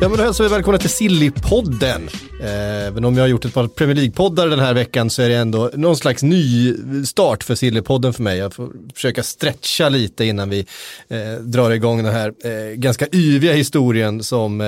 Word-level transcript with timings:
Ja 0.00 0.08
men 0.08 0.18
då 0.18 0.24
hälsar 0.24 0.44
vi 0.44 0.50
välkomna 0.50 0.78
till 0.78 0.90
Sillypodden. 0.90 2.08
Eh, 2.42 2.76
Även 2.86 3.04
om 3.04 3.14
jag 3.16 3.22
har 3.22 3.28
gjort 3.28 3.44
ett 3.44 3.54
par 3.54 3.68
Premier 3.68 3.96
League-poddar 3.96 4.48
den 4.48 4.58
här 4.58 4.74
veckan 4.74 5.10
så 5.10 5.22
är 5.22 5.28
det 5.28 5.34
ändå 5.36 5.70
någon 5.74 5.96
slags 5.96 6.22
ny 6.22 6.74
start 7.04 7.44
för 7.44 7.54
Sillypodden 7.54 8.12
för 8.12 8.22
mig. 8.22 8.38
Jag 8.38 8.54
får 8.54 8.70
försöka 8.94 9.22
stretcha 9.22 9.88
lite 9.88 10.24
innan 10.24 10.50
vi 10.50 10.66
eh, 11.08 11.42
drar 11.42 11.70
igång 11.70 12.02
den 12.02 12.12
här 12.14 12.32
eh, 12.44 12.74
ganska 12.74 13.06
yviga 13.12 13.52
historien 13.52 14.22
som 14.22 14.60
eh, 14.60 14.66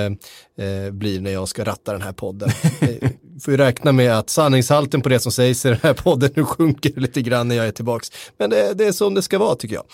eh, 0.65 0.91
blir 0.91 1.21
när 1.21 1.31
jag 1.31 1.47
ska 1.47 1.63
ratta 1.65 1.91
den 1.91 2.01
här 2.01 2.13
podden. 2.13 2.49
Eh, 2.81 3.09
får 3.41 3.51
ju 3.51 3.57
räkna 3.57 3.91
med 3.91 4.17
att 4.19 4.29
sanningshalten 4.29 5.01
på 5.01 5.09
det 5.09 5.19
som 5.19 5.31
sägs 5.31 5.65
i 5.65 5.69
den 5.69 5.77
här 5.83 5.93
podden 5.93 6.29
nu 6.35 6.43
sjunker 6.45 6.99
lite 6.99 7.21
grann 7.21 7.47
när 7.47 7.55
jag 7.55 7.67
är 7.67 7.71
tillbaks. 7.71 8.11
Men 8.37 8.49
det, 8.49 8.73
det 8.73 8.85
är 8.85 8.91
som 8.91 9.13
det 9.13 9.21
ska 9.21 9.37
vara 9.37 9.55
tycker 9.55 9.75
jag. 9.75 9.85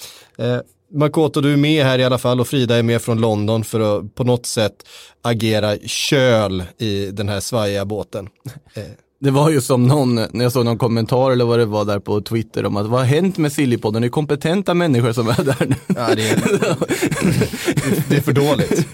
Makoto, 0.91 1.41
du 1.41 1.53
är 1.53 1.57
med 1.57 1.85
här 1.85 1.99
i 1.99 2.03
alla 2.03 2.17
fall 2.17 2.39
och 2.39 2.47
Frida 2.47 2.75
är 2.77 2.83
med 2.83 3.01
från 3.01 3.21
London 3.21 3.63
för 3.63 3.79
att 3.79 4.15
på 4.15 4.23
något 4.23 4.45
sätt 4.45 4.73
agera 5.21 5.77
köl 5.77 6.63
i 6.77 7.05
den 7.05 7.29
här 7.29 7.39
svajiga 7.39 7.85
båten. 7.85 8.29
Det 9.19 9.31
var 9.31 9.49
ju 9.49 9.61
som 9.61 9.87
någon, 9.87 10.15
när 10.15 10.43
jag 10.43 10.51
såg 10.51 10.65
någon 10.65 10.77
kommentar 10.77 11.31
eller 11.31 11.45
vad 11.45 11.59
det 11.59 11.65
var 11.65 11.85
där 11.85 11.99
på 11.99 12.21
Twitter 12.21 12.65
om 12.65 12.77
att 12.77 12.85
vad 12.85 12.99
har 12.99 13.07
hänt 13.07 13.37
med 13.37 13.51
Sillypodden? 13.51 14.01
Det 14.01 14.07
är 14.07 14.09
kompetenta 14.09 14.73
människor 14.73 15.13
som 15.13 15.27
är 15.27 15.43
där 15.43 15.65
nu. 15.67 15.75
Ja, 15.87 16.15
det, 16.15 16.29
är, 16.29 16.35
det 18.09 18.15
är 18.17 18.21
för 18.21 18.33
dåligt. 18.33 18.87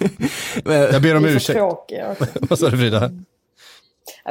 Jag 0.94 1.02
ber 1.02 1.16
om 1.16 1.26
ursäkt. 1.26 1.60
Vad 2.50 2.60
sa 2.60 2.70
du 2.70 2.78
Frida? 2.78 3.12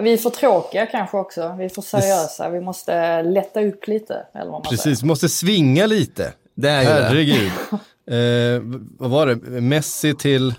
Vi 0.03 0.13
är 0.13 0.17
för 0.17 0.31
tråkiga 0.31 0.87
kanske 0.87 1.17
också. 1.17 1.55
Vi 1.59 1.65
är 1.65 1.69
för 1.69 1.83
seriösa. 1.83 2.49
Vi 2.49 2.61
måste 2.61 3.23
lätta 3.23 3.63
upp 3.63 3.89
lite. 3.89 4.27
Eller 4.35 4.51
vad 4.51 4.53
man 4.53 4.63
Precis, 4.63 5.03
vi 5.03 5.07
måste 5.07 5.29
svinga 5.29 5.87
lite. 5.87 6.33
Det 6.61 6.71
är 6.71 6.83
ju 6.83 6.89
det. 6.89 7.09
Herregud. 7.09 7.53
Eh, 8.11 8.63
vad 8.99 9.11
var 9.11 9.27
det? 9.27 9.61
Messi 9.61 10.15
till 10.15 10.55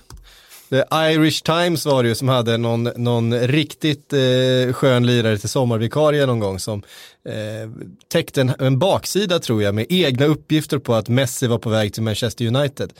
The 0.71 0.83
Irish 0.91 1.43
Times 1.43 1.85
var 1.85 2.03
det 2.03 2.09
ju 2.09 2.15
som 2.15 2.29
hade 2.29 2.57
någon, 2.57 2.83
någon 2.83 3.39
riktigt 3.39 4.13
eh, 4.13 4.73
skön 4.73 5.05
lirare 5.05 5.37
till 5.37 5.49
sommarvikarie 5.49 6.25
någon 6.25 6.39
gång 6.39 6.59
som 6.59 6.83
eh, 7.25 7.69
täckte 8.07 8.41
en, 8.41 8.51
en 8.59 8.79
baksida 8.79 9.39
tror 9.39 9.63
jag 9.63 9.75
med 9.75 9.85
egna 9.89 10.25
uppgifter 10.25 10.77
på 10.77 10.93
att 10.93 11.09
Messi 11.09 11.47
var 11.47 11.57
på 11.57 11.69
väg 11.69 11.93
till 11.93 12.03
Manchester 12.03 12.45
United. 12.45 12.93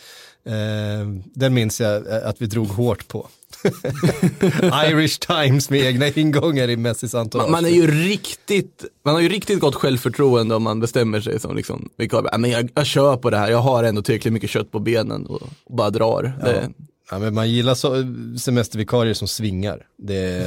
Eh, 0.45 1.07
den 1.33 1.53
minns 1.53 1.81
jag 1.81 2.07
eh, 2.07 2.27
att 2.27 2.41
vi 2.41 2.45
drog 2.45 2.67
hårt 2.67 3.07
på. 3.07 3.27
Irish 4.89 5.19
Times 5.19 5.69
med 5.69 5.81
egna 5.81 6.07
ingångar 6.07 6.69
i 6.69 6.77
Messis 6.77 7.15
entourage. 7.15 7.49
Man, 7.49 7.63
man 7.63 7.71
är 7.71 7.75
ju 7.75 7.87
riktigt, 7.87 8.85
man 9.05 9.13
har 9.13 9.21
ju 9.21 9.29
riktigt 9.29 9.59
gott 9.59 9.75
självförtroende 9.75 10.55
om 10.55 10.63
man 10.63 10.79
bestämmer 10.79 11.21
sig 11.21 11.39
som 11.39 11.55
liksom. 11.55 11.89
Ja, 11.97 12.37
men 12.37 12.51
jag, 12.51 12.69
jag 12.75 12.85
kör 12.85 13.17
på 13.17 13.29
det 13.29 13.37
här, 13.37 13.51
jag 13.51 13.61
har 13.61 13.83
ändå 13.83 14.01
tillräckligt 14.01 14.33
mycket 14.33 14.49
kött 14.49 14.71
på 14.71 14.79
benen 14.79 15.25
och, 15.25 15.41
och 15.63 15.75
bara 15.75 15.89
drar. 15.89 16.33
Det, 16.43 16.69
Ja, 17.11 17.19
men 17.19 17.33
man 17.33 17.49
gillar 17.49 17.75
så, 17.75 17.95
semestervikarier 18.39 19.13
som 19.13 19.27
svingar. 19.27 19.85
Det 19.97 20.43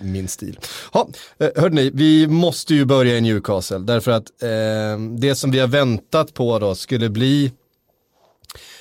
min 0.00 0.28
stil. 0.28 0.58
Ha, 0.92 1.08
eh, 1.38 1.48
hörde 1.56 1.74
ni, 1.74 1.90
vi 1.94 2.26
måste 2.26 2.74
ju 2.74 2.84
börja 2.84 3.16
i 3.16 3.20
Newcastle 3.20 3.78
därför 3.78 4.10
att 4.10 4.42
eh, 4.42 5.00
det 5.18 5.34
som 5.34 5.50
vi 5.50 5.58
har 5.58 5.68
väntat 5.68 6.34
på 6.34 6.58
då 6.58 6.74
skulle 6.74 7.08
bli 7.08 7.52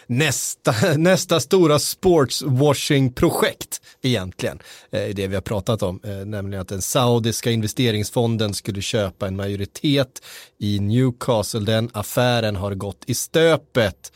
nästa, 0.07 0.73
nästa 0.97 1.39
stora 1.39 1.79
sportswashing-projekt 1.79 3.81
egentligen. 4.01 4.59
Eh, 4.91 5.15
det 5.15 5.27
vi 5.27 5.35
har 5.35 5.41
pratat 5.41 5.83
om, 5.83 5.99
eh, 6.03 6.25
nämligen 6.25 6.61
att 6.61 6.67
den 6.67 6.81
saudiska 6.81 7.51
investeringsfonden 7.51 8.53
skulle 8.53 8.81
köpa 8.81 9.27
en 9.27 9.35
majoritet 9.35 10.21
i 10.59 10.79
Newcastle. 10.79 11.59
Den 11.59 11.89
affären 11.93 12.55
har 12.55 12.75
gått 12.75 13.03
i 13.07 13.13
stöpet. 13.13 14.11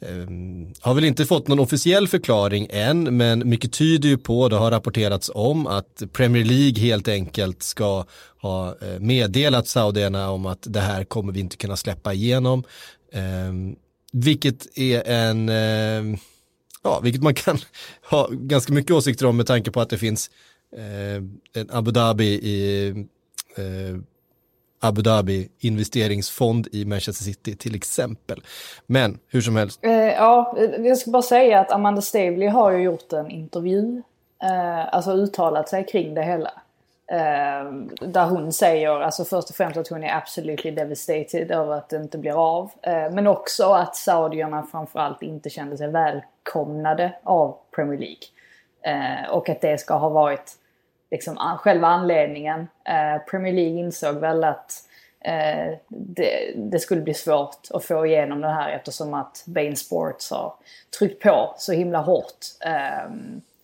Ehm, 0.00 0.72
har 0.80 0.94
väl 0.94 1.04
inte 1.04 1.26
fått 1.26 1.48
någon 1.48 1.58
officiell 1.58 2.08
förklaring 2.08 2.66
än, 2.70 3.16
men 3.16 3.48
mycket 3.48 3.72
tyder 3.72 4.08
ju 4.08 4.18
på, 4.18 4.48
det 4.48 4.56
har 4.56 4.70
rapporterats 4.70 5.30
om 5.34 5.66
att 5.66 6.02
Premier 6.12 6.44
League 6.44 6.80
helt 6.80 7.08
enkelt 7.08 7.62
ska 7.62 8.04
ha 8.40 8.68
eh, 8.68 9.00
meddelat 9.00 9.68
saudierna 9.68 10.30
om 10.30 10.46
att 10.46 10.62
det 10.62 10.80
här 10.80 11.04
kommer 11.04 11.32
vi 11.32 11.40
inte 11.40 11.56
kunna 11.56 11.76
släppa 11.76 12.12
igenom. 12.12 12.64
Ehm, 13.12 13.76
vilket 14.16 14.78
är 14.78 15.08
en, 15.08 15.48
eh, 15.48 16.18
ja, 16.82 17.00
vilket 17.02 17.22
man 17.22 17.34
kan 17.34 17.58
ha 18.10 18.28
ganska 18.30 18.72
mycket 18.72 18.90
åsikter 18.90 19.26
om 19.26 19.36
med 19.36 19.46
tanke 19.46 19.70
på 19.70 19.80
att 19.80 19.90
det 19.90 19.98
finns 19.98 20.30
eh, 20.76 21.16
en 21.62 21.70
Abu 21.70 21.90
Dhabi 21.90 22.24
i 22.24 22.88
eh, 23.56 24.00
Abu 24.80 25.02
Dhabi 25.02 25.48
investeringsfond 25.58 26.68
i 26.72 26.84
Manchester 26.84 27.24
City 27.24 27.56
till 27.56 27.74
exempel. 27.74 28.42
Men 28.86 29.18
hur 29.28 29.40
som 29.40 29.56
helst, 29.56 29.80
Eh, 29.82 29.92
ja, 29.92 30.56
jag 30.78 30.98
ska 30.98 31.10
bara 31.10 31.22
säga 31.22 31.60
att 31.60 31.72
Amanda 31.72 32.02
Stavely 32.02 32.46
har 32.46 32.72
ju 32.72 32.82
gjort 32.82 33.12
en 33.12 33.30
intervju. 33.30 34.02
Eh, 34.42 34.94
alltså 34.94 35.12
uttalat 35.12 35.68
sig 35.68 35.86
kring 35.86 36.14
det 36.14 36.22
hela. 36.22 36.50
Ehm, 37.06 37.90
där 38.00 38.26
hon 38.26 38.52
säger, 38.52 39.00
alltså 39.00 39.24
först 39.24 39.50
och 39.50 39.56
främst 39.56 39.76
att 39.76 39.88
hon 39.88 40.04
är 40.04 40.16
absolutely 40.16 40.70
devastated 40.70 41.50
över 41.50 41.72
att 41.72 41.88
det 41.88 41.96
inte 41.96 42.18
blir 42.18 42.58
av. 42.58 42.70
Ehm, 42.82 43.14
men 43.14 43.26
också 43.26 43.64
att 43.72 43.96
saudierna 43.96 44.66
framförallt 44.70 45.22
inte 45.22 45.50
kände 45.50 45.76
sig 45.76 45.88
välkomnade 45.88 47.12
av 47.22 47.56
Premier 47.74 47.98
League. 47.98 48.22
Ehm, 48.82 49.30
och 49.30 49.48
att 49.48 49.60
det 49.60 49.78
ska 49.80 49.94
ha 49.94 50.08
varit 50.08 50.52
liksom 51.10 51.38
an- 51.38 51.58
själva 51.58 51.88
anledningen. 51.88 52.68
Premier 53.30 53.52
League 53.52 53.78
insåg 53.78 54.16
väl 54.16 54.44
att 54.44 54.72
eh, 55.20 55.74
det, 55.88 56.52
det 56.56 56.78
skulle 56.78 57.00
bli 57.00 57.14
svårt 57.14 57.68
att 57.70 57.84
få 57.84 58.06
igenom 58.06 58.40
det 58.40 58.48
här 58.48 58.70
eftersom 58.70 59.14
att 59.14 59.42
Bain 59.46 59.76
Sports 59.76 60.30
har 60.30 60.54
tryckt 60.98 61.22
på 61.22 61.54
så 61.58 61.72
himla 61.72 61.98
hårt. 61.98 62.38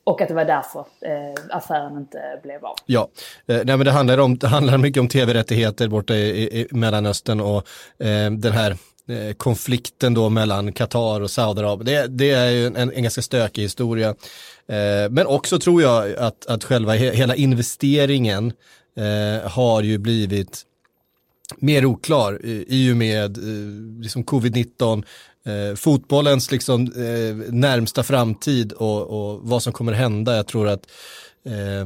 Och 0.05 0.21
att 0.21 0.29
det 0.29 0.35
var 0.35 0.45
därför 0.45 0.81
eh, 0.81 1.57
affären 1.57 1.97
inte 1.97 2.41
blev 2.43 2.65
av. 2.65 2.77
Ja, 2.87 3.09
eh, 3.47 3.57
nej, 3.65 3.77
men 3.77 3.85
det 3.85 3.91
handlar, 3.91 4.19
om, 4.19 4.39
det 4.39 4.49
handlar 4.49 4.79
mycket 4.79 5.01
om 5.01 5.09
tv-rättigheter 5.09 5.89
borta 5.89 6.15
i, 6.15 6.29
i, 6.29 6.61
i 6.61 6.67
Mellanöstern 6.71 7.41
och 7.41 7.57
eh, 7.99 8.31
den 8.31 8.53
här 8.53 8.71
eh, 9.09 9.35
konflikten 9.37 10.15
då 10.15 10.29
mellan 10.29 10.73
Qatar 10.73 11.21
och 11.21 11.31
Saudiarabien. 11.31 11.87
Det, 11.87 12.07
det 12.07 12.31
är 12.31 12.51
ju 12.51 12.67
en, 12.67 12.77
en 12.77 13.03
ganska 13.03 13.23
stökig 13.23 13.63
historia. 13.63 14.09
Eh, 14.69 15.11
men 15.11 15.27
också 15.27 15.59
tror 15.59 15.83
jag 15.83 16.15
att, 16.17 16.47
att 16.47 16.65
själva 16.65 16.95
he, 16.95 17.11
hela 17.11 17.35
investeringen 17.35 18.53
eh, 18.97 19.51
har 19.51 19.83
ju 19.83 19.99
blivit 19.99 20.67
mer 21.59 21.85
oklar 21.85 22.45
i, 22.45 22.65
i 22.69 22.93
och 22.93 22.97
med 22.97 23.39
eh, 23.39 24.01
liksom 24.01 24.25
covid-19, 24.25 25.05
eh, 25.47 25.77
fotbollens 25.77 26.51
liksom, 26.51 26.83
eh, 26.83 27.53
närmsta 27.53 28.03
framtid 28.03 28.73
och, 28.73 29.03
och 29.03 29.41
vad 29.43 29.63
som 29.63 29.73
kommer 29.73 29.93
hända. 29.93 30.37
Jag 30.37 30.47
tror 30.47 30.69
att 30.69 30.91
eh, 31.45 31.85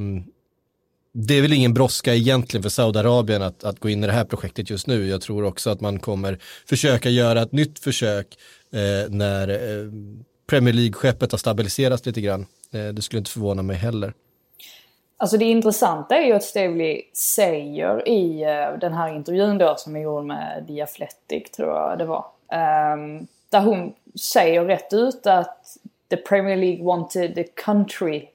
det 1.17 1.35
är 1.35 1.43
väl 1.43 1.53
ingen 1.53 1.75
brådska 1.75 2.15
egentligen 2.15 2.63
för 2.63 2.71
Saudiarabien 2.71 3.43
att, 3.43 3.65
att 3.65 3.81
gå 3.81 3.89
in 3.89 4.05
i 4.05 4.07
det 4.07 4.13
här 4.13 4.25
projektet 4.25 4.71
just 4.71 4.87
nu. 4.87 5.07
Jag 5.07 5.21
tror 5.21 5.45
också 5.45 5.71
att 5.71 5.81
man 5.81 5.99
kommer 5.99 6.39
försöka 6.69 7.09
göra 7.11 7.43
ett 7.43 7.53
nytt 7.53 7.79
försök 7.79 8.27
eh, 8.73 9.11
när 9.11 9.49
eh, 9.49 9.91
Premier 10.47 10.75
League-skeppet 10.75 11.33
har 11.33 11.39
stabiliserats 11.39 12.07
lite 12.07 12.21
grann. 12.21 12.47
Eh, 12.73 12.87
det 12.87 13.03
skulle 13.03 13.19
inte 13.19 13.31
förvåna 13.31 13.63
mig 13.63 13.77
heller. 13.77 14.13
Alltså 15.17 15.37
det 15.37 15.45
intressanta 15.45 16.17
är 16.17 16.27
ju 16.27 16.33
att 16.33 16.45
Stavely 16.45 17.03
säger 17.13 18.09
i 18.09 18.43
eh, 18.43 18.79
den 18.79 18.93
här 18.93 19.17
intervjun 19.17 19.59
då 19.59 19.75
som 19.79 19.97
är 19.97 20.01
gjord 20.01 20.25
med 20.25 20.65
The 20.69 20.83
Athletic 20.83 21.51
tror 21.51 21.69
jag 21.69 21.99
det 21.99 22.05
var. 22.05 22.25
Ehm, 22.53 23.27
där 23.55 23.61
hon 23.61 23.95
säger 24.21 24.65
rätt 24.65 24.93
ut 24.93 25.27
att 25.27 25.77
the 26.11 26.17
Premier 26.17 26.57
League 26.57 26.85
wanted 26.85 27.35
the 27.35 27.45
country 27.45 28.29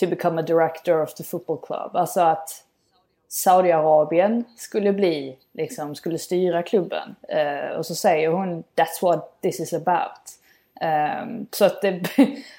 to 0.00 0.06
become 0.06 0.40
a 0.40 0.44
director 0.44 1.02
of 1.02 1.14
the 1.14 1.24
football 1.24 1.58
club. 1.66 1.96
Alltså 1.96 2.20
att 2.20 2.62
Saudiarabien 3.28 4.44
skulle 4.56 4.92
bli, 4.92 5.36
liksom, 5.52 5.94
skulle 5.94 6.18
styra 6.18 6.62
klubben. 6.62 7.16
Eh, 7.28 7.76
och 7.76 7.86
så 7.86 7.94
säger 7.94 8.28
hon 8.28 8.64
that's 8.76 9.02
what 9.02 9.40
this 9.40 9.60
is 9.60 9.72
about. 9.72 10.20
Ehm, 10.80 11.46
så 11.50 11.64
att 11.64 11.82
det, 11.82 12.00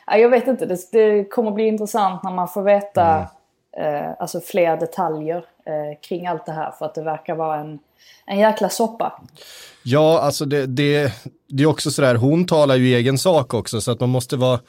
ja, 0.08 0.18
jag 0.18 0.30
vet 0.30 0.48
inte, 0.48 0.66
det, 0.66 0.92
det 0.92 1.24
kommer 1.24 1.52
bli 1.52 1.68
intressant 1.68 2.24
när 2.24 2.32
man 2.32 2.48
får 2.48 2.62
veta 2.62 3.28
eh, 3.72 4.12
alltså 4.20 4.42
fler 4.42 4.78
detaljer 4.78 5.46
Eh, 5.68 6.00
kring 6.02 6.28
allt 6.28 6.46
det 6.46 6.52
här. 6.52 6.72
För 6.72 6.86
att 6.86 6.96
det 6.96 7.04
verkar 7.04 7.36
vara 7.36 7.60
en, 7.60 7.80
en 8.26 8.40
jäkla 8.40 8.70
soppa. 8.70 9.22
Ja, 9.84 10.20
alltså 10.20 10.46
det, 10.46 10.66
det, 10.66 11.14
det 11.48 11.64
är 11.64 11.68
också 11.68 11.92
sådär, 11.92 12.16
hon 12.16 12.46
talar 12.46 12.76
ju 12.76 12.90
i 12.90 12.96
egen 12.96 13.18
sak 13.18 13.54
också 13.54 13.82
så 13.82 13.92
att 13.92 14.00
man 14.00 14.10
måste 14.10 14.38
vara 14.38 14.60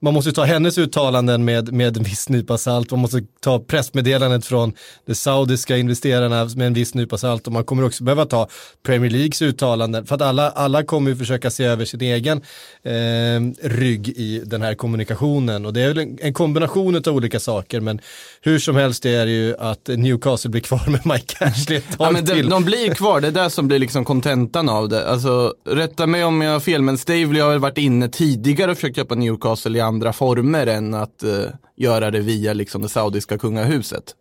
man 0.00 0.14
måste 0.14 0.32
ta 0.32 0.44
hennes 0.44 0.78
uttalanden 0.78 1.44
med, 1.44 1.72
med 1.72 1.96
en 1.96 2.02
viss 2.02 2.28
nypa 2.28 2.58
salt, 2.58 2.90
man 2.90 3.00
måste 3.00 3.22
ta 3.40 3.58
pressmeddelandet 3.58 4.46
från 4.46 4.72
de 5.06 5.14
saudiska 5.14 5.76
investerarna 5.76 6.48
med 6.56 6.66
en 6.66 6.74
viss 6.74 6.94
nypa 6.94 7.18
salt. 7.18 7.46
Och 7.46 7.52
man 7.52 7.64
kommer 7.64 7.84
också 7.84 8.04
behöva 8.04 8.24
ta 8.24 8.48
Premier 8.82 9.10
Leagues 9.10 9.42
uttalanden. 9.42 10.06
För 10.06 10.14
att 10.14 10.22
alla, 10.22 10.50
alla 10.50 10.82
kommer 10.82 11.10
ju 11.10 11.16
försöka 11.16 11.50
se 11.50 11.64
över 11.64 11.84
sin 11.84 12.00
egen 12.00 12.42
eh, 12.82 13.68
rygg 13.68 14.08
i 14.08 14.42
den 14.46 14.62
här 14.62 14.74
kommunikationen. 14.74 15.66
Och 15.66 15.72
det 15.72 15.80
är 15.80 15.88
väl 15.88 15.98
en, 15.98 16.18
en 16.22 16.34
kombination 16.34 16.96
av 16.96 17.08
olika 17.08 17.40
saker. 17.40 17.80
Men 17.80 18.00
hur 18.40 18.58
som 18.58 18.76
helst 18.76 19.06
är 19.06 19.26
det 19.26 19.32
ju 19.32 19.56
att 19.58 19.88
Newcastle 19.88 20.50
blir 20.50 20.60
kvar 20.62 20.82
med 20.90 21.06
Mike 21.06 21.44
Ashley 21.44 21.78
ett 21.78 21.98
tag 21.98 22.06
Ja, 22.06 22.10
men 22.10 22.24
de, 22.24 22.32
till. 22.32 22.48
de 22.48 22.64
blir 22.64 22.94
kvar, 22.94 23.20
det 23.20 23.28
är 23.28 23.32
det 23.32 23.50
som 23.50 23.68
blir 23.68 23.78
liksom 23.78 24.04
kontentan 24.04 24.68
av 24.68 24.88
det. 24.88 25.08
Alltså, 25.08 25.54
rätta 25.64 26.06
mig 26.06 26.24
om 26.24 26.40
jag 26.40 26.52
har 26.52 26.60
fel, 26.60 26.82
men 26.82 26.98
Stavely 26.98 27.40
har 27.40 27.58
varit 27.58 27.78
inne 27.78 28.08
tidigare 28.08 28.70
och 28.70 28.76
försökt 28.76 28.96
köpa 28.96 29.14
Newcastle 29.14 29.78
i 29.78 29.80
andra 29.88 30.12
former 30.12 30.66
än 30.66 30.94
att 30.94 31.22
eh, 31.22 31.50
göra 31.76 32.10
det 32.10 32.20
via 32.20 32.52
liksom, 32.52 32.82
det 32.82 32.88
saudiska 32.88 33.38
kungahuset. 33.38 34.14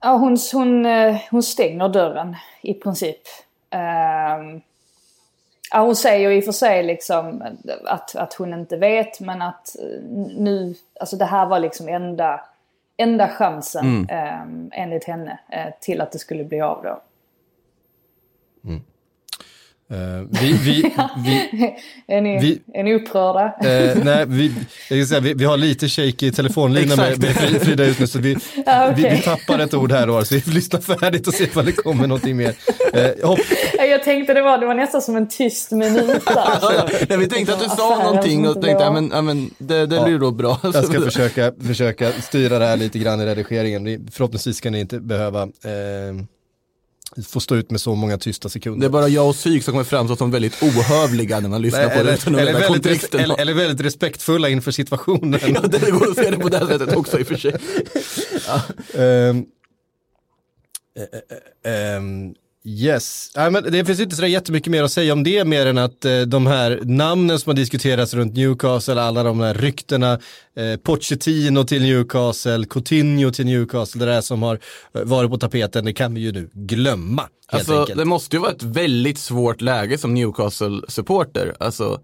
Ja, 0.00 0.16
hon, 0.16 0.38
hon, 0.52 0.86
eh, 0.86 1.16
hon 1.30 1.42
stänger 1.42 1.88
dörren 1.88 2.36
i 2.62 2.74
princip. 2.74 3.20
Ehm, 3.70 4.60
ja, 5.70 5.80
hon 5.80 5.96
säger 5.96 6.30
i 6.30 6.40
och 6.40 6.44
för 6.44 6.52
sig 6.52 6.82
liksom 6.82 7.42
att, 7.84 8.16
att 8.16 8.34
hon 8.34 8.54
inte 8.54 8.76
vet 8.76 9.20
men 9.20 9.42
att 9.42 9.76
eh, 9.78 10.02
nu, 10.36 10.74
alltså 11.00 11.16
det 11.16 11.24
här 11.24 11.46
var 11.46 11.58
liksom 11.58 11.88
enda, 11.88 12.40
enda 12.96 13.28
chansen 13.28 14.06
mm. 14.10 14.70
enligt 14.72 15.04
henne 15.04 15.38
eh, 15.48 15.74
till 15.80 16.00
att 16.00 16.12
det 16.12 16.18
skulle 16.18 16.44
bli 16.44 16.60
av 16.60 16.82
då. 16.82 17.00
Eh, 19.94 20.26
vi, 20.40 20.52
vi, 20.52 20.82
vi, 21.24 21.74
är, 22.08 22.20
ni, 22.20 22.38
Vi- 22.40 22.60
är 22.78 22.82
ni 22.82 22.94
upprörda? 22.94 23.44
Eh, 23.44 24.04
nej, 24.04 24.24
vi, 24.28 24.52
jag 24.90 24.98
ska 25.06 25.08
säga, 25.08 25.20
vi, 25.20 25.34
vi 25.34 25.44
har 25.44 25.56
lite 25.56 25.88
shaky 25.88 26.30
telefonlina 26.32 26.96
med, 26.96 27.18
med 27.18 27.30
Fri- 27.30 27.58
Frida 27.58 27.84
ut 27.84 27.98
nu 27.98 28.06
så 28.06 28.18
vi, 28.18 28.36
Ja, 28.66 28.88
okej. 28.90 29.10
vi, 29.10 29.16
vi 29.16 29.22
tappar 29.22 29.58
ett 29.58 29.74
ord 29.74 29.92
här 29.92 30.08
och 30.08 30.14
var, 30.14 30.24
så 30.24 30.34
vi 30.34 30.40
lyssnar 30.52 30.80
färdigt 30.80 31.26
och 31.28 31.34
ser 31.34 31.44
ifall 31.44 31.64
det 31.64 31.72
kommer 31.72 32.06
någonting 32.06 32.36
mer. 32.36 32.54
Eh, 32.92 33.28
hopp, 33.28 33.38
Jag 33.78 34.04
tänkte 34.04 34.34
det 34.34 34.42
var, 34.42 34.58
det 34.58 34.66
var 34.66 34.74
nästan 34.74 35.02
som 35.02 35.16
en 35.16 35.28
tyst 35.28 35.70
minut 35.70 36.06
där. 36.26 36.34
Ja, 36.62 36.86
ja, 37.08 37.16
vi 37.16 37.26
tänkte 37.28 37.54
att 37.54 37.62
du 37.62 37.68
sa 37.68 38.02
någonting 38.04 38.48
och 38.48 38.54
tänkte, 38.62 38.90
var- 38.90 39.08
ja 39.12 39.22
men, 39.22 39.50
det, 39.58 39.86
det 39.86 40.00
blir 40.04 40.18
då 40.18 40.30
bra. 40.30 40.58
jag 40.62 40.84
ska 40.84 41.00
försöka, 41.00 41.52
försöka 41.66 42.12
styra 42.12 42.58
det 42.58 42.66
här 42.66 42.76
lite 42.76 42.98
grann 42.98 43.20
i 43.20 43.26
redigeringen. 43.26 43.84
Ni- 43.84 44.00
Förhoppningsvis 44.12 44.56
ska 44.56 44.70
ni 44.70 44.80
inte 44.80 45.00
behöva 45.00 45.42
eh, 45.42 45.48
få 47.22 47.40
stå 47.40 47.56
ut 47.56 47.70
med 47.70 47.80
så 47.80 47.94
många 47.94 48.18
tysta 48.18 48.48
sekunder. 48.48 48.80
Det 48.80 48.86
är 48.86 48.90
bara 48.90 49.08
jag 49.08 49.28
och 49.28 49.34
Psyk 49.34 49.64
som 49.64 49.72
kommer 49.72 49.84
framstå 49.84 50.16
som 50.16 50.30
väldigt 50.30 50.62
ohövliga 50.62 51.40
när 51.40 51.48
man 51.48 51.62
lyssnar 51.62 51.88
på 51.88 51.94
det 51.94 52.00
eller, 52.00 52.14
utan 52.14 52.34
eller, 52.34 52.52
väldigt 52.52 52.86
res, 52.86 53.04
eller, 53.04 53.40
eller 53.40 53.54
väldigt 53.54 53.86
respektfulla 53.86 54.48
inför 54.48 54.70
situationen. 54.70 55.40
Ja, 55.54 55.60
det 55.60 55.90
går 55.90 56.10
att 56.10 56.16
se 56.16 56.30
det 56.30 56.36
på 56.36 56.48
det 56.48 56.66
sättet 56.66 56.96
också 56.96 57.20
i 57.20 57.22
och 57.22 57.26
för 57.26 57.36
sig. 57.36 57.56
Eh, 58.94 59.36
eh, 61.02 61.96
ehm, 61.96 62.34
yes, 62.64 63.30
Nej, 63.36 63.50
men 63.50 63.62
det 63.72 63.84
finns 63.84 64.00
inte 64.00 64.16
så 64.16 64.26
jättemycket 64.26 64.70
mer 64.70 64.82
att 64.82 64.92
säga 64.92 65.12
om 65.12 65.22
det 65.22 65.44
mer 65.44 65.66
än 65.66 65.78
att 65.78 66.04
eh, 66.04 66.20
de 66.20 66.46
här 66.46 66.80
namnen 66.84 67.38
som 67.38 67.50
har 67.50 67.56
diskuterats 67.56 68.14
runt 68.14 68.36
Newcastle, 68.36 69.00
alla 69.02 69.22
de 69.22 69.40
här 69.40 69.54
ryktena, 69.54 70.12
eh, 70.56 70.76
Pochettino 70.82 71.64
till 71.64 71.82
Newcastle, 71.82 72.64
Coutinho 72.70 73.30
till 73.30 73.46
Newcastle, 73.46 74.04
det 74.06 74.12
där 74.12 74.20
som 74.20 74.42
har 74.42 74.58
eh, 74.94 75.02
varit 75.02 75.30
på 75.30 75.38
tapeten, 75.38 75.84
det 75.84 75.92
kan 75.92 76.14
vi 76.14 76.20
ju 76.20 76.32
nu 76.32 76.50
glömma 76.52 77.28
Alltså, 77.48 77.80
enkelt. 77.80 77.98
det 77.98 78.04
måste 78.04 78.36
ju 78.36 78.40
vara 78.42 78.52
ett 78.52 78.62
väldigt 78.62 79.18
svårt 79.18 79.60
läge 79.60 79.98
som 79.98 80.14
Newcastle-supporter. 80.16 81.54
Alltså, 81.58 82.00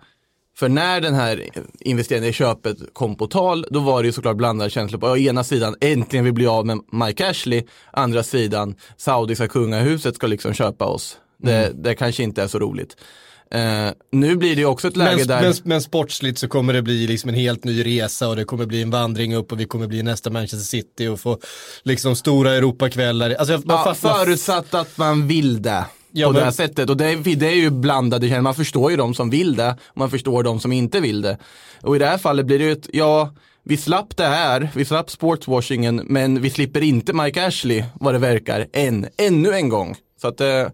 för 0.56 0.68
när 0.68 1.00
den 1.00 1.14
här 1.14 1.48
investeringen 1.80 2.30
i 2.30 2.32
köpet 2.32 2.76
kom 2.92 3.16
på 3.16 3.26
tal, 3.26 3.66
då 3.70 3.80
var 3.80 4.02
det 4.02 4.06
ju 4.06 4.12
såklart 4.12 4.36
blandade 4.36 4.70
känslor 4.70 5.00
på 5.00 5.06
å 5.06 5.16
ena 5.16 5.44
sidan, 5.44 5.74
äntligen 5.80 6.24
vi 6.24 6.32
blir 6.32 6.58
av 6.58 6.66
med 6.66 6.78
Mike 6.92 7.28
Ashley, 7.28 7.62
andra 7.92 8.22
sidan, 8.22 8.74
saudiska 8.96 9.48
kungahuset 9.48 10.14
ska 10.14 10.26
liksom 10.26 10.54
köpa 10.54 10.84
oss. 10.84 11.16
Det, 11.42 11.66
Mm. 11.66 11.82
det 11.82 11.94
kanske 11.94 12.22
inte 12.22 12.42
är 12.42 12.46
så 12.48 12.58
roligt. 12.58 12.96
Eh, 13.54 13.88
nu 14.12 14.36
blir 14.36 14.54
det 14.54 14.60
ju 14.60 14.66
också 14.66 14.88
ett 14.88 14.96
läge 14.96 15.16
Men, 15.16 15.26
där... 15.26 15.42
men, 15.42 15.54
men 15.64 15.82
sportsligt 15.82 16.38
så 16.38 16.48
kommer 16.48 16.72
det 16.72 16.82
bli 16.82 17.06
liksom 17.06 17.28
en 17.30 17.36
helt 17.36 17.64
ny 17.64 17.84
resa 17.86 18.28
och 18.28 18.36
det 18.36 18.44
kommer 18.44 18.66
bli 18.66 18.82
en 18.82 18.90
vandring 18.90 19.34
upp 19.36 19.52
och 19.52 19.60
vi 19.60 19.64
kommer 19.64 19.86
bli 19.86 20.02
nästa 20.02 20.30
Manchester 20.30 20.58
City 20.66 21.06
och 21.06 21.20
få 21.20 21.38
liksom 21.82 22.16
stora 22.16 22.52
Europakvällar. 22.54 23.30
Alltså, 23.30 23.52
Ja, 23.66 23.84
fattar- 23.84 23.94
förutsatt 24.24 24.74
att 24.74 24.98
man 24.98 25.26
vill 25.28 25.62
det. 25.62 25.84
Ja, 26.12 26.26
på 26.26 26.32
men- 26.32 26.38
det 26.38 26.44
här 26.44 26.52
sättet. 26.52 26.90
Och 26.90 26.96
det 26.96 27.04
är, 27.06 27.36
det 27.36 27.46
är 27.48 27.54
ju 27.56 27.70
blandade 27.70 28.26
känslor. 28.28 28.42
Man 28.42 28.54
förstår 28.54 28.90
ju 28.90 28.96
de 28.96 29.14
som 29.14 29.30
vill 29.30 29.56
det 29.56 29.76
och 29.86 29.98
man 29.98 30.10
förstår 30.10 30.42
de 30.42 30.60
som 30.60 30.72
inte 30.72 31.00
vill 31.00 31.22
det. 31.22 31.38
Och 31.82 31.96
i 31.96 31.98
det 31.98 32.06
här 32.06 32.18
fallet 32.18 32.46
blir 32.46 32.58
det 32.58 32.64
ju 32.64 32.72
ett, 32.72 32.88
ja, 32.92 33.34
vi 33.64 33.76
slapp 33.76 34.16
det 34.16 34.26
här, 34.26 34.68
vi 34.74 34.84
slapp 34.84 35.10
sportswashingen, 35.10 35.96
men 36.04 36.42
vi 36.42 36.50
slipper 36.50 36.80
inte 36.82 37.12
Mike 37.12 37.46
Ashley, 37.46 37.84
vad 37.94 38.14
det 38.14 38.18
verkar, 38.18 38.66
än, 38.72 39.06
ännu 39.18 39.52
en 39.52 39.68
gång. 39.68 39.96
Så 40.20 40.28
att 40.28 40.40
eh, 40.40 40.66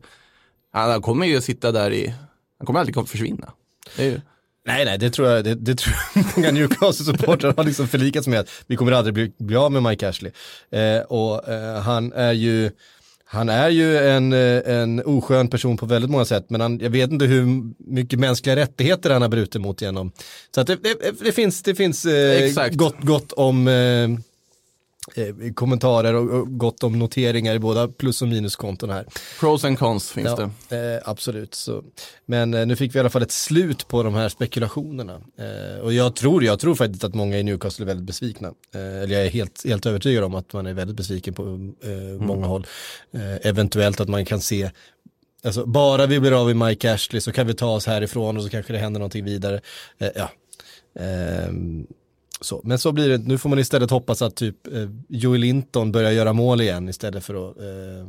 han 0.72 1.02
kommer 1.02 1.26
ju 1.26 1.40
sitta 1.40 1.72
där 1.72 1.92
i, 1.92 2.14
han 2.58 2.66
kommer 2.66 2.80
aldrig 2.80 3.08
försvinna. 3.08 3.52
Ju, 3.98 4.20
Nej, 4.66 4.84
nej, 4.84 4.98
det 4.98 5.10
tror 5.10 5.28
jag, 5.28 5.44
det, 5.44 5.54
det 5.54 5.74
tror 5.74 5.94
jag 6.14 6.24
många 6.36 6.50
Newcastle-supportrar 6.50 7.56
har 7.56 7.64
liksom 7.64 7.88
förlikats 7.88 8.26
med. 8.26 8.40
att 8.40 8.48
Vi 8.66 8.76
kommer 8.76 8.92
aldrig 8.92 9.14
bli, 9.14 9.32
bli 9.38 9.56
av 9.56 9.72
med 9.72 9.82
Mike 9.82 10.08
Ashley. 10.08 10.32
Eh, 10.70 10.98
och 11.00 11.48
eh, 11.48 11.80
han 11.82 12.12
är 12.12 12.32
ju, 12.32 12.70
han 13.28 13.48
är 13.48 13.68
ju 13.68 13.98
en, 13.98 14.32
eh, 14.32 14.80
en 14.80 15.02
oskön 15.04 15.48
person 15.48 15.76
på 15.76 15.86
väldigt 15.86 16.10
många 16.10 16.24
sätt, 16.24 16.46
men 16.48 16.60
han, 16.60 16.78
jag 16.78 16.90
vet 16.90 17.10
inte 17.10 17.24
hur 17.24 17.46
mycket 17.78 18.18
mänskliga 18.18 18.56
rättigheter 18.56 19.10
han 19.10 19.22
har 19.22 19.28
brutit 19.28 19.60
mot 19.60 19.82
genom. 19.82 20.12
Så 20.54 20.60
att 20.60 20.66
det, 20.66 20.76
det, 20.82 21.24
det 21.24 21.32
finns, 21.32 21.62
det 21.62 21.74
finns 21.74 22.06
eh, 22.06 22.70
gott, 22.72 22.96
gott 23.00 23.32
om 23.32 23.68
eh, 23.68 24.08
eh, 25.14 25.52
kommentarer 25.54 26.14
och, 26.14 26.40
och 26.40 26.58
gott 26.58 26.82
om 26.82 26.98
noteringar 26.98 27.54
i 27.54 27.58
båda 27.58 27.88
plus 27.88 28.22
och 28.22 28.28
minuskonton 28.28 28.90
här. 28.90 29.06
pros 29.40 29.64
and 29.64 29.78
cons 29.78 30.10
finns 30.10 30.28
Ja, 30.38 30.50
det. 30.68 30.94
eh, 30.94 31.00
absolut. 31.04 31.54
Så. 31.54 31.84
Men 32.26 32.54
eh, 32.54 32.66
nu 32.66 32.76
fick 32.76 32.94
vi 32.94 32.96
i 32.96 33.00
alla 33.00 33.10
fall 33.10 33.22
ett 33.22 33.32
slut 33.32 33.88
på 33.88 34.02
de 34.02 34.14
här 34.14 34.28
spekulationerna. 34.28 35.20
Eh, 35.38 35.80
och 35.80 35.92
jag 35.92 36.16
tror, 36.16 36.44
jag 36.44 36.58
tror 36.60 36.74
faktiskt 36.74 37.04
att 37.04 37.14
många 37.14 37.38
i 37.38 37.42
Newcastle 37.42 37.84
är 37.84 37.86
väldigt 37.86 38.06
besvikna. 38.06 38.48
Eh, 38.74 38.80
eller 39.02 39.14
jag 39.14 39.26
är 39.26 39.30
helt, 39.30 39.64
helt 39.66 39.86
övertygad 39.86 40.24
om 40.24 40.34
att 40.34 40.52
man 40.52 40.66
är 40.66 40.72
väldigt 40.74 40.96
besviken 40.96 41.34
på 41.34 41.42
eh, 41.84 42.20
många 42.26 42.46
håll. 42.46 42.66
Eventuellt 43.42 44.00
att 44.00 44.08
man 44.08 44.24
kan 44.24 44.40
se 44.40 44.70
Alltså, 45.44 45.66
bara 45.66 46.06
vi 46.06 46.20
blir 46.20 46.40
av 46.40 46.56
med 46.56 46.68
Mike 46.68 46.92
Ashley 46.92 47.20
så 47.20 47.32
kan 47.32 47.46
vi 47.46 47.54
ta 47.54 47.66
oss 47.74 47.86
härifrån 47.86 48.36
och 48.36 48.42
så 48.42 48.48
kanske 48.48 48.72
det 48.72 48.78
händer 48.78 49.00
någonting 49.00 49.24
vidare. 49.24 49.60
Ja. 49.98 50.30
Så. 52.46 52.60
Men 52.64 52.78
så 52.78 52.92
blir 52.92 53.08
det, 53.08 53.18
nu 53.18 53.38
får 53.38 53.48
man 53.48 53.58
istället 53.58 53.90
hoppas 53.90 54.22
att 54.22 54.34
typ 54.34 54.66
eh, 54.66 54.88
Joey 55.08 55.38
Linton 55.38 55.92
börjar 55.92 56.10
göra 56.10 56.32
mål 56.32 56.60
igen 56.60 56.88
istället 56.88 57.24
för 57.24 57.50
att 57.50 57.56
eh, 57.56 58.08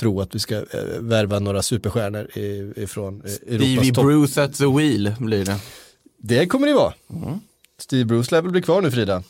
tro 0.00 0.20
att 0.20 0.34
vi 0.34 0.38
ska 0.38 0.54
eh, 0.54 0.62
värva 1.00 1.38
några 1.38 1.62
superstjärnor 1.62 2.38
i, 2.38 2.72
ifrån 2.76 3.22
eh, 3.24 3.54
Europas 3.54 3.86
Stevie. 3.86 3.92
Bruce 3.92 4.42
at 4.42 4.54
the 4.54 4.66
wheel 4.66 5.14
blir 5.18 5.44
det. 5.44 5.56
Det 6.18 6.46
kommer 6.46 6.66
det 6.66 6.74
vara. 6.74 6.94
Steve 7.78 8.04
Bruce 8.04 8.34
lär 8.34 8.42
väl 8.42 8.50
bli 8.52 8.62
kvar 8.62 8.82
nu 8.82 8.90
Frida? 8.90 9.22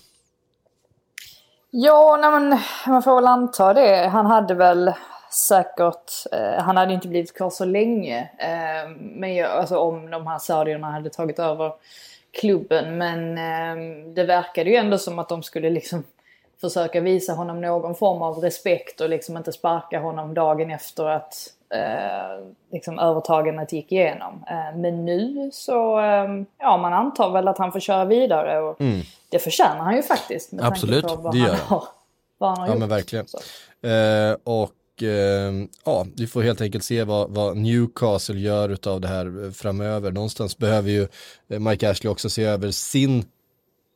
Ja, 1.71 2.19
nej 2.21 2.31
men 2.31 2.59
man 2.87 3.03
får 3.03 3.15
väl 3.15 3.27
anta 3.27 3.75
det. 3.75 4.09
Han 4.09 4.27
hade 4.27 4.55
väl 4.55 4.93
säkert, 5.31 6.13
eh, 6.33 6.63
han 6.65 6.77
hade 6.77 6.95
inte 6.95 7.09
blivit 7.09 7.37
kvar 7.37 7.51
så 7.51 7.65
länge. 7.65 8.31
Eh, 8.39 8.91
men 8.99 9.35
jag, 9.35 9.51
alltså 9.51 9.79
om 9.79 10.11
de 10.11 10.27
här 10.27 10.39
saudierna 10.39 10.91
hade 10.91 11.11
tagit 11.11 11.39
över 11.39 11.73
klubben. 12.41 12.99
Men 12.99 13.39
eh, 13.39 14.05
det 14.15 14.25
verkade 14.25 14.71
ju 14.71 14.77
ändå 14.77 14.99
som 14.99 15.19
att 15.19 15.29
de 15.29 15.43
skulle 15.43 15.71
liksom 15.71 16.05
försöka 16.61 17.01
visa 17.01 17.33
honom 17.33 17.61
någon 17.61 17.95
form 17.95 18.23
av 18.23 18.39
respekt 18.39 19.01
och 19.01 19.09
liksom 19.09 19.37
inte 19.37 19.53
sparka 19.53 20.01
honom 20.01 20.35
dagen 20.35 20.71
efter 20.71 21.05
att 21.05 21.35
eh, 21.75 22.47
liksom 22.73 22.99
övertagandet 22.99 23.73
gick 23.73 23.93
igenom. 23.93 24.45
Eh, 24.51 24.77
men 24.79 25.05
nu 25.05 25.51
så, 25.53 25.99
eh, 26.01 26.27
ja 26.59 26.77
man 26.77 26.93
antar 26.93 27.31
väl 27.31 27.49
att 27.49 27.59
han 27.59 27.73
får 27.73 27.81
köra 27.81 28.05
vidare 28.05 28.61
och 28.61 28.77
det 29.29 29.39
förtjänar 29.39 29.85
han 29.85 29.97
ju 29.97 30.03
faktiskt 30.03 30.53
med 30.53 30.65
Absolut, 30.65 31.03
tanke 31.03 31.17
på 31.17 31.23
vad 31.23 31.33
det 31.33 31.39
gör 31.39 31.49
han 31.49 31.59
har, 31.69 31.85
vad 32.39 32.51
han 32.51 32.59
har 32.59 32.67
Ja 32.67 32.73
gjort. 32.73 32.81
men 32.81 32.89
verkligen. 32.89 33.27
Så. 33.27 33.39
Och 34.97 35.03
eh, 35.03 35.55
ja, 35.85 36.07
vi 36.17 36.27
får 36.27 36.43
helt 36.43 36.61
enkelt 36.61 36.85
se 36.85 37.05
vad, 37.05 37.31
vad 37.31 37.57
Newcastle 37.57 38.41
gör 38.41 38.69
utav 38.69 39.01
det 39.01 39.09
här 39.09 39.51
framöver. 39.53 40.13
Någonstans 40.13 40.59
behöver 40.59 40.91
ju 40.91 41.09
eh, 41.49 41.59
Mike 41.61 41.91
Ashley 41.91 42.11
också 42.13 42.31
se 42.31 42.45
över 42.45 42.71
sin 42.71 43.19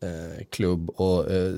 eh, 0.03 0.45
klubb 0.51 0.91
och 0.91 1.31
eh, 1.33 1.53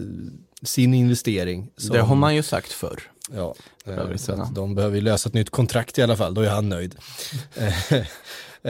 sin 0.62 0.94
investering. 0.94 1.70
som- 1.76 1.96
Det 1.96 2.02
har 2.02 2.14
man 2.16 2.34
ju 2.34 2.42
sagt 2.42 2.72
förr. 2.72 3.02
Ja, 3.34 3.54
eh, 3.86 4.16
så 4.16 4.32
att 4.32 4.54
de 4.54 4.74
behöver 4.74 4.96
ju 4.96 5.02
lösa 5.02 5.28
ett 5.28 5.34
nytt 5.34 5.50
kontrakt 5.50 5.98
i 5.98 6.02
alla 6.02 6.16
fall, 6.16 6.34
då 6.34 6.40
är 6.40 6.50
han 6.50 6.68
nöjd. 6.68 6.94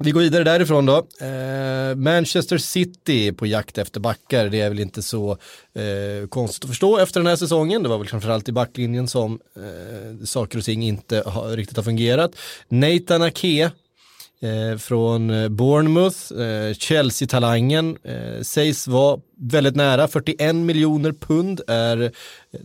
Vi 0.00 0.10
går 0.10 0.20
vidare 0.20 0.44
därifrån 0.44 0.86
då. 0.86 0.96
Eh, 1.20 1.94
Manchester 1.96 2.58
City 2.58 3.32
på 3.32 3.46
jakt 3.46 3.78
efter 3.78 4.00
backar, 4.00 4.48
det 4.48 4.60
är 4.60 4.68
väl 4.68 4.80
inte 4.80 5.02
så 5.02 5.30
eh, 5.74 6.28
konstigt 6.28 6.64
att 6.64 6.70
förstå 6.70 6.98
efter 6.98 7.20
den 7.20 7.26
här 7.26 7.36
säsongen. 7.36 7.82
Det 7.82 7.88
var 7.88 7.98
väl 7.98 8.08
framförallt 8.08 8.48
i 8.48 8.52
backlinjen 8.52 9.08
som 9.08 9.40
eh, 9.56 10.24
saker 10.24 10.58
och 10.58 10.64
ting 10.64 10.82
inte 10.82 11.20
ha, 11.20 11.48
riktigt 11.48 11.76
har 11.76 11.84
fungerat. 11.84 12.30
Nathan 12.68 13.22
Ake 13.22 13.70
eh, 14.42 14.78
från 14.78 15.30
eh, 15.30 15.48
Bournemouth, 15.48 16.32
eh, 16.40 16.74
Chelsea-talangen, 16.74 17.96
eh, 18.04 18.42
sägs 18.42 18.88
vara 18.88 19.20
väldigt 19.40 19.76
nära, 19.76 20.08
41 20.08 20.54
miljoner 20.56 21.12
pund 21.12 21.60
är 21.66 22.02
eh, 22.02 22.10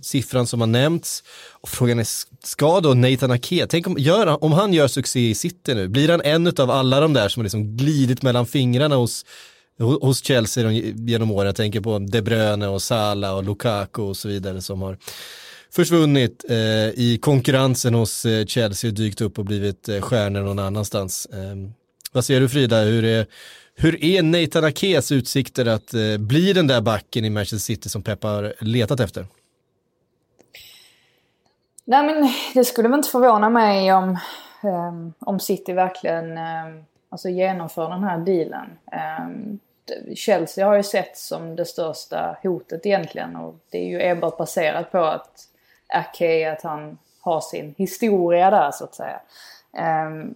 siffran 0.02 0.48
som 0.48 0.60
har 0.60 0.68
nämnts. 0.68 1.24
Och 1.52 1.70
frågan 1.70 2.00
är, 2.00 2.08
ska 2.48 2.80
då 2.80 2.94
Nathan 2.94 3.32
Ake, 3.32 3.68
tänk 3.70 3.88
om, 3.88 3.96
gör, 3.98 4.28
han- 4.28 4.38
om 4.42 4.52
han 4.52 4.74
gör 4.74 4.88
succé 4.88 5.30
i 5.30 5.36
City 5.36 5.74
nu, 5.76 5.88
blir 5.88 6.10
han 6.10 6.22
en 6.22 6.48
av 6.58 6.72
alla 6.72 7.00
de 7.00 7.14
där 7.14 7.30
som 7.30 7.40
har 7.42 7.44
liksom 7.44 7.78
glidit 7.78 8.22
mellan 8.22 8.46
fingrarna 8.46 8.96
hos 8.96 9.26
hos 10.02 10.24
Chelsea 10.24 10.72
genom 10.96 11.32
åren, 11.32 11.46
jag 11.46 11.56
tänker 11.56 11.82
på 11.82 12.00
De 12.00 12.22
Bruyne 12.22 12.68
och 12.68 12.82
Salah 12.82 13.36
och 13.38 13.44
Lukaku 13.44 14.02
och 14.02 14.18
så 14.18 14.28
vidare 14.28 14.62
som 14.62 14.82
har 14.82 14.98
försvunnit 15.76 16.46
eh, 16.50 16.90
i 16.90 17.20
konkurrensen 17.22 17.94
hos 17.94 18.26
eh, 18.26 18.46
Chelsea 18.46 18.90
och 18.90 18.96
dykt 18.96 19.22
upp 19.22 19.40
och 19.40 19.46
blivit 19.46 19.90
eh, 19.90 20.02
stjärnor 20.02 20.42
någon 20.42 20.60
annanstans. 20.60 21.26
Eh, 21.26 21.56
vad 22.12 22.26
säger 22.26 22.42
du 22.42 22.50
Frida, 22.50 22.82
hur 22.82 23.06
är, 23.06 23.26
hur 23.76 24.04
är 24.04 24.24
Nathan 24.24 24.64
Akes 24.64 25.12
utsikter 25.12 25.66
att 25.66 25.94
eh, 25.94 26.18
bli 26.20 26.54
den 26.54 26.68
där 26.68 26.82
backen 26.82 27.26
i 27.26 27.30
Manchester 27.30 27.58
City 27.58 27.90
som 27.90 28.04
Pep 28.04 28.24
har 28.24 28.54
letat 28.60 29.00
efter? 29.00 29.26
Nej 31.86 32.06
men 32.06 32.34
det 32.54 32.66
skulle 32.66 32.90
väl 32.90 32.98
inte 32.98 33.10
förvåna 33.10 33.50
mig 33.50 33.94
om, 33.94 34.18
ehm, 34.64 35.14
om 35.20 35.40
City 35.40 35.74
verkligen 35.74 36.32
um, 36.32 36.86
alltså 37.10 37.30
genomför 37.30 37.90
den 37.90 38.04
här 38.04 38.18
dealen. 38.18 38.70
Ehm, 38.92 39.60
Chelsea 40.16 40.68
har 40.68 40.76
ju 40.76 40.84
sett 40.84 41.18
som 41.18 41.56
det 41.56 41.66
största 41.66 42.38
hotet 42.44 42.86
egentligen 42.86 43.36
och 43.36 43.56
det 43.72 43.78
är 43.78 43.88
ju 43.88 44.02
enbart 44.02 44.38
baserat 44.38 44.92
på 44.92 44.98
att 44.98 45.48
Ake, 45.94 46.52
att 46.52 46.62
han 46.62 46.98
har 47.22 47.42
sin 47.42 47.76
historia 47.78 48.50
där 48.50 48.72
så 48.72 48.84
att 48.84 48.96
säga. 48.96 49.20
Um, 50.08 50.36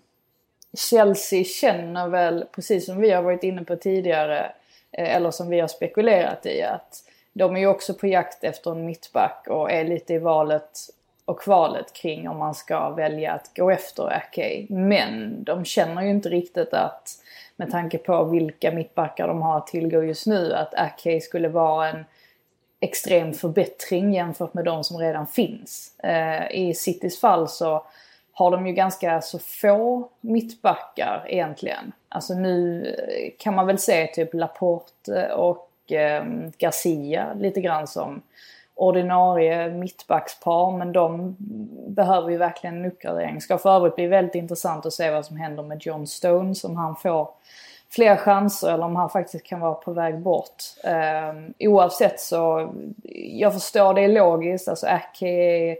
Chelsea 0.78 1.44
känner 1.44 2.08
väl, 2.08 2.46
precis 2.52 2.86
som 2.86 3.02
vi 3.02 3.12
har 3.12 3.22
varit 3.22 3.44
inne 3.44 3.64
på 3.64 3.76
tidigare, 3.76 4.52
eh, 4.92 5.16
eller 5.16 5.32
som 5.32 5.50
vi 5.50 5.60
har 5.60 5.68
spekulerat 5.68 6.46
i, 6.46 6.64
att 6.64 7.04
de 7.34 7.56
är 7.56 7.60
ju 7.60 7.68
också 7.68 7.94
på 7.94 8.08
jakt 8.08 8.44
efter 8.44 8.72
en 8.72 8.86
mittback 8.86 9.48
och 9.50 9.72
är 9.72 9.84
lite 9.84 10.14
i 10.14 10.18
valet 10.18 10.70
och 11.26 11.40
kvalet 11.40 11.94
kring 11.94 12.30
om 12.30 12.38
man 12.38 12.56
ska 12.56 12.90
välja 12.90 13.34
att 13.34 13.52
gå 13.56 13.72
efter 13.72 14.14
Ake. 14.14 14.66
Men 14.70 15.44
de 15.44 15.66
känner 15.66 16.02
ju 16.02 16.10
inte 16.10 16.30
riktigt 16.30 16.74
att, 16.74 17.12
med 17.56 17.72
tanke 17.72 17.98
på 17.98 18.24
vilka 18.24 18.72
mittbackar 18.72 19.28
de 19.28 19.42
har 19.42 19.58
att 19.58 19.68
tillgå 19.68 20.04
just 20.04 20.28
nu, 20.28 20.54
att 20.54 20.74
Ake 20.74 21.22
skulle 21.22 21.48
vara 21.48 21.90
en 21.90 22.06
extrem 22.80 23.34
förbättring 23.34 24.14
jämfört 24.14 24.54
med 24.54 24.66
de 24.66 24.84
som 24.84 24.98
redan 24.98 25.28
finns. 25.28 26.00
Eh, 26.04 26.52
I 26.52 26.74
Citys 26.74 27.20
fall 27.20 27.48
så 27.48 27.84
har 28.32 28.52
de 28.52 28.68
ju 28.68 28.74
ganska 28.74 29.22
så 29.22 29.40
få 29.40 30.10
mittbackar 30.22 31.26
egentligen. 31.28 31.92
Alltså 32.10 32.34
nu 32.34 32.86
eh, 32.86 33.32
kan 33.38 33.56
man 33.56 33.68
väl 33.68 33.80
se 33.80 34.08
typ 34.08 34.34
Laporte 34.34 35.34
och 35.34 35.92
eh, 35.92 36.24
Garcia 36.58 37.34
lite 37.34 37.62
grann 37.62 37.88
som 37.88 38.22
ordinarie 38.76 39.70
mittbackspar 39.70 40.78
men 40.78 40.92
de 40.92 41.36
behöver 41.88 42.30
ju 42.30 42.38
verkligen 42.38 42.78
en 42.78 42.86
uppgradering. 42.86 43.42
Ska 43.42 43.58
för 43.58 43.76
övrigt 43.76 43.96
bli 43.96 44.08
väldigt 44.08 44.36
intressant 44.36 44.86
att 44.86 44.94
se 44.94 45.12
vad 45.12 45.26
som 45.26 45.38
händer 45.38 45.64
med 45.64 45.86
John 45.86 46.08
Stone 46.08 46.56
som 46.56 46.76
han 46.76 46.96
får 46.96 47.30
fler 47.90 48.16
chanser 48.16 48.74
eller 48.74 48.86
om 48.86 48.96
han 48.96 49.10
faktiskt 49.10 49.46
kan 49.46 49.60
vara 49.60 49.74
på 49.74 49.92
väg 49.92 50.20
bort. 50.20 50.64
Eh, 50.84 51.68
oavsett 51.70 52.20
så, 52.20 52.74
jag 53.14 53.54
förstår 53.54 53.94
det 53.94 54.02
är 54.02 54.08
logiskt, 54.08 54.68
alltså 54.68 54.88
Aki 54.88 55.28
är 55.28 55.78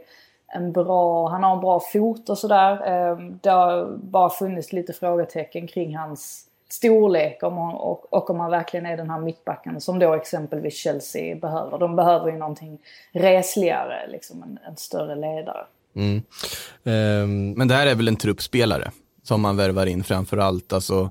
en 0.52 0.72
bra, 0.72 1.28
han 1.28 1.42
har 1.42 1.54
en 1.54 1.60
bra 1.60 1.80
fot 1.80 2.28
och 2.28 2.38
sådär. 2.38 2.72
Eh, 2.72 3.18
det 3.40 3.50
har 3.50 3.96
bara 3.96 4.30
funnits 4.30 4.72
lite 4.72 4.92
frågetecken 4.92 5.66
kring 5.66 5.96
hans 5.96 6.44
storlek 6.70 7.42
om 7.42 7.58
han, 7.58 7.74
och, 7.74 8.12
och 8.12 8.30
om 8.30 8.40
han 8.40 8.50
verkligen 8.50 8.86
är 8.86 8.96
den 8.96 9.10
här 9.10 9.20
mittbacken 9.20 9.80
som 9.80 9.98
då 9.98 10.14
exempelvis 10.14 10.74
Chelsea 10.74 11.36
behöver. 11.36 11.78
De 11.78 11.96
behöver 11.96 12.30
ju 12.30 12.38
någonting 12.38 12.78
resligare, 13.12 14.06
liksom 14.08 14.42
en, 14.42 14.58
en 14.66 14.76
större 14.76 15.14
ledare. 15.14 15.66
Mm. 15.94 16.22
Ehm, 16.84 17.52
Men 17.52 17.68
det 17.68 17.74
här 17.74 17.86
är 17.86 17.94
väl 17.94 18.08
en 18.08 18.16
truppspelare 18.16 18.90
som 19.22 19.40
man 19.40 19.56
värvar 19.56 19.86
in 19.86 20.04
framför 20.04 20.36
allt. 20.36 20.72
Alltså, 20.72 21.10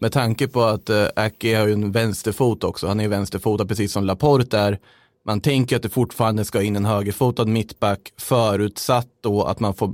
med 0.00 0.12
tanke 0.12 0.48
på 0.48 0.62
att 0.62 0.90
eh, 0.90 1.06
Aki 1.16 1.54
har 1.54 1.66
ju 1.66 1.72
en 1.72 1.92
vänsterfot 1.92 2.64
också. 2.64 2.86
Han 2.86 3.00
är 3.00 3.04
ju 3.04 3.10
vänsterfotad 3.10 3.66
precis 3.66 3.92
som 3.92 4.04
Laporte 4.04 4.58
är. 4.58 4.78
Man 5.24 5.40
tänker 5.40 5.76
att 5.76 5.82
det 5.82 5.88
fortfarande 5.88 6.44
ska 6.44 6.62
in 6.62 6.76
en 6.76 6.84
högerfotad 6.84 7.44
mittback 7.44 8.12
förutsatt 8.16 9.08
då 9.22 9.42
att 9.42 9.60
man 9.60 9.74
får 9.74 9.92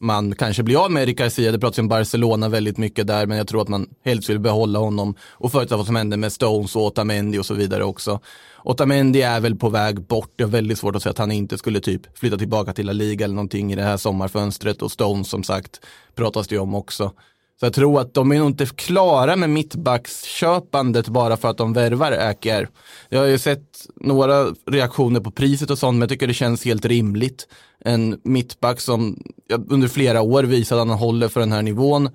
man 0.00 0.34
kanske 0.34 0.62
blir 0.62 0.84
av 0.84 0.90
med 0.90 1.02
Eric 1.02 1.18
Garcia, 1.18 1.52
det 1.52 1.58
pratas 1.58 1.78
ju 1.78 1.80
om 1.80 1.88
Barcelona 1.88 2.48
väldigt 2.48 2.78
mycket 2.78 3.06
där, 3.06 3.26
men 3.26 3.38
jag 3.38 3.48
tror 3.48 3.62
att 3.62 3.68
man 3.68 3.88
helst 4.04 4.30
vill 4.30 4.38
behålla 4.38 4.78
honom 4.78 5.14
och 5.20 5.52
förutsätta 5.52 5.76
vad 5.76 5.86
som 5.86 5.96
händer 5.96 6.16
med 6.16 6.32
Stones 6.32 6.76
och 6.76 6.82
Otamendi 6.82 7.38
och 7.38 7.46
så 7.46 7.54
vidare 7.54 7.84
också. 7.84 8.20
Otamendi 8.64 9.22
är 9.22 9.40
väl 9.40 9.56
på 9.56 9.68
väg 9.68 10.00
bort, 10.00 10.32
det 10.36 10.44
är 10.44 10.48
väldigt 10.48 10.78
svårt 10.78 10.96
att 10.96 11.02
säga 11.02 11.10
att 11.10 11.18
han 11.18 11.32
inte 11.32 11.58
skulle 11.58 11.80
typ 11.80 12.18
flytta 12.18 12.38
tillbaka 12.38 12.72
till 12.72 12.86
La 12.86 12.92
Liga 12.92 13.24
eller 13.24 13.34
någonting 13.34 13.72
i 13.72 13.76
det 13.76 13.82
här 13.82 13.96
sommarfönstret 13.96 14.82
och 14.82 14.92
Stones 14.92 15.28
som 15.28 15.42
sagt 15.42 15.80
pratas 16.14 16.48
det 16.48 16.54
ju 16.54 16.60
om 16.60 16.74
också. 16.74 17.12
Så 17.60 17.66
jag 17.66 17.72
tror 17.72 18.00
att 18.00 18.14
de 18.14 18.32
är 18.32 18.38
nog 18.38 18.48
inte 18.48 18.66
klara 18.66 19.36
med 19.36 19.50
mittbacksköpandet 19.50 21.08
bara 21.08 21.36
för 21.36 21.48
att 21.48 21.58
de 21.58 21.72
värvar 21.72 22.12
Äker. 22.12 22.68
Jag 23.08 23.18
har 23.18 23.26
ju 23.26 23.38
sett 23.38 23.86
några 24.00 24.46
reaktioner 24.70 25.20
på 25.20 25.30
priset 25.30 25.70
och 25.70 25.78
sånt, 25.78 25.94
men 25.94 26.00
jag 26.00 26.08
tycker 26.08 26.26
det 26.26 26.34
känns 26.34 26.64
helt 26.64 26.84
rimligt. 26.84 27.48
En 27.84 28.20
mittback 28.24 28.80
som 28.80 29.22
under 29.68 29.88
flera 29.88 30.22
år 30.22 30.42
visade 30.42 30.82
att 30.82 30.88
han 30.88 30.98
håller 30.98 31.28
för 31.28 31.40
den 31.40 31.52
här 31.52 31.62
nivån. 31.62 32.06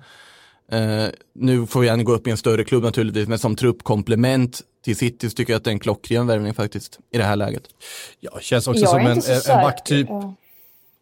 Eh, 0.72 1.06
nu 1.34 1.66
får 1.66 1.84
han 1.84 2.04
gå 2.04 2.12
upp 2.12 2.26
i 2.26 2.30
en 2.30 2.36
större 2.36 2.64
klubb 2.64 2.82
naturligtvis, 2.82 3.28
men 3.28 3.38
som 3.38 3.56
truppkomplement 3.56 4.60
till 4.84 4.96
City 4.96 5.30
så 5.30 5.34
tycker 5.36 5.52
jag 5.52 5.58
att 5.58 5.64
det 5.64 5.70
är 5.70 5.72
en 5.72 5.78
klockren 5.78 6.26
värvning 6.26 6.54
faktiskt 6.54 6.98
i 7.12 7.18
det 7.18 7.24
här 7.24 7.36
läget. 7.36 7.62
ja, 8.20 8.38
känns 8.40 8.68
också 8.68 8.80
Jag 8.80 8.90
som 8.90 9.00
en, 9.00 9.22
en 9.56 9.62
backtyp. 9.62 10.06
Ja. 10.10 10.34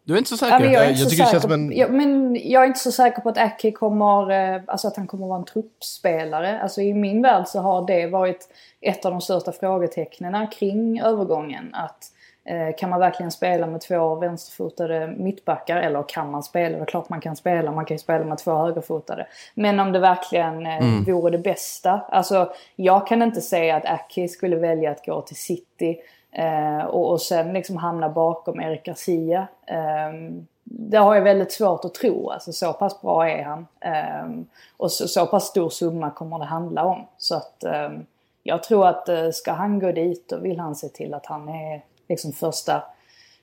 Du 0.03 0.13
är 0.13 0.17
inte 0.17 0.37
så 0.37 0.45
Ja, 0.45 0.49
säker? 0.49 0.59
men 0.63 0.71
jag, 0.73 0.81
är 0.81 0.85
Jag 0.85 0.91
inte 0.91 1.03
så 1.03 1.09
tycker 1.09 1.23
det 1.23 1.29
känns 1.31 1.43
säker 1.43 1.55
som 1.55 1.61
en- 1.63 1.67
på, 1.69 1.73
ja, 1.75 1.87
men 1.87 2.37
jag 2.43 2.63
är 2.63 2.67
inte 2.67 2.79
så 2.79 2.91
säker 2.91 3.21
på 3.21 3.29
att 3.29 3.37
Ake 3.37 3.71
kommer, 3.71 4.31
eh, 4.55 4.61
alltså 4.67 4.87
att 4.87 4.97
han 4.97 5.07
kommer 5.07 5.27
vara 5.27 5.39
en 5.39 5.45
truppspelare. 5.45 6.59
Alltså 6.61 6.81
i 6.81 6.93
min 6.93 7.21
värld 7.21 7.47
så 7.47 7.59
har 7.59 7.87
det 7.87 8.07
varit 8.07 8.49
ett 8.81 9.05
av 9.05 9.11
de 9.11 9.21
största 9.21 9.51
frågetecknen 9.51 10.47
kring 10.47 11.01
övergången. 11.01 11.69
Att 11.75 12.03
eh, 12.45 12.75
kan 12.77 12.89
man 12.89 12.99
verkligen 12.99 13.31
spela 13.31 13.67
med 13.67 13.81
två 13.81 14.15
vänsterfotade 14.15 15.13
mittbackar? 15.17 15.77
Eller 15.77 16.03
kan 16.07 16.31
man 16.31 16.43
spela? 16.43 16.77
Det 16.77 16.83
är 16.83 16.85
klart 16.85 17.09
man 17.09 17.21
kan 17.21 17.35
spela. 17.35 17.71
Man 17.71 17.85
kan 17.85 17.95
ju 17.95 17.99
spela 17.99 18.25
med 18.25 18.37
två 18.37 18.51
högerfotade. 18.57 19.27
Men 19.55 19.79
om 19.79 19.91
det 19.91 19.99
verkligen 19.99 20.65
eh, 20.65 20.83
vore 21.07 21.31
det 21.31 21.37
bästa. 21.37 22.01
Alltså 22.09 22.51
jag 22.75 23.07
kan 23.07 23.21
inte 23.21 23.41
säga 23.41 23.75
att 23.75 23.85
Ake 23.85 24.27
skulle 24.27 24.55
välja 24.55 24.91
att 24.91 25.05
gå 25.05 25.21
till 25.21 25.35
City. 25.35 25.97
Eh, 26.31 26.85
och, 26.85 27.11
och 27.11 27.21
sen 27.21 27.53
liksom 27.53 27.77
hamna 27.77 28.09
bakom 28.09 28.61
Erik 28.61 28.83
Garcia. 28.83 29.47
Eh, 29.65 30.33
det 30.63 30.97
har 30.97 31.15
jag 31.15 31.21
väldigt 31.21 31.51
svårt 31.51 31.85
att 31.85 31.93
tro. 31.93 32.29
Alltså 32.29 32.53
så 32.53 32.73
pass 32.73 33.01
bra 33.01 33.29
är 33.29 33.43
han. 33.43 33.67
Eh, 33.79 34.43
och 34.77 34.91
så, 34.91 35.07
så 35.07 35.25
pass 35.25 35.47
stor 35.47 35.69
summa 35.69 36.11
kommer 36.11 36.39
det 36.39 36.45
handla 36.45 36.85
om. 36.85 37.07
Så 37.17 37.35
att 37.35 37.63
ehm, 37.63 38.05
jag 38.43 38.63
tror 38.63 38.87
att 38.87 39.09
eh, 39.09 39.29
ska 39.29 39.51
han 39.51 39.79
gå 39.79 39.91
dit 39.91 40.29
då 40.29 40.37
vill 40.37 40.59
han 40.59 40.75
se 40.75 40.89
till 40.89 41.13
att 41.13 41.25
han 41.25 41.49
är 41.49 41.81
liksom 42.09 42.33
första, 42.33 42.83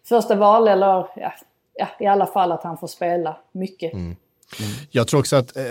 första 0.05 0.35
val 0.35 0.69
eller 0.69 1.07
ja, 1.15 1.33
ja, 1.75 1.89
i 1.99 2.07
alla 2.07 2.27
fall 2.27 2.53
att 2.53 2.63
han 2.63 2.79
får 2.79 2.87
spela 2.87 3.37
mycket. 3.53 3.93
Mm. 3.93 4.17
Jag 4.91 5.09
tror 5.09 5.21
också 5.21 5.37
att, 5.37 5.57
eh, 5.57 5.63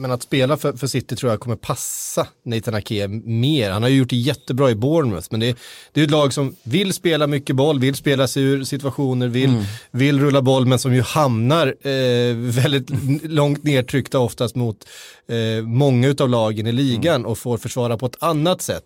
menar, 0.00 0.14
att 0.14 0.22
spela 0.22 0.56
för, 0.56 0.72
för 0.72 0.86
City 0.86 1.16
tror 1.16 1.32
jag 1.32 1.40
kommer 1.40 1.56
passa 1.56 2.26
Nathan 2.44 2.74
Ake 2.74 3.08
mer. 3.08 3.70
Han 3.70 3.82
har 3.82 3.90
ju 3.90 3.96
gjort 3.96 4.10
det 4.10 4.16
jättebra 4.16 4.70
i 4.70 4.74
Bournemouth, 4.74 5.26
men 5.30 5.40
det, 5.40 5.48
är- 5.48 5.54
det 5.92 6.00
är 6.00 6.04
ett 6.04 6.10
lag 6.10 6.32
som 6.32 6.56
vill 6.62 6.92
spela 6.92 7.26
mycket 7.26 7.56
boll, 7.56 7.78
vill 7.80 7.94
spela 7.94 8.28
sig 8.28 8.42
ur 8.42 8.64
situationer, 8.64 9.28
vill, 9.28 9.64
vill 9.90 10.20
rulla 10.20 10.42
boll, 10.42 10.66
men 10.66 10.78
som 10.78 10.94
ju 10.94 11.02
hamnar 11.02 11.66
eh, 11.86 12.34
väldigt 12.36 12.90
långt 13.24 13.62
nedtryckta 13.64 14.18
oftast 14.18 14.54
mot 14.54 14.84
eh, 15.28 15.64
många 15.64 16.08
utav 16.08 16.28
lagen 16.28 16.66
i 16.66 16.72
ligan 16.72 17.24
och 17.26 17.38
får 17.38 17.58
försvara 17.58 17.98
på 17.98 18.06
ett 18.06 18.16
annat 18.22 18.62
sätt. 18.62 18.84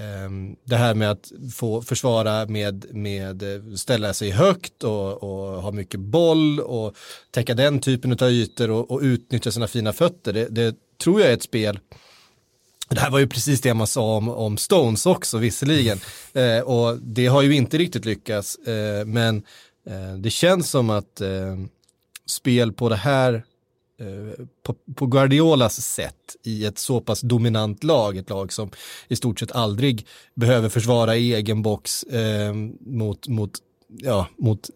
Ehm, 0.00 0.56
Det 0.64 0.76
här 0.76 0.94
med 0.94 1.10
att 1.10 1.32
få 1.54 1.82
försvara 1.82 2.46
med, 2.46 2.86
med 2.90 3.42
eh, 3.42 3.74
ställa 3.74 4.14
sig 4.14 4.30
högt 4.30 4.84
och, 4.84 5.22
och 5.22 5.62
ha 5.62 5.72
mycket 5.72 6.00
boll 6.00 6.60
och 6.60 6.96
täcka 7.30 7.54
den 7.54 7.80
typen 7.80 8.12
av 8.12 8.30
ytor 8.30 8.70
och, 8.70 8.90
och 8.90 9.00
utnyttja 9.00 9.52
sina 9.52 9.66
fina 9.66 9.92
fötter. 9.92 10.32
Det, 10.32 10.48
det 10.48 10.74
tror 11.02 11.20
jag 11.20 11.30
är 11.30 11.34
ett 11.34 11.42
spel 11.42 11.78
det 12.90 13.00
här 13.00 13.10
var 13.10 13.18
ju 13.18 13.26
precis 13.26 13.60
det 13.60 13.74
man 13.74 13.86
sa 13.86 14.16
om, 14.16 14.28
om 14.28 14.56
Stones 14.56 15.06
också 15.06 15.38
visserligen. 15.38 16.00
Eh, 16.32 16.60
och 16.60 16.98
det 16.98 17.26
har 17.26 17.42
ju 17.42 17.54
inte 17.54 17.78
riktigt 17.78 18.04
lyckats. 18.04 18.56
Eh, 18.56 19.04
men 19.06 19.36
eh, 19.86 20.14
det 20.18 20.30
känns 20.30 20.70
som 20.70 20.90
att 20.90 21.20
eh, 21.20 21.56
spel 22.26 22.72
på 22.72 22.88
det 22.88 22.96
här, 22.96 23.44
på, 24.62 24.74
på 24.94 25.06
Guardiolas 25.06 25.80
sätt 25.80 26.36
i 26.42 26.64
ett 26.64 26.78
så 26.78 27.00
pass 27.00 27.20
dominant 27.20 27.84
lag, 27.84 28.16
ett 28.16 28.30
lag 28.30 28.52
som 28.52 28.70
i 29.08 29.16
stort 29.16 29.40
sett 29.40 29.52
aldrig 29.52 30.06
behöver 30.34 30.68
försvara 30.68 31.16
i 31.16 31.34
egen 31.34 31.62
box 31.62 32.02
eh, 32.02 32.54
mot, 32.80 33.28
mot, 33.28 33.50
ja, 33.88 34.26
mot, 34.36 34.70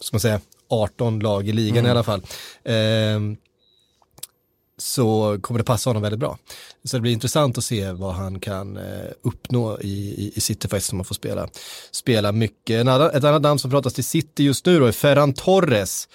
ska 0.00 0.14
man 0.14 0.20
säga, 0.20 0.40
18 0.68 1.20
lag 1.20 1.48
i 1.48 1.52
ligan 1.52 1.86
i 1.86 1.90
alla 1.90 2.02
fall. 2.02 2.22
Eh, 2.64 3.20
så 4.80 5.38
kommer 5.40 5.58
det 5.58 5.64
passa 5.64 5.90
honom 5.90 6.02
väldigt 6.02 6.20
bra. 6.20 6.38
Så 6.84 6.96
det 6.96 7.00
blir 7.00 7.12
intressant 7.12 7.58
att 7.58 7.64
se 7.64 7.92
vad 7.92 8.14
han 8.14 8.40
kan 8.40 8.76
eh, 8.76 9.10
uppnå 9.22 9.80
i, 9.80 9.88
i, 9.88 10.32
i 10.34 10.40
City 10.40 10.68
faktiskt, 10.68 10.92
om 10.92 10.98
man 10.98 11.04
får 11.04 11.14
spela, 11.14 11.48
spela 11.90 12.32
mycket. 12.32 12.80
En 12.80 12.88
annan, 12.88 13.10
ett 13.10 13.24
annat 13.24 13.42
namn 13.42 13.58
som 13.58 13.70
pratas 13.70 13.94
till 13.94 14.04
City 14.04 14.44
just 14.44 14.66
nu 14.66 14.78
då 14.78 14.86
är 14.86 14.92
Ferran 14.92 15.32
Torres. 15.32 16.08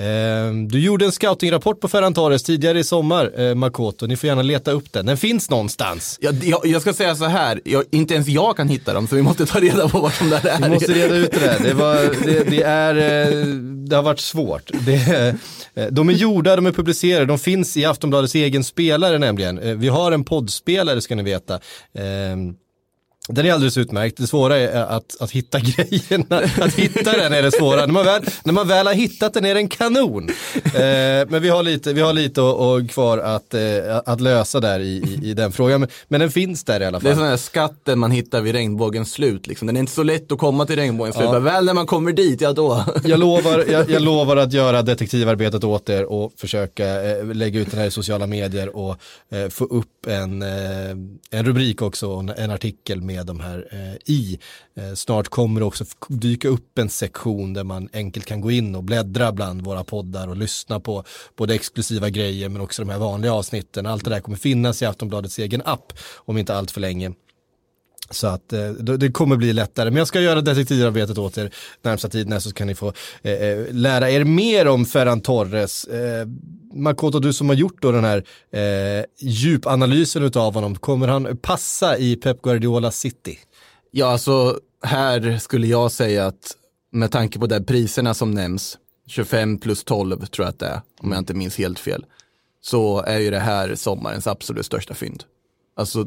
Eh, 0.00 0.52
du 0.68 0.80
gjorde 0.80 1.04
en 1.04 1.12
scoutingrapport 1.12 1.80
på 1.80 1.88
Ferran 1.88 2.14
Torres 2.14 2.42
tidigare 2.42 2.78
i 2.78 2.84
sommar, 2.84 3.40
eh, 3.40 3.54
Makoto. 3.54 4.06
Ni 4.06 4.16
får 4.16 4.28
gärna 4.28 4.42
leta 4.42 4.70
upp 4.70 4.92
den. 4.92 5.06
Den 5.06 5.16
finns 5.16 5.50
någonstans. 5.50 6.18
Jag, 6.20 6.44
jag, 6.44 6.66
jag 6.66 6.82
ska 6.82 6.92
säga 6.92 7.14
så 7.14 7.24
här, 7.24 7.60
jag, 7.64 7.84
inte 7.90 8.14
ens 8.14 8.28
jag 8.28 8.56
kan 8.56 8.68
hitta 8.68 8.94
dem 8.94 9.08
så 9.08 9.16
vi 9.16 9.22
måste 9.22 9.46
ta 9.46 9.60
reda 9.60 9.88
på 9.88 10.00
vart 10.00 10.18
de 10.18 10.30
där 10.30 10.46
är. 10.46 10.62
Vi 10.62 10.68
måste 10.68 10.92
reda 10.92 11.16
ut 11.16 11.32
det 11.32 11.40
där. 11.40 11.58
Det, 11.62 11.74
var, 11.74 11.94
det, 12.24 12.50
det, 12.50 12.62
är, 12.62 12.94
eh, 12.96 13.46
det 13.88 13.96
har 13.96 14.02
varit 14.02 14.20
svårt. 14.20 14.70
Det, 14.86 15.34
eh, 15.74 15.86
de 15.90 16.08
är 16.08 16.12
gjorda, 16.12 16.56
de 16.56 16.66
är 16.66 16.72
publicerade, 16.72 17.26
de 17.26 17.38
finns 17.38 17.76
i 17.76 17.84
Aftonbladets 17.84 18.34
egen 18.34 18.64
spelare 18.64 19.18
nämligen. 19.18 19.80
Vi 19.80 19.88
har 19.88 20.12
en 20.12 20.24
poddspelare 20.24 21.00
ska 21.00 21.14
ni 21.14 21.22
veta. 21.22 21.60
Den 23.28 23.46
är 23.46 23.52
alldeles 23.52 23.78
utmärkt. 23.78 24.16
Det 24.16 24.26
svåra 24.26 24.56
är 24.56 24.82
att, 24.82 25.16
att 25.20 25.30
hitta 25.30 25.60
grejerna. 25.60 26.36
Att 26.60 26.74
hitta 26.74 27.12
den 27.12 27.32
är 27.32 27.42
det 27.42 27.52
svåra. 27.52 27.80
När 27.86 27.92
man 27.92 28.04
väl, 28.04 28.22
när 28.44 28.52
man 28.52 28.68
väl 28.68 28.86
har 28.86 28.94
hittat 28.94 29.34
den 29.34 29.44
är 29.44 29.54
den 29.54 29.68
kanon. 29.68 30.28
Eh, 30.54 31.28
men 31.28 31.42
vi 31.42 31.48
har 31.48 31.62
lite, 31.62 31.92
vi 31.92 32.00
har 32.00 32.12
lite 32.12 32.40
och, 32.40 32.74
och 32.74 32.90
kvar 32.90 33.18
att, 33.18 33.54
eh, 33.54 33.60
att 34.06 34.20
lösa 34.20 34.60
där 34.60 34.80
i, 34.80 34.84
i, 35.22 35.30
i 35.30 35.34
den 35.34 35.52
frågan. 35.52 35.80
Men, 35.80 35.88
men 36.08 36.20
den 36.20 36.30
finns 36.30 36.64
där 36.64 36.80
i 36.80 36.84
alla 36.84 36.98
Det 36.98 37.08
är 37.08 37.10
fall. 37.10 37.18
sån 37.20 37.28
här 37.28 37.36
skatten 37.36 37.98
man 37.98 38.10
hittar 38.10 38.40
vid 38.40 38.54
regnbågens 38.54 39.12
slut. 39.12 39.46
Liksom. 39.46 39.66
Den 39.66 39.76
är 39.76 39.80
inte 39.80 39.92
så 39.92 40.02
lätt 40.02 40.32
att 40.32 40.38
komma 40.38 40.66
till 40.66 40.76
regnbågens 40.76 41.16
slut. 41.16 41.30
Men 41.30 41.44
väl 41.44 41.64
när 41.64 41.74
man 41.74 41.86
kommer 41.86 42.12
dit, 42.12 42.40
ja 42.40 42.52
då. 42.52 42.84
Jag 43.04 43.20
lovar, 43.20 43.64
jag, 43.70 43.90
jag 43.90 44.02
lovar 44.12 44.36
att 44.36 44.52
göra 44.52 44.82
detektivarbetet 44.82 45.64
åt 45.64 45.88
er 45.88 46.04
och 46.04 46.32
försöka 46.36 47.02
eh, 47.10 47.24
lägga 47.24 47.60
ut 47.60 47.70
den 47.70 47.80
här 47.80 47.86
i 47.86 47.90
sociala 47.90 48.26
medier 48.26 48.76
och 48.76 48.96
eh, 49.30 49.48
få 49.48 49.64
upp 49.64 50.06
en, 50.06 50.42
eh, 50.42 50.90
en 51.30 51.44
rubrik 51.46 51.82
också, 51.82 52.10
en, 52.10 52.28
en 52.28 52.50
artikel 52.50 53.00
med 53.00 53.15
de 53.24 53.40
här 53.40 53.68
eh, 53.70 54.12
i. 54.14 54.38
Eh, 54.74 54.94
snart 54.94 55.28
kommer 55.28 55.60
det 55.60 55.66
också 55.66 55.84
dyka 56.08 56.48
upp 56.48 56.78
en 56.78 56.88
sektion 56.88 57.52
där 57.52 57.64
man 57.64 57.88
enkelt 57.92 58.26
kan 58.26 58.40
gå 58.40 58.50
in 58.50 58.74
och 58.74 58.84
bläddra 58.84 59.32
bland 59.32 59.62
våra 59.62 59.84
poddar 59.84 60.28
och 60.28 60.36
lyssna 60.36 60.80
på 60.80 61.04
både 61.36 61.54
exklusiva 61.54 62.10
grejer 62.10 62.48
men 62.48 62.60
också 62.60 62.82
de 62.82 62.90
här 62.90 62.98
vanliga 62.98 63.32
avsnitten. 63.32 63.86
Allt 63.86 64.04
det 64.04 64.10
där 64.10 64.20
kommer 64.20 64.38
finnas 64.38 64.82
i 64.82 64.86
Aftonbladets 64.86 65.38
egen 65.38 65.62
app 65.64 65.92
om 66.16 66.38
inte 66.38 66.54
allt 66.54 66.70
för 66.70 66.80
länge. 66.80 67.12
Så 68.10 68.26
att 68.26 68.52
eh, 68.52 68.70
det 68.70 69.12
kommer 69.12 69.36
bli 69.36 69.52
lättare. 69.52 69.90
Men 69.90 69.98
jag 69.98 70.08
ska 70.08 70.20
göra 70.20 70.40
detektivarbetet 70.40 71.18
åt 71.18 71.38
er 71.38 71.50
närmsta 71.82 72.08
tiden 72.08 72.40
så 72.40 72.52
kan 72.52 72.66
ni 72.66 72.74
få 72.74 72.92
eh, 73.22 73.32
eh, 73.32 73.66
lära 73.70 74.10
er 74.10 74.24
mer 74.24 74.68
om 74.68 74.86
Ferran 74.86 75.20
Torres. 75.20 75.84
Eh, 75.84 76.26
Makoto, 76.74 77.18
du 77.18 77.32
som 77.32 77.48
har 77.48 77.56
gjort 77.56 77.82
då 77.82 77.92
den 77.92 78.04
här 78.04 78.24
eh, 78.50 79.04
djupanalysen 79.18 80.22
utav 80.22 80.54
honom, 80.54 80.76
kommer 80.76 81.08
han 81.08 81.36
passa 81.36 81.98
i 81.98 82.16
Pep 82.16 82.42
Guardiola 82.42 82.90
City? 82.90 83.38
Ja, 83.90 84.06
alltså 84.06 84.60
här 84.82 85.38
skulle 85.38 85.66
jag 85.66 85.92
säga 85.92 86.26
att 86.26 86.56
med 86.92 87.10
tanke 87.10 87.38
på 87.38 87.46
de 87.46 87.64
priserna 87.64 88.14
som 88.14 88.30
nämns, 88.30 88.78
25 89.06 89.58
plus 89.58 89.84
12 89.84 90.26
tror 90.26 90.44
jag 90.44 90.52
att 90.52 90.58
det 90.58 90.66
är, 90.66 90.80
om 91.00 91.12
jag 91.12 91.18
inte 91.18 91.34
minns 91.34 91.58
helt 91.58 91.78
fel, 91.78 92.04
så 92.60 93.02
är 93.02 93.18
ju 93.18 93.30
det 93.30 93.38
här 93.38 93.74
sommarens 93.74 94.26
absolut 94.26 94.66
största 94.66 94.94
fynd. 94.94 95.24
Alltså 95.76 96.06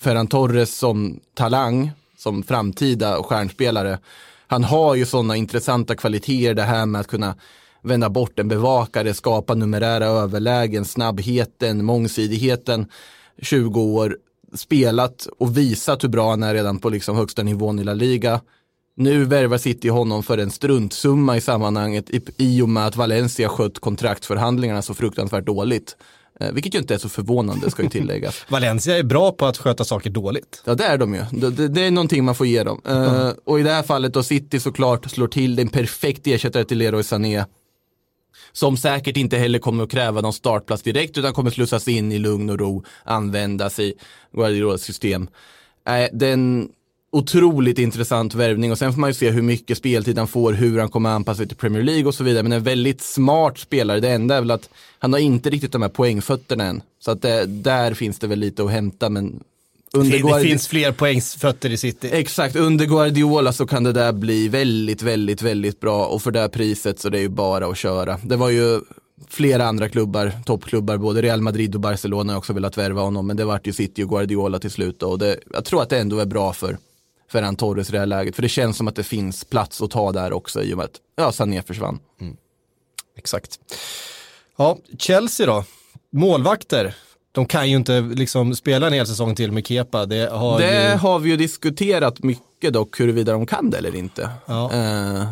Ferran 0.00 0.26
Torres 0.26 0.78
som 0.78 1.20
talang, 1.34 1.90
som 2.16 2.42
framtida 2.42 3.22
stjärnspelare, 3.22 3.98
han 4.46 4.64
har 4.64 4.94
ju 4.94 5.06
sådana 5.06 5.36
intressanta 5.36 5.94
kvaliteter, 5.94 6.54
det 6.54 6.62
här 6.62 6.86
med 6.86 7.00
att 7.00 7.06
kunna 7.06 7.34
vända 7.82 8.08
bort 8.08 8.38
en 8.38 8.48
bevakare, 8.48 9.14
skapa 9.14 9.54
numerära 9.54 10.06
överlägen, 10.06 10.84
snabbheten, 10.84 11.84
mångsidigheten, 11.84 12.86
20 13.42 13.80
år, 13.80 14.16
spelat 14.54 15.28
och 15.38 15.58
visat 15.58 16.04
hur 16.04 16.08
bra 16.08 16.30
han 16.30 16.42
är 16.42 16.54
redan 16.54 16.78
på 16.78 16.88
liksom 16.88 17.16
högsta 17.16 17.42
nivån 17.42 17.78
i 17.78 17.84
La 17.84 17.94
Liga. 17.94 18.40
Nu 18.96 19.24
värvar 19.24 19.58
City 19.58 19.88
honom 19.88 20.22
för 20.22 20.38
en 20.38 20.50
struntsumma 20.50 21.36
i 21.36 21.40
sammanhanget 21.40 22.10
i, 22.10 22.22
i 22.36 22.62
och 22.62 22.68
med 22.68 22.86
att 22.86 22.96
Valencia 22.96 23.48
skött 23.48 23.78
kontraktsförhandlingarna 23.78 24.82
så 24.82 24.94
fruktansvärt 24.94 25.46
dåligt. 25.46 25.96
Eh, 26.40 26.52
vilket 26.52 26.74
ju 26.74 26.78
inte 26.78 26.94
är 26.94 26.98
så 26.98 27.08
förvånande 27.08 27.70
ska 27.70 27.82
ju 27.82 27.88
tilläggas. 27.88 28.44
Valencia 28.48 28.98
är 28.98 29.02
bra 29.02 29.32
på 29.32 29.46
att 29.46 29.58
sköta 29.58 29.84
saker 29.84 30.10
dåligt. 30.10 30.62
Ja 30.64 30.74
det 30.74 30.84
är 30.84 30.98
de 30.98 31.14
ju. 31.14 31.24
Det, 31.30 31.50
det, 31.50 31.68
det 31.68 31.82
är 31.82 31.90
någonting 31.90 32.24
man 32.24 32.34
får 32.34 32.46
ge 32.46 32.62
dem. 32.62 32.80
Eh, 32.88 33.30
och 33.44 33.60
i 33.60 33.62
det 33.62 33.72
här 33.72 33.82
fallet 33.82 34.14
då 34.14 34.22
City 34.22 34.60
såklart 34.60 35.10
slår 35.10 35.28
till 35.28 35.58
en 35.58 35.68
perfekt 35.68 36.26
ersättare 36.26 36.64
till 36.64 36.78
Leroy 36.78 37.02
Sané. 37.02 37.44
Som 38.52 38.76
säkert 38.76 39.16
inte 39.16 39.36
heller 39.36 39.58
kommer 39.58 39.84
att 39.84 39.90
kräva 39.90 40.20
någon 40.20 40.32
startplats 40.32 40.82
direkt 40.82 41.18
utan 41.18 41.32
kommer 41.32 41.50
slussas 41.50 41.88
in 41.88 42.12
i 42.12 42.18
lugn 42.18 42.50
och 42.50 42.58
ro, 42.58 42.84
användas 43.04 43.78
i 43.78 43.94
Guardiolas 44.32 44.82
system. 44.82 45.28
Eh, 45.88 46.08
det 46.12 46.28
är 46.28 46.32
en 46.32 46.68
otroligt 47.12 47.78
intressant 47.78 48.34
värvning 48.34 48.72
och 48.72 48.78
sen 48.78 48.92
får 48.92 49.00
man 49.00 49.10
ju 49.10 49.14
se 49.14 49.30
hur 49.30 49.42
mycket 49.42 49.78
speltid 49.78 50.18
han 50.18 50.28
får, 50.28 50.52
hur 50.52 50.78
han 50.78 50.88
kommer 50.88 51.10
anpassa 51.10 51.36
sig 51.36 51.48
till 51.48 51.56
Premier 51.56 51.82
League 51.82 52.04
och 52.04 52.14
så 52.14 52.24
vidare. 52.24 52.42
Men 52.42 52.52
en 52.52 52.62
väldigt 52.62 53.02
smart 53.02 53.58
spelare. 53.58 54.00
Det 54.00 54.08
enda 54.10 54.36
är 54.36 54.40
väl 54.40 54.50
att 54.50 54.68
han 54.98 55.12
har 55.12 55.20
inte 55.20 55.50
riktigt 55.50 55.72
de 55.72 55.82
här 55.82 55.88
poängfötterna 55.88 56.64
än. 56.64 56.82
Så 57.00 57.10
att 57.10 57.22
det, 57.22 57.46
där 57.46 57.94
finns 57.94 58.18
det 58.18 58.26
väl 58.26 58.38
lite 58.38 58.64
att 58.64 58.70
hämta 58.70 59.08
men 59.08 59.40
under 59.92 60.10
Det 60.12 60.18
Guardi- 60.18 60.42
finns 60.42 60.68
fler 60.68 60.92
poängsfötter 60.92 61.70
i 61.70 61.76
City. 61.76 62.08
Exakt, 62.12 62.56
under 62.56 62.86
Guardiola 62.86 63.52
så 63.52 63.66
kan 63.66 63.84
det 63.84 63.92
där 63.92 64.12
bli 64.12 64.48
väldigt, 64.48 65.02
väldigt, 65.02 65.42
väldigt 65.42 65.80
bra 65.80 66.06
och 66.06 66.22
för 66.22 66.30
det 66.30 66.40
här 66.40 66.48
priset 66.48 67.00
så 67.00 67.08
det 67.08 67.18
är 67.18 67.22
ju 67.22 67.28
bara 67.28 67.66
att 67.66 67.76
köra. 67.78 68.18
Det 68.24 68.36
var 68.36 68.50
ju 68.50 68.80
flera 69.28 69.66
andra 69.66 69.88
klubbar, 69.88 70.32
toppklubbar, 70.46 70.96
både 70.96 71.22
Real 71.22 71.40
Madrid 71.40 71.74
och 71.74 71.80
Barcelona 71.80 72.32
har 72.32 72.38
också 72.38 72.52
velat 72.52 72.78
värva 72.78 73.00
honom, 73.02 73.26
men 73.26 73.36
det 73.36 73.44
vart 73.44 73.66
ju 73.66 73.72
City 73.72 74.02
och 74.04 74.08
Guardiola 74.08 74.58
till 74.58 74.70
slut 74.70 75.00
då. 75.00 75.06
och 75.06 75.18
det, 75.18 75.36
jag 75.52 75.64
tror 75.64 75.82
att 75.82 75.88
det 75.88 75.98
ändå 75.98 76.18
är 76.18 76.26
bra 76.26 76.52
för 76.52 76.76
Ferran 77.32 77.56
Torres 77.56 77.88
i 77.88 77.92
det 77.92 77.98
här 77.98 78.06
läget, 78.06 78.34
för 78.34 78.42
det 78.42 78.48
känns 78.48 78.76
som 78.76 78.88
att 78.88 78.96
det 78.96 79.04
finns 79.04 79.44
plats 79.44 79.82
att 79.82 79.90
ta 79.90 80.12
där 80.12 80.32
också 80.32 80.62
i 80.62 80.74
och 80.74 80.76
med 80.76 80.84
att 80.84 80.96
ja, 81.16 81.32
Sané 81.32 81.62
försvann. 81.62 81.98
Exakt. 83.16 83.58
Ja, 84.56 84.78
Chelsea 84.98 85.46
då. 85.46 85.64
Målvakter. 86.12 86.94
De 87.32 87.46
kan 87.46 87.70
ju 87.70 87.76
inte 87.76 88.00
liksom 88.00 88.54
spela 88.54 88.86
en 88.86 88.92
hel 88.92 89.06
säsong 89.06 89.34
till 89.34 89.52
med 89.52 89.66
Kepa. 89.66 90.06
Det 90.06 90.30
har 90.32 90.58
Det 90.58 90.90
ju... 90.90 90.96
har 90.96 91.18
vi 91.18 91.30
ju 91.30 91.36
diskuterat 91.36 92.22
mycket 92.22 92.72
dock, 92.72 93.00
huruvida 93.00 93.32
de 93.32 93.46
kan 93.46 93.70
det 93.70 93.78
eller 93.78 93.96
inte. 93.96 94.30
Ja. 94.46 94.72
Eh, 94.72 95.24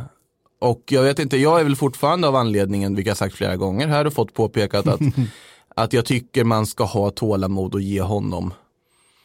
och 0.61 0.82
jag 0.87 1.02
vet 1.02 1.18
inte, 1.18 1.37
jag 1.37 1.61
är 1.61 1.64
väl 1.64 1.76
fortfarande 1.76 2.28
av 2.28 2.37
anledningen, 2.37 2.94
vilket 2.94 3.11
jag 3.11 3.16
sagt 3.16 3.34
flera 3.34 3.56
gånger 3.56 3.88
här 3.88 4.06
och 4.06 4.12
fått 4.12 4.34
påpekat 4.34 4.87
att, 4.87 5.00
att 5.76 5.92
jag 5.92 6.04
tycker 6.04 6.44
man 6.44 6.66
ska 6.66 6.84
ha 6.84 7.11
tålamod 7.11 7.74
och 7.74 7.80
ge 7.80 8.00
honom 8.00 8.54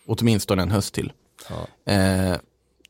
åtminstone 0.07 0.62
en 0.62 0.71
höst 0.71 0.93
till. 0.93 1.12
Eh, 1.88 2.38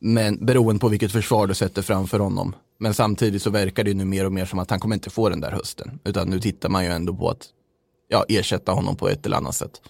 men 0.05 0.45
beroende 0.45 0.79
på 0.79 0.87
vilket 0.87 1.11
försvar 1.11 1.47
du 1.47 1.53
sätter 1.53 1.81
framför 1.81 2.19
honom. 2.19 2.55
Men 2.79 2.93
samtidigt 2.93 3.41
så 3.41 3.49
verkar 3.49 3.83
det 3.83 3.89
ju 3.89 3.95
nu 3.95 4.05
mer 4.05 4.25
och 4.25 4.31
mer 4.31 4.45
som 4.45 4.59
att 4.59 4.69
han 4.69 4.79
kommer 4.79 4.95
inte 4.95 5.09
få 5.09 5.29
den 5.29 5.41
där 5.41 5.51
hösten. 5.51 5.99
Utan 6.03 6.29
nu 6.29 6.39
tittar 6.39 6.69
man 6.69 6.83
ju 6.83 6.91
ändå 6.91 7.15
på 7.15 7.29
att 7.29 7.47
ja, 8.07 8.25
ersätta 8.29 8.71
honom 8.71 8.95
på 8.95 9.09
ett 9.09 9.25
eller 9.25 9.37
annat 9.37 9.55
sätt. 9.55 9.81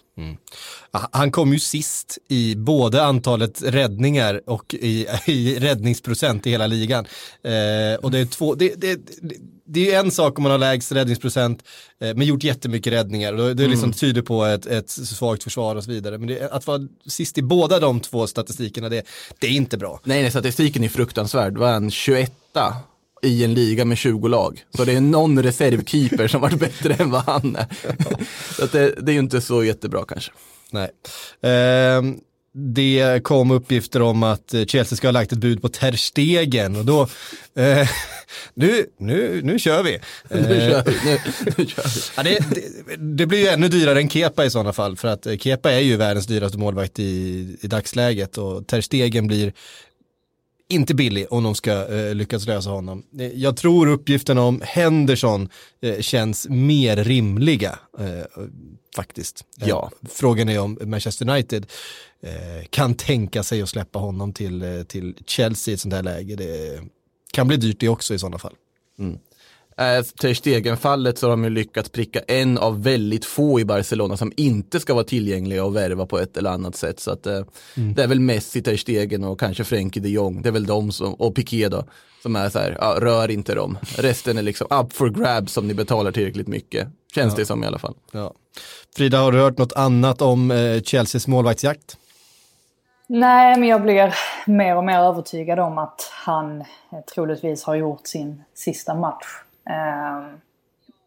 Han 1.12 1.32
kom 1.32 1.54
ju 1.54 1.60
sist 1.60 2.18
i 2.30 2.56
både 2.56 3.04
antalet 3.04 3.62
räddningar 3.64 4.42
och 4.48 4.74
i, 4.74 5.08
i 5.28 5.60
räddningsprocent 5.60 6.48
i 6.48 6.50
hela 6.50 6.68
ligan. 6.68 7.06
Eh, 7.44 8.00
och 8.02 8.12
det 8.12 8.20
är 8.20 8.26
två, 8.26 8.56
det, 8.56 8.74
det, 8.82 8.96
det, 9.22 9.36
det 9.66 9.94
är 9.94 10.00
en 10.00 10.12
sak 10.12 10.38
om 10.38 10.44
man 10.44 10.52
har 10.52 10.60
lägst 10.60 10.92
räddningsprocent 10.92 11.64
eh, 12.00 12.16
men 12.16 12.28
gjort 12.28 12.44
jättemycket 12.44 12.94
räddningar. 12.94 13.34
Och 13.34 13.56
Det 13.56 13.68
liksom 13.68 13.94
tyder 13.94 14.22
på 14.22 14.44
ett, 14.46 14.66
ett 14.66 14.90
svagt 14.90 15.44
försvar 15.44 15.76
och 15.76 15.84
så 15.84 15.92
vidare. 15.92 16.18
Men 16.18 16.28
det, 16.28 16.52
att 16.52 16.68
vara 16.68 16.88
sist 17.08 17.38
i 17.38 17.42
båda 17.42 17.80
de 17.80 18.00
två 18.00 18.28
statistikerna, 18.28 18.90
det, 18.90 19.06
det 19.40 19.48
är 19.48 19.52
inte 19.52 19.78
bra. 19.78 20.00
Nej, 20.04 20.22
nej, 20.22 20.32
statistiken 20.32 20.84
är 20.84 20.90
fruktansvärd. 20.90 21.54
Det 21.54 21.60
var 21.60 21.74
en 21.74 21.92
21 21.92 22.34
i 23.24 23.44
en 23.44 23.54
liga 23.54 23.86
med 23.86 23.98
20 23.98 24.28
lag. 24.28 24.64
Så 24.78 24.86
det 24.86 24.94
är 24.94 25.02
någon 25.02 25.44
reservkeeper 25.44 26.28
som 26.28 26.42
varit 26.42 26.60
bättre 26.60 26.94
än 26.94 27.12
vad 27.12 27.22
han 27.22 27.56
är. 27.56 27.68
Så 28.56 28.66
det, 28.66 28.94
det 29.06 29.12
är 29.12 29.14
ju 29.14 29.20
inte 29.20 29.42
så 29.42 29.64
jättebra 29.64 30.06
kanske. 30.08 30.32
Nej. 30.72 30.90
Ehm, 31.42 32.20
det 32.56 33.24
kom 33.24 33.52
uppgifter 33.52 34.02
om 34.02 34.24
att 34.24 34.56
Chelsea 34.68 34.98
ska 34.98 35.08
ha 35.08 35.12
lagt 35.12 35.32
ett 35.32 35.38
bud 35.38 35.62
på 35.62 35.70
Ter 35.70 35.92
Stegen 35.92 36.76
och 36.76 36.86
då, 36.86 37.02
eh, 37.56 37.90
nu, 38.54 38.86
nu, 39.00 39.42
nu 39.44 39.60
kör 39.60 39.84
vi. 39.84 40.00
Nu 40.30 40.60
kör 40.60 40.84
vi. 40.86 40.92
Nu, 41.06 41.20
nu 41.58 41.66
kör 41.66 41.84
vi. 41.96 42.02
Ja, 42.18 42.24
det, 42.24 42.56
det, 42.56 42.96
det 42.96 43.26
blir 43.26 43.40
ju 43.40 43.48
ännu 43.48 43.68
dyrare 43.68 44.00
än 44.00 44.10
Kepa 44.10 44.46
i 44.46 44.50
sådana 44.50 44.74
fall 44.74 44.98
för 44.98 45.08
att 45.08 45.28
Kepa 45.40 45.72
är 45.72 45.80
ju 45.80 45.98
världens 45.98 46.28
dyraste 46.28 46.58
målvakt 46.58 47.00
i, 47.00 47.58
i 47.62 47.68
dagsläget 47.68 48.38
och 48.38 48.68
Ter 48.68 48.82
Stegen 48.82 49.28
blir 49.28 49.54
inte 50.74 50.94
billig 50.96 51.26
om 51.30 51.44
de 51.44 51.56
ska 51.56 51.88
eh, 51.96 52.16
lyckas 52.16 52.48
lösa 52.48 52.70
honom. 52.70 53.04
Eh, 53.20 53.28
Jag 53.28 53.58
tror 53.58 53.88
uppgiften 53.88 54.38
om 54.38 54.62
Henderson 54.64 55.50
eh, 55.82 56.00
känns 56.00 56.48
mer 56.50 56.98
rimliga 56.98 57.80
eh, 58.00 58.42
faktiskt. 58.96 59.44
Eh, 59.62 59.68
Ja. 59.70 59.92
Frågan 60.10 60.50
är 60.50 60.60
om 60.60 60.78
Manchester 60.82 61.30
United 61.30 61.66
eh, 62.24 62.66
kan 62.70 62.96
tänka 62.96 63.44
sig 63.44 63.62
att 63.62 63.70
släppa 63.70 64.00
honom 64.00 64.34
till, 64.34 64.86
till 64.88 65.16
Chelsea 65.26 65.72
i 65.72 65.74
ett 65.76 65.82
sånt 65.82 65.94
här 65.94 66.04
läge. 66.04 66.36
Det 66.36 66.82
kan 67.34 67.48
bli 67.48 67.58
dyrt 67.58 67.80
det 67.80 67.90
också 67.90 68.14
i 68.14 68.20
sådana 68.20 68.38
fall. 68.38 68.54
Är 69.78 70.02
Ter 70.02 70.34
Stegen-fallet 70.34 71.18
så 71.18 71.26
har 71.26 71.32
de 71.32 71.44
ju 71.44 71.50
lyckats 71.50 71.90
pricka 71.90 72.20
en 72.28 72.58
av 72.58 72.84
väldigt 72.84 73.26
få 73.26 73.60
i 73.60 73.66
Barcelona 73.66 74.18
som 74.18 74.32
inte 74.38 74.80
ska 74.80 74.94
vara 74.94 75.04
tillgängliga 75.04 75.66
och 75.66 75.76
värva 75.76 76.06
på 76.06 76.20
ett 76.20 76.38
eller 76.38 76.50
annat 76.50 76.76
sätt. 76.76 77.00
Så 77.00 77.12
att, 77.12 77.26
eh, 77.26 77.42
det 77.76 78.04
är 78.04 78.08
väl 78.08 78.20
Messi, 78.20 78.62
Ter 78.62 78.78
Stegen 78.78 79.24
och 79.24 79.40
kanske 79.40 79.64
Frenkie 79.64 80.04
de 80.04 80.10
Jong. 80.10 80.42
Det 80.42 80.50
är 80.50 80.54
väl 80.54 80.66
de 80.66 80.92
som, 80.92 81.14
och 81.14 81.36
Piqué 81.36 81.70
då, 81.70 81.84
som 82.22 82.36
är 82.36 82.50
så 82.50 82.60
här, 82.60 82.78
ja, 82.82 82.96
rör 83.00 83.32
inte 83.32 83.56
dem. 83.56 83.78
Resten 83.98 84.38
är 84.38 84.42
liksom 84.42 84.68
up 84.70 84.94
for 84.94 85.10
grabs 85.10 85.58
om 85.58 85.68
ni 85.68 85.74
betalar 85.74 86.12
tillräckligt 86.12 86.48
mycket. 86.48 86.88
Känns 87.16 87.36
det 87.36 87.46
som 87.46 87.64
i 87.64 87.68
alla 87.68 87.80
fall. 87.80 87.96
Ja. 88.12 88.34
Frida, 88.96 89.18
har 89.18 89.32
du 89.32 89.40
hört 89.40 89.58
något 89.58 89.74
annat 89.74 90.22
om 90.22 90.52
eh, 90.52 90.82
Chelseas 90.82 91.28
målvaktsjakt? 91.28 91.98
Nej, 93.08 93.60
men 93.60 93.70
jag 93.70 93.82
blir 93.82 94.16
mer 94.46 94.78
och 94.78 94.84
mer 94.84 95.00
övertygad 95.00 95.60
om 95.60 95.78
att 95.78 96.12
han 96.26 96.62
eh, 96.62 96.66
troligtvis 97.14 97.64
har 97.64 97.76
gjort 97.76 98.08
sin 98.08 98.44
sista 98.54 98.96
match. 98.96 99.26
Ehm, 99.66 100.42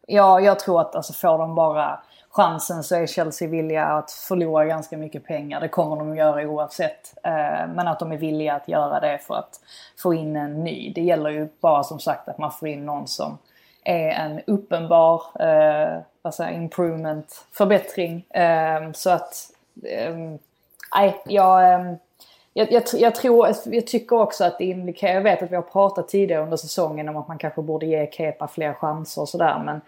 ja, 0.06 0.40
jag 0.40 0.58
tror 0.58 0.80
att 0.80 0.96
alltså, 0.96 1.12
får 1.12 1.38
de 1.38 1.54
bara 1.54 2.00
chansen 2.30 2.82
så 2.82 2.96
är 2.96 3.06
Chelsea 3.06 3.48
villiga 3.48 3.84
att 3.84 4.10
förlora 4.10 4.64
ganska 4.64 4.96
mycket 4.96 5.24
pengar. 5.24 5.60
Det 5.60 5.68
kommer 5.68 5.96
de 5.96 6.10
att 6.10 6.16
göra 6.16 6.48
oavsett. 6.48 7.14
Ehm, 7.22 7.70
men 7.70 7.88
att 7.88 7.98
de 7.98 8.12
är 8.12 8.16
villiga 8.16 8.54
att 8.54 8.68
göra 8.68 9.00
det 9.00 9.18
för 9.18 9.34
att 9.34 9.60
få 10.02 10.14
in 10.14 10.36
en 10.36 10.64
ny. 10.64 10.92
Det 10.92 11.02
gäller 11.02 11.30
ju 11.30 11.48
bara 11.60 11.84
som 11.84 12.00
sagt 12.00 12.28
att 12.28 12.38
man 12.38 12.52
får 12.52 12.68
in 12.68 12.86
någon 12.86 13.06
som 13.08 13.38
är 13.84 14.08
en 14.08 14.40
uppenbar 14.46 15.22
eh, 15.40 15.98
alltså 16.22 16.44
improvement, 16.44 17.46
förbättring. 17.52 18.26
Ehm, 18.30 18.94
så 18.94 19.10
att 19.10 19.50
Nej, 20.96 21.22
jag, 21.26 21.96
jag, 22.56 22.72
jag, 22.72 22.82
jag, 22.92 23.14
tror, 23.14 23.48
jag 23.64 23.86
tycker 23.86 24.16
också 24.16 24.44
att 24.44 24.58
det 24.58 24.64
indikerar, 24.64 25.14
jag 25.14 25.22
vet 25.22 25.42
att 25.42 25.50
vi 25.50 25.56
har 25.56 25.62
pratat 25.62 26.08
tidigare 26.08 26.42
under 26.42 26.56
säsongen 26.56 27.08
om 27.08 27.16
att 27.16 27.28
man 27.28 27.38
kanske 27.38 27.62
borde 27.62 27.86
ge 27.86 28.10
Kepa 28.12 28.48
fler 28.48 28.74
chanser 28.74 29.22
och 29.22 29.28
sådär 29.28 29.62
men 29.64 29.80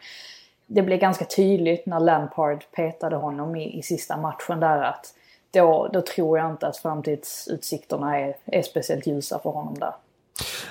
det 0.66 0.82
blev 0.82 0.98
ganska 0.98 1.24
tydligt 1.24 1.86
när 1.86 2.00
Lampard 2.00 2.64
petade 2.72 3.16
honom 3.16 3.56
i, 3.56 3.78
i 3.78 3.82
sista 3.82 4.16
matchen 4.16 4.60
där 4.60 4.82
att 4.82 5.14
då, 5.50 5.88
då 5.92 6.00
tror 6.00 6.38
jag 6.38 6.50
inte 6.50 6.66
att 6.66 6.76
framtidsutsikterna 6.76 8.18
är, 8.18 8.36
är 8.44 8.62
speciellt 8.62 9.06
ljusa 9.06 9.38
för 9.42 9.50
honom 9.50 9.78
där. 9.78 9.92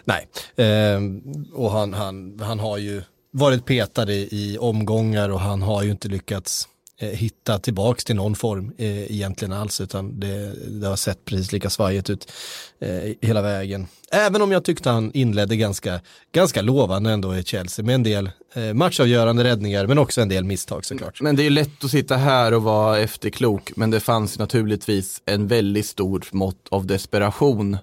Nej, 0.03 0.27
eh, 0.55 0.99
och 1.53 1.71
han, 1.71 1.93
han, 1.93 2.39
han 2.43 2.59
har 2.59 2.77
ju 2.77 3.03
varit 3.31 3.65
petad 3.65 4.11
i, 4.11 4.27
i 4.31 4.57
omgångar 4.57 5.29
och 5.29 5.39
han 5.39 5.61
har 5.61 5.83
ju 5.83 5.91
inte 5.91 6.07
lyckats 6.07 6.67
hitta 6.99 7.59
tillbaks 7.59 8.03
till 8.03 8.15
någon 8.15 8.35
form 8.35 8.73
eh, 8.77 9.11
egentligen 9.11 9.53
alls 9.53 9.81
utan 9.81 10.19
det, 10.19 10.53
det 10.67 10.87
har 10.87 10.95
sett 10.95 11.25
precis 11.25 11.51
lika 11.51 11.69
svajigt 11.69 12.09
ut 12.09 12.31
eh, 12.79 13.13
hela 13.21 13.41
vägen. 13.41 13.87
Även 14.11 14.41
om 14.41 14.51
jag 14.51 14.63
tyckte 14.63 14.89
han 14.89 15.11
inledde 15.13 15.55
ganska, 15.55 15.99
ganska 16.31 16.61
lovande 16.61 17.11
ändå 17.11 17.35
i 17.35 17.43
Chelsea 17.43 17.85
med 17.85 17.95
en 17.95 18.03
del 18.03 18.29
eh, 18.53 18.73
matchavgörande 18.73 19.43
räddningar 19.43 19.87
men 19.87 19.97
också 19.97 20.21
en 20.21 20.29
del 20.29 20.43
misstag 20.43 20.85
såklart. 20.85 21.21
Men 21.21 21.35
det 21.35 21.45
är 21.45 21.49
lätt 21.49 21.83
att 21.83 21.91
sitta 21.91 22.15
här 22.15 22.53
och 22.53 22.63
vara 22.63 22.99
efterklok, 22.99 23.71
men 23.75 23.91
det 23.91 23.99
fanns 23.99 24.39
naturligtvis 24.39 25.21
en 25.25 25.47
väldigt 25.47 25.85
stor 25.85 26.25
mått 26.31 26.67
av 26.71 26.85
desperation 26.85 27.77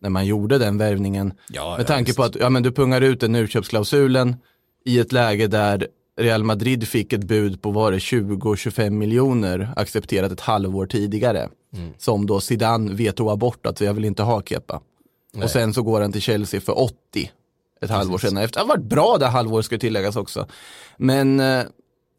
när 0.00 0.10
man 0.10 0.26
gjorde 0.26 0.58
den 0.58 0.78
värvningen. 0.78 1.32
Ja, 1.48 1.76
Med 1.76 1.86
tanke 1.86 2.14
på 2.14 2.22
att 2.22 2.34
ja, 2.34 2.50
men 2.50 2.62
du 2.62 2.72
pungar 2.72 3.00
ut 3.00 3.20
den 3.20 3.34
utköpsklausulen 3.34 4.36
i 4.84 4.98
ett 4.98 5.12
läge 5.12 5.46
där 5.46 5.88
Real 6.16 6.44
Madrid 6.44 6.88
fick 6.88 7.12
ett 7.12 7.24
bud 7.24 7.62
på 7.62 7.70
var 7.70 7.92
det 7.92 7.98
20-25 7.98 8.90
miljoner 8.90 9.72
accepterat 9.76 10.32
ett 10.32 10.40
halvår 10.40 10.86
tidigare. 10.86 11.48
Som 11.98 12.26
då 12.26 12.40
Zidane 12.40 12.94
vetog 12.94 13.38
bort 13.38 13.66
att 13.66 13.80
jag 13.80 13.94
vill 13.94 14.04
inte 14.04 14.22
ha 14.22 14.42
Kepa. 14.42 14.80
Och 15.42 15.50
sen 15.50 15.74
så 15.74 15.82
går 15.82 16.00
han 16.00 16.12
till 16.12 16.20
Chelsea 16.20 16.60
för 16.60 16.78
80 16.78 17.30
ett 17.80 17.90
halvår 17.90 18.18
senare. 18.18 18.44
Efter. 18.44 18.60
Det 18.60 18.62
har 18.62 18.68
varit 18.68 18.84
bra 18.84 19.16
det 19.18 19.26
halvåret 19.26 19.66
ska 19.66 19.78
tilläggas 19.78 20.16
också. 20.16 20.46
Men 20.96 21.40
eh, 21.40 21.64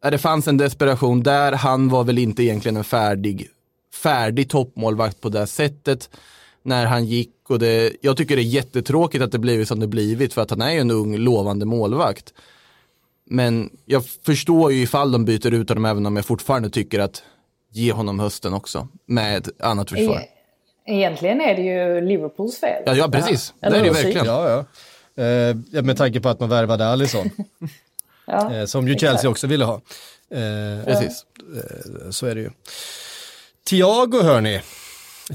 det 0.01 0.17
fanns 0.17 0.47
en 0.47 0.57
desperation 0.57 1.23
där. 1.23 1.51
Han 1.51 1.89
var 1.89 2.03
väl 2.03 2.17
inte 2.17 2.43
egentligen 2.43 2.77
en 2.77 2.83
färdig, 2.83 3.47
färdig 3.93 4.49
toppmålvakt 4.49 5.21
på 5.21 5.29
det 5.29 5.47
sättet 5.47 6.09
när 6.63 6.85
han 6.85 7.05
gick. 7.05 7.33
Och 7.49 7.59
det, 7.59 7.93
jag 8.01 8.17
tycker 8.17 8.35
det 8.35 8.41
är 8.41 8.43
jättetråkigt 8.43 9.23
att 9.23 9.31
det 9.31 9.39
blivit 9.39 9.67
som 9.67 9.79
det 9.79 9.87
blivit 9.87 10.33
för 10.33 10.41
att 10.41 10.49
han 10.49 10.61
är 10.61 10.71
ju 10.71 10.79
en 10.79 10.91
ung 10.91 11.17
lovande 11.17 11.65
målvakt. 11.65 12.33
Men 13.29 13.69
jag 13.85 14.05
förstår 14.25 14.71
ju 14.71 14.81
ifall 14.81 15.11
de 15.11 15.25
byter 15.25 15.53
ut 15.53 15.69
honom 15.69 15.85
även 15.85 16.05
om 16.05 16.15
jag 16.15 16.25
fortfarande 16.25 16.69
tycker 16.69 16.99
att 16.99 17.23
ge 17.71 17.91
honom 17.91 18.19
hösten 18.19 18.53
också 18.53 18.87
med 19.05 19.37
ett 19.37 19.61
annat 19.61 19.89
försvar. 19.89 20.17
E- 20.19 20.27
Egentligen 20.89 21.41
är 21.41 21.55
det 21.55 21.61
ju 21.61 22.01
Liverpools 22.01 22.59
fel. 22.59 22.83
Ja, 22.85 22.95
ja 22.95 23.07
precis. 23.09 23.53
Det 23.59 23.65
är 23.67 23.71
det 23.71 23.77
ju 23.77 23.83
hur? 23.83 23.93
verkligen. 23.93 24.25
Ja, 24.25 24.49
ja. 25.15 25.23
Eh, 25.23 25.83
med 25.83 25.97
tanke 25.97 26.19
på 26.19 26.29
att 26.29 26.39
man 26.39 26.49
värvade 26.49 26.87
Alisson, 26.87 27.29
Ja. 28.27 28.55
eh, 28.55 28.65
som 28.65 28.87
ju 28.87 28.97
Chelsea 28.97 29.29
också 29.29 29.47
ville 29.47 29.65
ha. 29.65 29.73
Eh, 30.31 30.85
Precis. 30.85 31.25
eh, 31.55 32.09
så 32.09 32.25
är 32.25 32.35
det 32.35 32.41
ju. 32.41 32.49
Thiago 33.69 34.21
hörni. 34.23 34.61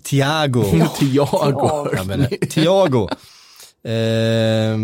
Thiago. 0.03 0.65
Thiago. 0.99 1.89
Ja, 1.97 2.05
men, 2.07 2.27
Thiago. 2.51 3.09
Eh, 3.85 4.77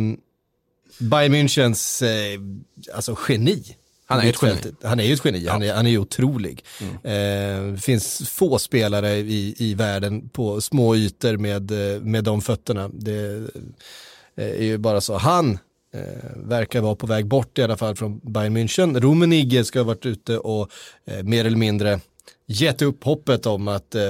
Bayern 0.99 1.35
Münchens 1.35 2.03
eh, 2.03 2.41
alltså 2.95 3.17
geni. 3.29 3.77
Han 4.07 4.21
är 4.21 4.31
ett 4.31 4.43
geni. 4.43 4.77
Han 4.83 5.01
är 5.01 5.05
ju 5.05 5.13
ett 5.15 5.25
geni, 5.25 5.47
han, 5.47 5.63
är, 5.63 5.75
han 5.75 5.87
är 5.87 5.91
ju 5.91 5.99
otrolig. 5.99 6.65
Eh, 7.05 7.73
det 7.73 7.81
finns 7.81 8.29
få 8.29 8.59
spelare 8.59 9.17
i, 9.17 9.55
i 9.59 9.75
världen 9.75 10.29
på 10.29 10.61
små 10.61 10.97
ytor 10.97 11.37
med, 11.37 11.71
eh, 11.71 12.01
med 12.01 12.25
de 12.25 12.43
fötterna. 12.43 12.91
Det 12.93 13.49
eh, 14.37 14.45
är 14.45 14.63
ju 14.63 14.79
bara 14.79 15.01
så. 15.01 15.17
Han 15.17 15.59
eh, 15.95 16.01
verkar 16.37 16.81
vara 16.81 16.95
på 16.95 17.07
väg 17.07 17.27
bort 17.27 17.59
i 17.59 17.63
alla 17.63 17.77
fall 17.77 17.97
från 17.97 18.19
Bayern 18.19 18.57
München. 18.57 19.01
Rummenigge 19.01 19.65
ska 19.65 19.79
ha 19.79 19.85
varit 19.85 20.07
ute 20.07 20.39
och 20.39 20.71
eh, 21.05 21.23
mer 21.23 21.45
eller 21.45 21.57
mindre 21.57 22.01
gett 22.51 22.83
upp 22.83 23.05
hoppet 23.05 23.47
om 23.47 23.69
att 23.69 23.95
eh, 23.95 24.03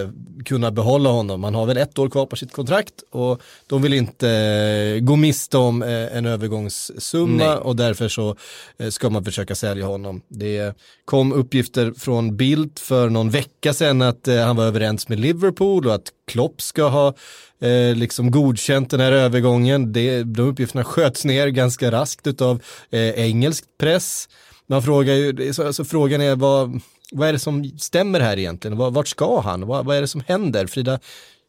kunna 0.45 0.71
behålla 0.71 1.11
honom. 1.11 1.45
Han 1.45 1.55
har 1.55 1.67
väl 1.67 1.77
ett 1.77 1.99
år 1.99 2.09
kvar 2.11 2.27
på 2.27 2.37
sitt 2.37 2.53
kontrakt 2.53 2.95
och 3.11 3.43
de 3.67 3.83
vill 3.83 3.93
inte 3.93 4.31
eh, 4.31 5.01
gå 5.01 5.17
miste 5.17 5.59
om 5.59 5.83
eh, 5.83 6.17
en 6.17 6.27
övergångssumma 6.27 7.45
Nej. 7.45 7.57
och 7.57 7.77
därför 7.77 8.09
så 8.09 8.37
eh, 8.79 8.89
ska 8.89 9.11
man 9.11 9.25
försöka 9.25 9.55
sälja 9.55 9.87
honom. 9.87 10.23
Det 10.29 10.77
kom 11.05 11.33
uppgifter 11.33 11.93
från 11.99 12.37
Bildt 12.37 12.81
för 12.81 13.11
någon 13.11 13.31
vecka 13.31 13.73
sedan 13.73 14.03
att 14.03 14.29
eh, 14.29 14.41
han 14.41 14.57
var 14.57 14.65
överens 14.65 15.09
med 15.09 15.21
Liverpool 15.21 15.87
och 15.87 15.95
att 15.95 16.13
Klopp 16.27 16.63
ska 16.63 16.89
ha 16.89 17.15
eh, 17.61 17.97
liksom 17.97 18.31
godkänt 18.31 18.91
den 18.91 19.01
här 19.01 19.13
övergången. 19.13 19.93
Det, 19.93 20.23
de 20.23 20.43
uppgifterna 20.43 20.85
sköts 20.85 21.25
ner 21.25 21.49
ganska 21.49 21.91
raskt 21.91 22.41
av 22.41 22.63
eh, 22.91 23.11
engelsk 23.11 23.65
press. 23.81 24.29
Man 24.67 24.83
frågar 24.83 25.15
ju, 25.15 25.53
alltså 25.67 25.85
frågan 25.85 26.21
är 26.21 26.37
vad, 26.37 26.81
vad 27.13 27.29
är 27.29 27.33
det 27.33 27.39
som 27.39 27.65
stämmer 27.79 28.21
här 28.21 28.39
egentligen? 28.39 28.77
Vart 28.77 29.09
ska 29.09 29.41
han? 29.41 29.67
Vad, 29.67 29.87
vad 29.87 29.97
är 29.97 30.01
det 30.01 30.09
som 30.09 30.23
händer? 30.27 30.67
Frida, 30.67 31.01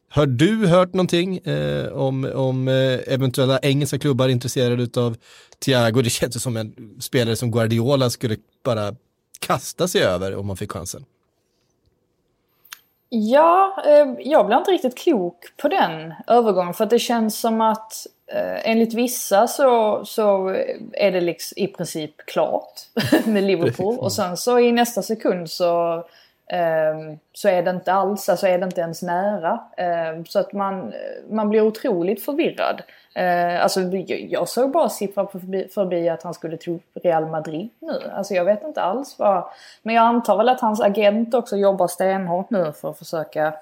har 0.09 0.25
du 0.25 0.67
hört 0.67 0.93
någonting 0.93 1.37
eh, 1.37 1.87
om, 1.87 2.31
om 2.35 2.67
eh, 2.67 3.13
eventuella 3.13 3.59
engelska 3.59 3.99
klubbar 3.99 4.29
intresserade 4.29 5.01
av 5.01 5.17
Thiago? 5.59 6.01
Det 6.01 6.09
känns 6.09 6.35
ju 6.35 6.39
som 6.39 6.57
en 6.57 6.95
spelare 6.99 7.35
som 7.35 7.51
Guardiola 7.51 8.09
skulle 8.09 8.37
bara 8.63 8.95
kasta 9.39 9.87
sig 9.87 10.01
över 10.01 10.35
om 10.35 10.47
man 10.47 10.57
fick 10.57 10.71
chansen. 10.71 11.05
Ja, 13.09 13.83
eh, 13.85 14.07
jag 14.19 14.45
blir 14.45 14.57
inte 14.57 14.71
riktigt 14.71 14.97
klok 14.97 15.37
på 15.57 15.67
den 15.67 16.13
övergången. 16.27 16.73
För 16.73 16.83
att 16.83 16.89
det 16.89 16.99
känns 16.99 17.39
som 17.39 17.61
att 17.61 18.07
enligt 18.63 18.93
vissa 18.93 19.47
så, 19.47 20.05
så 20.05 20.49
är 20.93 21.11
det 21.11 21.21
liksom 21.21 21.53
i 21.57 21.67
princip 21.67 22.25
klart 22.25 22.79
med 23.25 23.43
Liverpool. 23.43 23.99
Och 23.99 24.11
sen 24.11 24.37
så 24.37 24.59
i 24.59 24.71
nästa 24.71 25.01
sekund 25.01 25.49
så, 25.49 25.93
eh, 26.47 27.15
så 27.33 27.49
är 27.49 27.63
det 27.63 27.71
inte 27.71 27.93
alls, 27.93 28.29
alltså 28.29 28.47
är 28.47 28.57
det 28.57 28.65
inte 28.65 28.81
ens 28.81 29.01
nära. 29.01 29.59
Eh, 29.77 30.23
så 30.27 30.39
att 30.39 30.53
man, 30.53 30.93
man 31.29 31.49
blir 31.49 31.61
otroligt 31.61 32.25
förvirrad. 32.25 32.81
Eh, 33.15 33.63
alltså 33.63 33.81
jag, 33.81 34.49
såg 34.49 34.71
bara 34.71 34.89
siffror 34.89 35.25
förbi, 35.25 35.67
förbi 35.73 36.09
att 36.09 36.23
han 36.23 36.33
skulle 36.33 36.57
till 36.57 36.79
Real 36.93 37.25
Madrid 37.25 37.69
nu. 37.79 38.11
Alltså 38.13 38.33
jag 38.33 38.45
vet 38.45 38.63
inte 38.63 38.81
alls 38.81 39.19
vad. 39.19 39.43
Men 39.81 39.95
jag 39.95 40.03
antar 40.03 40.37
väl 40.37 40.49
att 40.49 40.61
hans 40.61 40.81
agent 40.81 41.33
också 41.33 41.57
jobbar 41.57 41.87
stenhårt 41.87 42.49
nu 42.49 42.71
för 42.81 42.89
att 42.89 42.97
försöka 42.97 43.53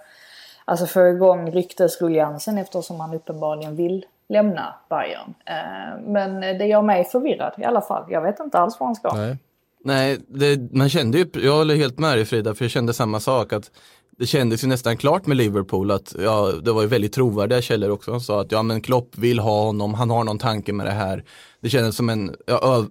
alltså 0.66 0.86
få 0.86 1.08
igång 1.08 1.52
ryktesruljansen 1.52 2.58
eftersom 2.58 3.00
han 3.00 3.14
uppenbarligen 3.14 3.76
vill 3.76 4.06
lämna 4.30 4.76
Bayern. 4.90 5.34
Eh, 5.46 6.02
men 6.06 6.58
det 6.58 6.66
gör 6.66 6.82
mig 6.82 7.04
förvirrad 7.04 7.54
i 7.58 7.64
alla 7.64 7.82
fall. 7.82 8.04
Jag 8.10 8.22
vet 8.22 8.40
inte 8.40 8.60
alls 8.60 8.80
var 8.80 8.88
han 8.88 8.96
ska. 8.96 9.14
Nej. 9.14 9.38
Nej, 9.84 10.20
det, 10.28 10.74
man 10.74 10.90
kände 10.90 11.18
ju, 11.18 11.30
jag 11.34 11.58
håller 11.58 11.76
helt 11.76 12.00
med 12.00 12.18
dig 12.18 12.26
Frida, 12.26 12.56
för 12.56 12.66
jag 12.66 12.72
kände 12.72 12.94
samma 12.94 13.20
sak. 13.20 13.54
att 13.54 13.72
Det 14.18 14.26
kändes 14.26 14.64
ju 14.64 14.68
nästan 14.68 14.98
klart 14.98 15.26
med 15.26 15.38
Liverpool 15.38 15.92
att, 15.92 16.16
ja, 16.20 16.52
det 16.52 16.72
var 16.72 16.82
ju 16.82 16.88
väldigt 16.88 17.14
trovärdiga 17.14 17.62
källor 17.62 17.90
också. 17.90 18.12
Han 18.12 18.22
sa 18.22 18.42
att 18.42 18.52
ja 18.52 18.64
men 18.64 18.82
Klopp 18.82 19.18
vill 19.18 19.40
ha 19.40 19.64
honom, 19.64 19.94
han 19.94 20.10
har 20.10 20.24
någon 20.24 20.40
tanke 20.40 20.74
med 20.74 20.86
det 20.86 20.92
här. 20.92 21.24
Det 21.62 21.70
kändes 21.70 21.96
som 21.96 22.10
en 22.10 22.36
ja, 22.46 22.80
ö, 22.80 22.86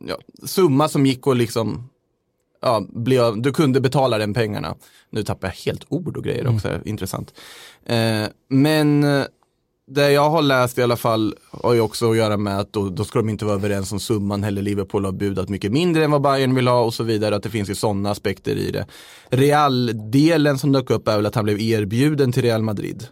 ja, 0.00 0.16
summa 0.46 0.88
som 0.88 1.06
gick 1.06 1.26
och 1.26 1.36
liksom, 1.36 1.88
ja, 2.60 2.82
blev, 2.88 3.42
du 3.42 3.52
kunde 3.52 3.80
betala 3.80 4.18
den 4.18 4.34
pengarna. 4.34 4.74
Nu 5.10 5.22
tappar 5.22 5.48
jag 5.48 5.54
helt 5.54 5.84
ord 5.88 6.16
och 6.16 6.24
grejer 6.24 6.42
mm. 6.42 6.54
också, 6.54 6.80
intressant. 6.84 7.34
Eh, 7.86 8.24
men 8.48 9.04
eh, 9.04 9.24
det 9.86 10.12
jag 10.12 10.30
har 10.30 10.42
läst 10.42 10.78
i 10.78 10.82
alla 10.82 10.96
fall 10.96 11.34
har 11.50 11.74
ju 11.74 11.80
också 11.80 12.10
att 12.10 12.16
göra 12.16 12.36
med 12.36 12.58
att 12.58 12.72
då, 12.72 12.88
då 12.88 13.04
ska 13.04 13.18
de 13.18 13.28
inte 13.28 13.44
vara 13.44 13.54
överens 13.54 13.92
om 13.92 14.00
summan 14.00 14.42
heller. 14.42 14.62
Liverpool 14.62 15.04
har 15.04 15.12
budat 15.12 15.48
mycket 15.48 15.72
mindre 15.72 16.04
än 16.04 16.10
vad 16.10 16.22
Bayern 16.22 16.54
vill 16.54 16.68
ha 16.68 16.80
och 16.80 16.94
så 16.94 17.04
vidare. 17.04 17.36
Att 17.36 17.42
det 17.42 17.50
finns 17.50 17.70
ju 17.70 17.74
sådana 17.74 18.10
aspekter 18.10 18.56
i 18.56 18.70
det. 18.70 18.86
Real-delen 19.28 20.58
som 20.58 20.72
dök 20.72 20.90
upp 20.90 21.08
är 21.08 21.16
väl 21.16 21.26
att 21.26 21.34
han 21.34 21.44
blev 21.44 21.60
erbjuden 21.60 22.32
till 22.32 22.42
Real 22.42 22.62
Madrid. 22.62 23.06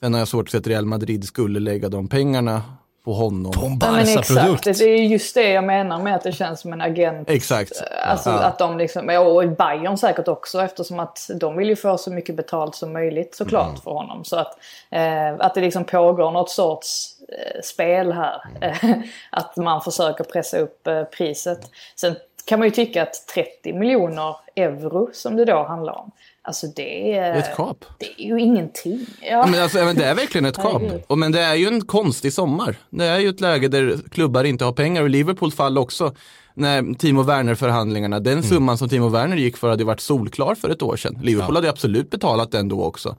Sen 0.00 0.12
har 0.12 0.18
jag 0.20 0.28
svårt 0.28 0.46
att 0.46 0.50
se 0.50 0.58
att 0.58 0.66
Real 0.66 0.86
Madrid 0.86 1.24
skulle 1.24 1.60
lägga 1.60 1.88
de 1.88 2.08
pengarna 2.08 2.62
på 3.04 3.12
honom. 3.12 3.52
På 3.52 3.66
en 3.66 3.78
Ja, 3.80 3.86
Barca-produkt. 3.90 4.64
det 4.64 4.84
är 4.84 4.96
just 5.04 5.34
det 5.34 5.48
jag 5.50 5.64
menar 5.64 5.98
med 5.98 6.14
att 6.16 6.22
det 6.22 6.32
känns 6.32 6.60
som 6.60 6.72
en 6.72 6.80
agent. 6.80 7.30
Exakt. 7.30 7.82
Alltså 8.04 8.30
Ja. 8.30 8.38
att 8.42 8.58
de 8.58 8.78
liksom, 8.78 9.08
ja, 9.08 9.20
och 9.20 9.48
Bayern 9.48 9.96
säkert 9.98 10.28
också 10.28 10.62
eftersom 10.62 10.98
att 11.00 11.30
de 11.34 11.56
vill 11.56 11.68
ju 11.68 11.76
få 11.76 11.98
så 11.98 12.10
mycket 12.12 12.34
betalt 12.36 12.74
som 12.74 12.92
möjligt 12.92 13.34
såklart 13.34 13.68
Mm. 13.68 13.80
för 13.80 13.90
honom. 13.90 14.24
Så 14.24 14.36
att, 14.36 14.58
eh, 14.90 15.34
att 15.38 15.54
det 15.54 15.60
liksom 15.60 15.84
pågår 15.84 16.30
något 16.30 16.50
sorts 16.50 17.06
eh, 17.28 17.60
spel 17.62 18.12
här. 18.12 18.42
Mm. 18.60 18.62
Eh, 18.70 18.98
att 19.30 19.56
man 19.56 19.80
försöker 19.80 20.24
pressa 20.24 20.58
upp 20.58 20.86
eh, 20.86 21.02
priset. 21.04 21.60
Sen 21.96 22.16
kan 22.44 22.58
man 22.58 22.68
ju 22.68 22.72
tycka 22.72 23.02
att 23.02 23.26
30 23.34 23.72
miljoner 23.72 24.36
euro 24.56 25.10
som 25.12 25.36
det 25.36 25.44
då 25.44 25.62
handlar 25.62 25.98
om. 25.98 26.10
Alltså 26.50 26.66
det 26.66 27.14
är, 27.16 27.34
ett 27.34 27.56
kap. 27.56 27.84
det 27.98 28.22
är 28.22 28.26
ju 28.26 28.40
ingenting. 28.40 29.06
Ja. 29.22 29.46
Men 29.46 29.62
alltså, 29.62 29.84
men 29.84 29.96
det 29.96 30.04
är 30.04 30.14
verkligen 30.14 30.44
ett 30.44 30.56
kap. 30.56 30.82
Och, 31.06 31.18
men 31.18 31.32
det 31.32 31.40
är 31.40 31.54
ju 31.54 31.66
en 31.66 31.80
konstig 31.80 32.32
sommar. 32.32 32.76
Det 32.90 33.04
är 33.04 33.18
ju 33.18 33.28
ett 33.28 33.40
läge 33.40 33.68
där 33.68 33.96
klubbar 34.10 34.44
inte 34.44 34.64
har 34.64 34.72
pengar 34.72 35.02
och 35.02 35.08
i 35.08 35.10
Liverpools 35.10 35.54
fall 35.54 35.78
också. 35.78 36.14
När 36.54 36.94
Timo 36.94 37.22
Werner-förhandlingarna, 37.22 38.20
den 38.20 38.42
summan 38.42 38.78
som 38.78 38.88
Timo 38.88 39.08
Werner 39.08 39.36
gick 39.36 39.56
för 39.56 39.70
hade 39.70 39.84
varit 39.84 40.00
solklar 40.00 40.54
för 40.54 40.70
ett 40.70 40.82
år 40.82 40.96
sedan. 40.96 41.18
Liverpool 41.22 41.54
hade 41.54 41.66
ju 41.66 41.70
absolut 41.70 42.10
betalat 42.10 42.50
den 42.50 42.68
då 42.68 42.84
också. 42.84 43.16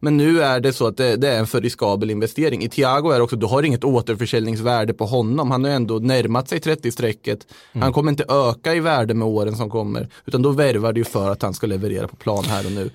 Men 0.00 0.16
nu 0.16 0.42
är 0.42 0.60
det 0.60 0.72
så 0.72 0.86
att 0.86 0.96
det, 0.96 1.16
det 1.16 1.28
är 1.28 1.38
en 1.38 1.46
för 1.46 1.60
riskabel 1.60 2.10
investering. 2.10 2.62
I 2.62 2.68
Thiago 2.68 3.10
är 3.10 3.20
också, 3.20 3.36
du 3.36 3.46
har 3.46 3.62
inget 3.62 3.84
återförsäljningsvärde 3.84 4.94
på 4.94 5.06
honom. 5.06 5.50
Han 5.50 5.64
har 5.64 5.70
ändå 5.70 5.98
närmat 5.98 6.48
sig 6.48 6.58
30-strecket. 6.58 7.38
Han 7.72 7.92
kommer 7.92 8.10
inte 8.10 8.24
öka 8.28 8.74
i 8.74 8.80
värde 8.80 9.14
med 9.14 9.28
åren 9.28 9.56
som 9.56 9.70
kommer. 9.70 10.08
Utan 10.26 10.42
då 10.42 10.50
värvar 10.50 10.94
ju 10.94 11.04
för 11.04 11.30
att 11.30 11.42
han 11.42 11.54
ska 11.54 11.66
leverera 11.66 12.08
på 12.08 12.16
plan 12.16 12.44
här 12.44 12.66
och 12.66 12.72
nu. 12.72 12.90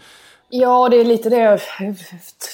Ja, 0.51 0.89
det 0.89 0.97
är 0.97 1.05
lite 1.05 1.29
det. 1.29 1.37
jag- 1.37 1.59
Det 1.79 1.95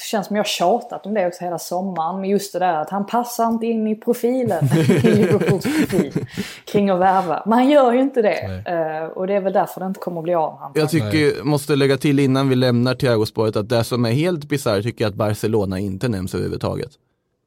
känns 0.09 0.27
som 0.27 0.35
jag 0.35 0.47
tjatat 0.47 1.05
om 1.05 1.13
det 1.13 1.27
också 1.27 1.43
hela 1.43 1.59
sommaren. 1.59 2.21
Men 2.21 2.29
just 2.29 2.53
det 2.53 2.59
där 2.59 2.73
att 2.81 2.89
han 2.89 3.05
passar 3.05 3.47
inte 3.47 3.65
in 3.65 3.87
i 3.87 3.95
profilen. 3.95 4.65
I 5.03 5.11
Liverpools 5.15 5.63
profil. 5.63 6.25
Kring 6.65 6.89
att 6.89 6.99
värva. 6.99 7.43
Men 7.45 7.53
han 7.53 7.69
gör 7.69 7.93
ju 7.93 8.01
inte 8.01 8.21
det. 8.21 8.63
Eh, 8.67 9.05
och 9.17 9.27
det 9.27 9.33
är 9.33 9.41
väl 9.41 9.53
därför 9.53 9.79
det 9.81 9.87
inte 9.87 9.99
kommer 9.99 10.17
att 10.17 10.23
bli 10.23 10.33
av. 10.35 10.57
antar 10.61 10.79
Jag 10.81 10.89
tycker, 10.89 11.43
måste 11.43 11.75
lägga 11.75 11.97
till 11.97 12.19
innan 12.19 12.49
vi 12.49 12.55
lämnar 12.55 12.95
Thiago-spåret 12.95 13.55
att 13.55 13.69
det 13.69 13.83
som 13.83 14.05
är 14.05 14.11
helt 14.11 14.45
bisarrt 14.45 14.83
tycker 14.83 15.03
jag 15.05 15.09
att 15.09 15.15
Barcelona 15.15 15.79
inte 15.79 16.07
nämns 16.07 16.33
överhuvudtaget. 16.35 16.91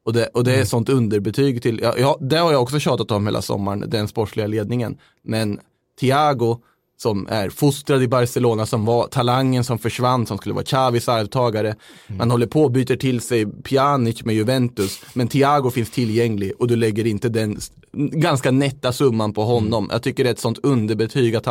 Och 0.05 0.13
det, 0.13 0.27
och 0.27 0.43
det 0.43 0.55
är 0.59 0.65
sånt 0.65 0.89
underbetyg 0.89 1.61
till, 1.63 1.79
ja, 1.83 1.93
ja, 1.97 2.17
det 2.19 2.37
har 2.37 2.51
jag 2.51 2.61
också 2.61 2.79
tjatat 2.79 3.11
om 3.11 3.27
hela 3.27 3.41
sommaren, 3.41 3.83
den 3.87 4.07
sportsliga 4.07 4.47
ledningen. 4.47 4.97
Men 5.21 5.59
Thiago, 5.99 6.57
som 7.01 7.27
är 7.29 7.49
fostrad 7.49 8.03
i 8.03 8.07
Barcelona, 8.07 8.65
som 8.65 8.85
var 8.85 9.07
talangen 9.07 9.63
som 9.63 9.79
försvann, 9.79 10.25
som 10.25 10.37
skulle 10.37 10.55
vara 10.55 10.65
Xavis 10.65 11.09
arvtagare. 11.09 11.75
Man 12.07 12.31
håller 12.31 12.47
på 12.47 12.63
och 12.63 12.71
byter 12.71 12.95
till 12.95 13.21
sig 13.21 13.45
Pjanic 13.45 14.25
med 14.25 14.35
Juventus, 14.35 15.01
men 15.13 15.27
Thiago 15.27 15.71
finns 15.71 15.91
tillgänglig 15.91 16.51
och 16.59 16.67
du 16.67 16.75
lägger 16.75 17.07
inte 17.07 17.29
den 17.29 17.59
ganska 17.93 18.51
nätta 18.51 18.93
summan 18.93 19.33
på 19.33 19.43
honom. 19.43 19.87
Jag 19.91 20.03
tycker 20.03 20.23
det 20.23 20.29
är 20.29 20.33
ett 20.33 20.39
sånt 20.39 20.59
underbetyg 20.63 21.35
att 21.35 21.47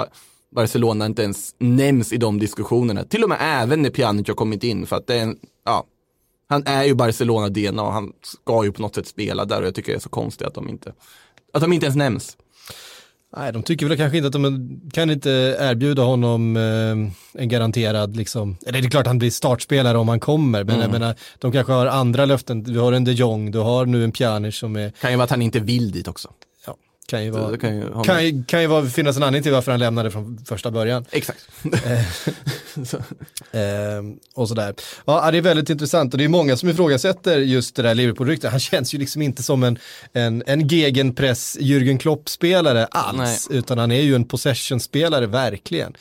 Barcelona 0.54 1.06
inte 1.06 1.22
ens 1.22 1.54
nämns 1.58 2.12
i 2.12 2.16
de 2.16 2.38
diskussionerna. 2.38 3.04
Till 3.04 3.22
och 3.22 3.28
med 3.28 3.38
även 3.40 3.82
när 3.82 3.90
Pjanic 3.90 4.28
har 4.28 4.34
kommit 4.34 4.64
in, 4.64 4.86
för 4.86 4.96
att 4.96 5.06
det 5.06 5.14
är 5.14 5.22
en, 5.22 5.36
ja, 5.64 5.84
han 6.48 6.66
är 6.66 6.84
ju 6.84 6.94
Barcelona-DNA 6.94 7.82
och 7.82 7.92
han 7.92 8.12
ska 8.22 8.64
ju 8.64 8.72
på 8.72 8.82
något 8.82 8.94
sätt 8.94 9.06
spela 9.06 9.44
där 9.44 9.60
och 9.60 9.66
jag 9.66 9.74
tycker 9.74 9.92
det 9.92 9.98
är 9.98 10.00
så 10.00 10.08
konstigt 10.08 10.46
att 10.46 10.54
de 10.54 10.68
inte, 10.68 10.92
att 11.52 11.60
de 11.60 11.72
inte 11.72 11.86
ens 11.86 11.96
nämns. 11.96 12.36
Nej, 13.36 13.52
de 13.52 13.62
tycker 13.62 13.86
väl 13.86 13.96
kanske 13.96 14.16
inte 14.16 14.26
att 14.26 14.32
de 14.32 14.80
kan 14.92 15.10
inte 15.10 15.30
erbjuda 15.60 16.02
honom 16.02 16.56
eh, 16.56 17.40
en 17.42 17.48
garanterad, 17.48 18.16
liksom, 18.16 18.56
eller 18.66 18.80
det 18.80 18.86
är 18.86 18.90
klart 18.90 19.06
han 19.06 19.18
blir 19.18 19.30
startspelare 19.30 19.98
om 19.98 20.08
han 20.08 20.20
kommer, 20.20 20.64
men 20.64 20.80
jag 20.80 20.90
menar, 20.90 21.14
de 21.38 21.52
kanske 21.52 21.72
har 21.72 21.86
andra 21.86 22.24
löften, 22.24 22.62
du 22.62 22.78
har 22.78 22.92
en 22.92 23.04
de 23.04 23.12
Jong, 23.12 23.50
du 23.50 23.58
har 23.58 23.86
nu 23.86 24.04
en 24.04 24.12
Pjanic 24.12 24.56
som 24.56 24.76
är, 24.76 24.90
Kan 24.90 25.10
ju 25.10 25.16
vara 25.16 25.24
att 25.24 25.30
han 25.30 25.42
inte 25.42 25.60
vill 25.60 25.92
dit 25.92 26.08
också. 26.08 26.28
Kan 27.08 27.24
ju 27.24 27.30
vara, 27.30 27.56
kan 27.56 27.76
ju 27.76 28.02
kan 28.04 28.26
ju, 28.26 28.44
kan 28.44 28.60
ju 28.60 28.66
vara, 28.66 28.86
finnas 28.86 29.16
en 29.16 29.22
anledning 29.22 29.42
till 29.42 29.52
varför 29.52 29.70
han 29.70 29.80
lämnade 29.80 30.10
från 30.10 30.44
första 30.44 30.70
början. 30.70 31.04
Exakt. 31.10 31.48
Så. 32.84 32.96
Eh, 33.58 34.02
och 34.34 34.48
sådär. 34.48 34.74
Ja, 35.04 35.30
det 35.30 35.38
är 35.38 35.42
väldigt 35.42 35.70
intressant 35.70 36.14
och 36.14 36.18
det 36.18 36.24
är 36.24 36.28
många 36.28 36.56
som 36.56 36.68
ifrågasätter 36.68 37.38
just 37.38 37.76
det 37.76 37.82
där 37.82 37.94
Liverpool-ryktet. 37.94 38.50
Han 38.50 38.60
känns 38.60 38.94
ju 38.94 38.98
liksom 38.98 39.22
inte 39.22 39.42
som 39.42 39.62
en, 39.62 39.78
en, 40.12 40.42
en 40.46 40.68
gegenpress 40.68 41.56
Jürgen 41.60 41.98
Klopp-spelare 41.98 42.86
alls, 42.86 43.48
utan 43.50 43.78
han 43.78 43.92
är 43.92 44.02
ju 44.02 44.14
en 44.14 44.24
possession-spelare 44.24 45.26
verkligen. 45.26 45.96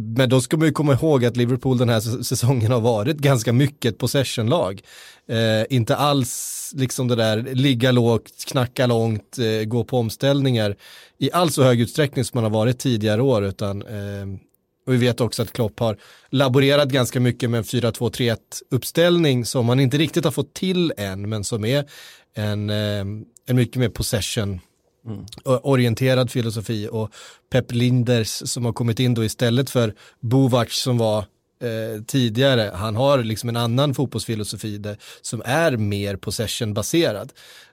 Men 0.00 0.28
då 0.28 0.40
ska 0.40 0.56
man 0.56 0.66
ju 0.66 0.72
komma 0.72 0.92
ihåg 0.92 1.24
att 1.24 1.36
Liverpool 1.36 1.78
den 1.78 1.88
här 1.88 2.22
säsongen 2.22 2.72
har 2.72 2.80
varit 2.80 3.16
ganska 3.16 3.52
mycket 3.52 3.92
ett 3.92 3.98
possession-lag. 3.98 4.82
Eh, 5.28 5.76
inte 5.76 5.96
alls 5.96 6.72
liksom 6.76 7.08
det 7.08 7.16
där 7.16 7.42
ligga 7.54 7.92
lågt, 7.92 8.44
knacka 8.46 8.86
långt, 8.86 9.38
eh, 9.38 9.64
gå 9.64 9.84
på 9.84 9.98
omställningar 9.98 10.76
i 11.18 11.32
all 11.32 11.50
så 11.50 11.62
hög 11.62 11.80
utsträckning 11.80 12.24
som 12.24 12.36
man 12.36 12.44
har 12.44 12.60
varit 12.60 12.78
tidigare 12.78 13.22
år, 13.22 13.44
utan 13.44 13.82
eh, 13.82 14.26
och 14.86 14.94
vi 14.94 14.98
vet 14.98 15.20
också 15.20 15.42
att 15.42 15.52
Klopp 15.52 15.80
har 15.80 15.96
laborerat 16.30 16.88
ganska 16.88 17.20
mycket 17.20 17.50
med 17.50 17.58
en 17.58 17.64
4-2-3-1 17.64 18.36
uppställning 18.70 19.44
som 19.44 19.66
man 19.66 19.80
inte 19.80 19.98
riktigt 19.98 20.24
har 20.24 20.32
fått 20.32 20.54
till 20.54 20.92
än, 20.96 21.28
men 21.28 21.44
som 21.44 21.64
är 21.64 21.84
en, 22.34 22.70
eh, 22.70 23.00
en 23.46 23.56
mycket 23.56 23.76
mer 23.76 23.88
possession 23.88 24.60
Mm. 25.08 25.24
orienterad 25.44 26.30
filosofi 26.30 26.88
och 26.92 27.10
Pep 27.50 27.72
Linders 27.72 28.28
som 28.28 28.64
har 28.64 28.72
kommit 28.72 29.00
in 29.00 29.14
då 29.14 29.24
istället 29.24 29.70
för 29.70 29.94
Bovac 30.20 30.72
som 30.72 30.98
var 30.98 31.18
eh, 31.18 32.02
tidigare, 32.06 32.72
han 32.74 32.96
har 32.96 33.22
liksom 33.22 33.48
en 33.48 33.56
annan 33.56 33.94
fotbollsfilosofi 33.94 34.78
där, 34.78 34.96
som 35.22 35.42
är 35.44 35.76
mer 35.76 36.16
possession-baserad. 36.16 37.32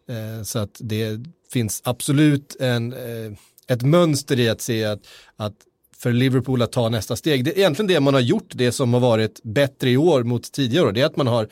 Eh, 0.09 0.43
så 0.43 0.59
att 0.59 0.77
det 0.79 1.19
finns 1.53 1.81
absolut 1.85 2.55
en, 2.59 2.93
eh, 2.93 3.31
ett 3.67 3.81
mönster 3.81 4.39
i 4.39 4.49
att 4.49 4.61
se 4.61 4.85
att, 4.85 4.99
att 5.35 5.55
för 5.97 6.11
Liverpool 6.11 6.61
att 6.61 6.71
ta 6.71 6.89
nästa 6.89 7.15
steg. 7.15 7.45
Det 7.45 7.51
är 7.51 7.57
egentligen 7.57 7.87
det 7.87 7.99
man 7.99 8.13
har 8.13 8.21
gjort, 8.21 8.49
det 8.49 8.71
som 8.71 8.93
har 8.93 8.99
varit 8.99 9.43
bättre 9.43 9.89
i 9.89 9.97
år 9.97 10.23
mot 10.23 10.51
tidigare 10.51 10.85
år, 10.85 10.91
det 10.91 11.01
är 11.01 11.05
att 11.05 11.17
man 11.17 11.27
har 11.27 11.47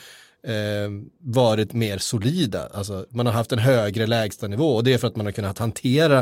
eh, 0.48 0.90
varit 1.20 1.74
mer 1.74 1.98
solida. 1.98 2.68
Alltså, 2.74 3.06
man 3.10 3.26
har 3.26 3.34
haft 3.34 3.52
en 3.52 3.60
högre 3.60 4.08
lägstanivå 4.08 4.76
och 4.76 4.84
det 4.84 4.94
är 4.94 4.98
för 4.98 5.08
att 5.08 5.16
man 5.16 5.26
har 5.26 5.34
kunnat 5.34 5.60
hantera 5.60 6.20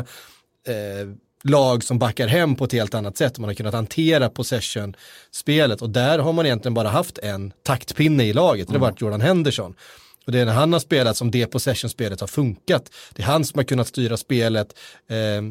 eh, 0.66 1.08
lag 1.44 1.84
som 1.84 1.98
backar 1.98 2.26
hem 2.26 2.56
på 2.56 2.64
ett 2.64 2.72
helt 2.72 2.94
annat 2.94 3.16
sätt. 3.16 3.38
Man 3.38 3.48
har 3.48 3.54
kunnat 3.54 3.74
hantera 3.74 4.28
possession-spelet 4.28 5.82
och 5.82 5.90
där 5.90 6.18
har 6.18 6.32
man 6.32 6.46
egentligen 6.46 6.74
bara 6.74 6.88
haft 6.88 7.18
en 7.18 7.52
taktpinne 7.62 8.24
i 8.24 8.32
laget, 8.32 8.68
det 8.68 8.74
har 8.74 8.80
varit 8.80 9.00
Jordan 9.00 9.20
Henderson. 9.20 9.74
Och 10.26 10.32
det 10.32 10.40
är 10.40 10.44
när 10.44 10.52
han 10.52 10.72
har 10.72 10.80
spelat 10.80 11.16
som 11.16 11.30
det 11.30 11.46
possession-spelet 11.46 12.20
har 12.20 12.26
funkat. 12.26 12.90
Det 13.12 13.22
är 13.22 13.26
han 13.26 13.44
som 13.44 13.58
har 13.58 13.64
kunnat 13.64 13.88
styra 13.88 14.16
spelet, 14.16 14.78
eh, 15.08 15.42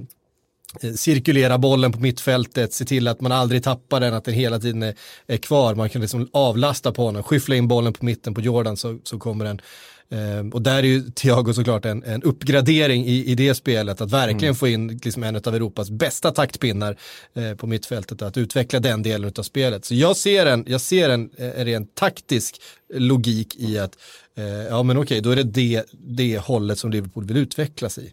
cirkulera 0.95 1.57
bollen 1.57 1.91
på 1.91 1.99
mittfältet, 1.99 2.73
se 2.73 2.85
till 2.85 3.07
att 3.07 3.21
man 3.21 3.31
aldrig 3.31 3.63
tappar 3.63 3.99
den, 3.99 4.13
att 4.13 4.25
den 4.25 4.33
hela 4.33 4.59
tiden 4.59 4.83
är, 5.27 5.37
kvar. 5.37 5.75
Man 5.75 5.89
kan 5.89 6.01
liksom 6.01 6.29
avlasta 6.33 6.91
på 6.91 7.05
honom, 7.05 7.23
skyffla 7.23 7.55
in 7.55 7.67
bollen 7.67 7.93
på 7.93 8.05
mitten 8.05 8.33
på 8.33 8.41
Jordan 8.41 8.77
så, 8.77 8.99
så 9.03 9.19
kommer 9.19 9.45
den. 9.45 9.61
Eh, 10.09 10.47
och 10.53 10.61
där 10.61 10.77
är 10.77 10.83
ju 10.83 11.01
Thiago 11.01 11.53
såklart 11.53 11.85
en, 11.85 12.03
en 12.03 12.23
uppgradering 12.23 13.05
i, 13.05 13.25
i 13.25 13.35
det 13.35 13.55
spelet, 13.55 14.01
att 14.01 14.11
verkligen 14.11 14.55
få 14.55 14.67
in 14.67 14.99
liksom 15.03 15.23
en 15.23 15.35
av 15.35 15.55
Europas 15.55 15.89
bästa 15.89 16.31
taktpinnar 16.31 16.97
eh, 17.33 17.53
på 17.53 17.67
mittfältet, 17.67 18.21
att 18.21 18.37
utveckla 18.37 18.79
den 18.79 19.03
delen 19.03 19.31
av 19.37 19.43
spelet. 19.43 19.85
Så 19.85 19.95
jag 19.95 20.17
ser 20.17 20.45
en, 20.45 20.65
jag 20.67 20.81
ser 20.81 21.09
en, 21.09 21.29
en 21.37 21.65
rent 21.65 21.95
taktisk 21.95 22.61
logik 22.93 23.55
i 23.55 23.79
att, 23.79 23.97
eh, 24.37 24.45
ja 24.45 24.83
men 24.83 24.97
okej, 24.97 25.21
då 25.21 25.31
är 25.31 25.35
det, 25.35 25.43
det 25.43 25.83
det 25.91 26.37
hållet 26.37 26.79
som 26.79 26.91
Liverpool 26.91 27.25
vill 27.25 27.37
utvecklas 27.37 27.97
i. 27.97 28.11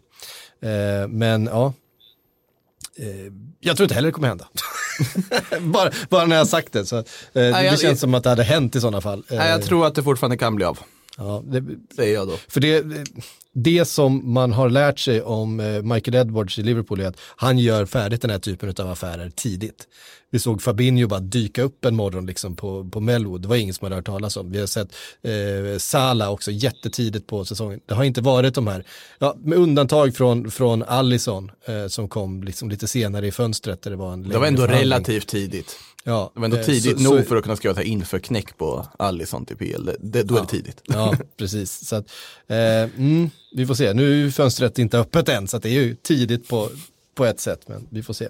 Eh, 0.61 1.07
men 1.07 1.45
ja, 1.45 1.73
Eh, 1.73 1.88
jag 3.59 3.77
tror 3.77 3.85
inte 3.85 3.95
heller 3.95 4.07
det 4.07 4.11
kommer 4.13 4.27
hända. 4.27 4.47
bara, 5.61 5.91
bara 6.09 6.25
när 6.25 6.35
jag 6.35 6.41
har 6.41 6.47
sagt 6.47 6.73
det. 6.73 6.85
Så, 6.85 6.97
eh, 6.97 7.03
det, 7.33 7.41
jag- 7.49 7.73
det 7.73 7.77
känns 7.77 7.99
som 7.99 8.13
att 8.13 8.23
det 8.23 8.29
hade 8.29 8.43
hänt 8.43 8.75
i 8.75 8.81
sådana 8.81 9.01
fall. 9.01 9.23
Eh, 9.29 9.37
Nej, 9.37 9.49
jag 9.51 9.63
tror 9.63 9.87
att 9.87 9.95
det 9.95 10.03
fortfarande 10.03 10.37
kan 10.37 10.55
bli 10.55 10.65
av, 10.65 10.79
ja, 11.19 11.43
det, 11.45 11.63
säger 11.95 12.13
jag 12.13 12.27
då. 12.27 12.37
för 12.47 12.59
det, 12.59 12.83
det 13.53 13.85
som 13.85 14.33
man 14.33 14.51
har 14.53 14.69
lärt 14.69 14.99
sig 14.99 15.21
om 15.21 15.59
eh, 15.59 15.81
Michael 15.81 16.15
Edwards 16.15 16.59
i 16.59 16.63
Liverpool 16.63 16.99
är 17.01 17.05
att 17.07 17.19
han 17.35 17.57
gör 17.57 17.85
färdigt 17.85 18.21
den 18.21 18.31
här 18.31 18.39
typen 18.39 18.73
av 18.79 18.91
affärer 18.91 19.29
tidigt. 19.35 19.87
vi 20.31 20.39
såg 20.39 20.61
Fabinho 20.61 21.07
bara 21.07 21.19
dyka 21.19 21.61
upp 21.61 21.85
en 21.85 21.95
morgon 21.95 22.25
liksom 22.25 22.55
på, 22.55 22.89
på 22.89 22.99
Melwood. 22.99 23.41
Det 23.41 23.47
var 23.47 23.55
ingen 23.55 23.73
som 23.73 23.85
hade 23.85 23.95
hört 23.95 24.05
talas 24.05 24.37
om. 24.37 24.51
Vi 24.51 24.59
har 24.59 24.67
sett 24.67 24.95
eh, 25.21 25.77
Sala 25.77 26.29
också 26.29 26.51
jättetidigt 26.51 27.27
på 27.27 27.45
säsongen. 27.45 27.79
Det 27.85 27.93
har 27.93 28.03
inte 28.03 28.21
varit 28.21 28.55
de 28.55 28.67
här, 28.67 28.83
ja, 29.19 29.35
med 29.43 29.57
undantag 29.57 30.15
från, 30.15 30.51
från 30.51 30.83
Allison 30.83 31.51
eh, 31.65 31.87
som 31.87 32.09
kom 32.09 32.43
liksom 32.43 32.69
lite 32.69 32.87
senare 32.87 33.27
i 33.27 33.31
fönstret. 33.31 33.81
Där 33.81 33.91
det, 33.91 33.97
var 33.97 34.13
en 34.13 34.29
Det 34.29 34.37
var 34.39 34.47
ändå 34.47 34.61
förhandling. 34.61 34.83
relativt 34.83 35.27
tidigt. 35.27 35.77
Ja, 36.03 36.31
Det 36.33 36.39
var 36.39 36.45
ändå 36.45 36.57
eh, 36.57 36.63
tidigt 36.63 36.97
så- 36.97 37.03
nog 37.03 37.19
så- 37.19 37.25
för 37.25 37.35
att 37.35 37.43
kunna 37.43 37.55
skriva 37.55 37.73
så 37.75 37.79
här 37.81 37.87
inför 37.87 38.19
knäck 38.19 38.57
på 38.57 38.85
Allison 38.99 39.45
till 39.45 39.57
PL. 39.57 39.85
Det, 39.85 39.95
det, 39.99 40.23
då 40.23 40.37
är 40.37 40.41
det 40.41 40.47
tidigt. 40.47 40.81
Ja, 40.85 41.15
precis. 41.37 41.87
Så 41.87 41.95
att, 41.95 42.05
eh, 42.47 42.57
mm, 42.57 43.29
vi 43.55 43.65
får 43.65 43.73
se. 43.73 43.93
Nu 43.93 44.25
är 44.27 44.31
fönstret 44.31 44.79
inte 44.79 44.99
öppet 44.99 45.29
än, 45.29 45.47
så 45.47 45.57
det 45.57 45.69
är 45.69 45.73
ju 45.73 45.95
tidigt 45.95 46.47
på, 46.47 46.69
på 47.15 47.25
ett 47.25 47.39
sätt, 47.39 47.61
men 47.67 47.87
vi 47.89 48.03
får 48.03 48.13
se. 48.13 48.27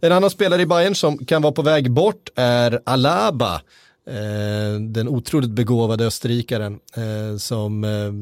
En 0.00 0.12
annan 0.12 0.30
spelare 0.30 0.62
i 0.62 0.66
Bayern 0.66 0.94
som 0.94 1.18
kan 1.26 1.42
vara 1.42 1.52
på 1.52 1.62
väg 1.62 1.90
bort 1.90 2.28
är 2.34 2.80
Alaba. 2.86 3.54
Eh, 4.06 4.80
den 4.80 5.08
otroligt 5.08 5.50
begåvade 5.50 6.06
österrikaren 6.06 6.78
eh, 6.96 7.36
som 7.38 7.84
eh, 7.84 8.12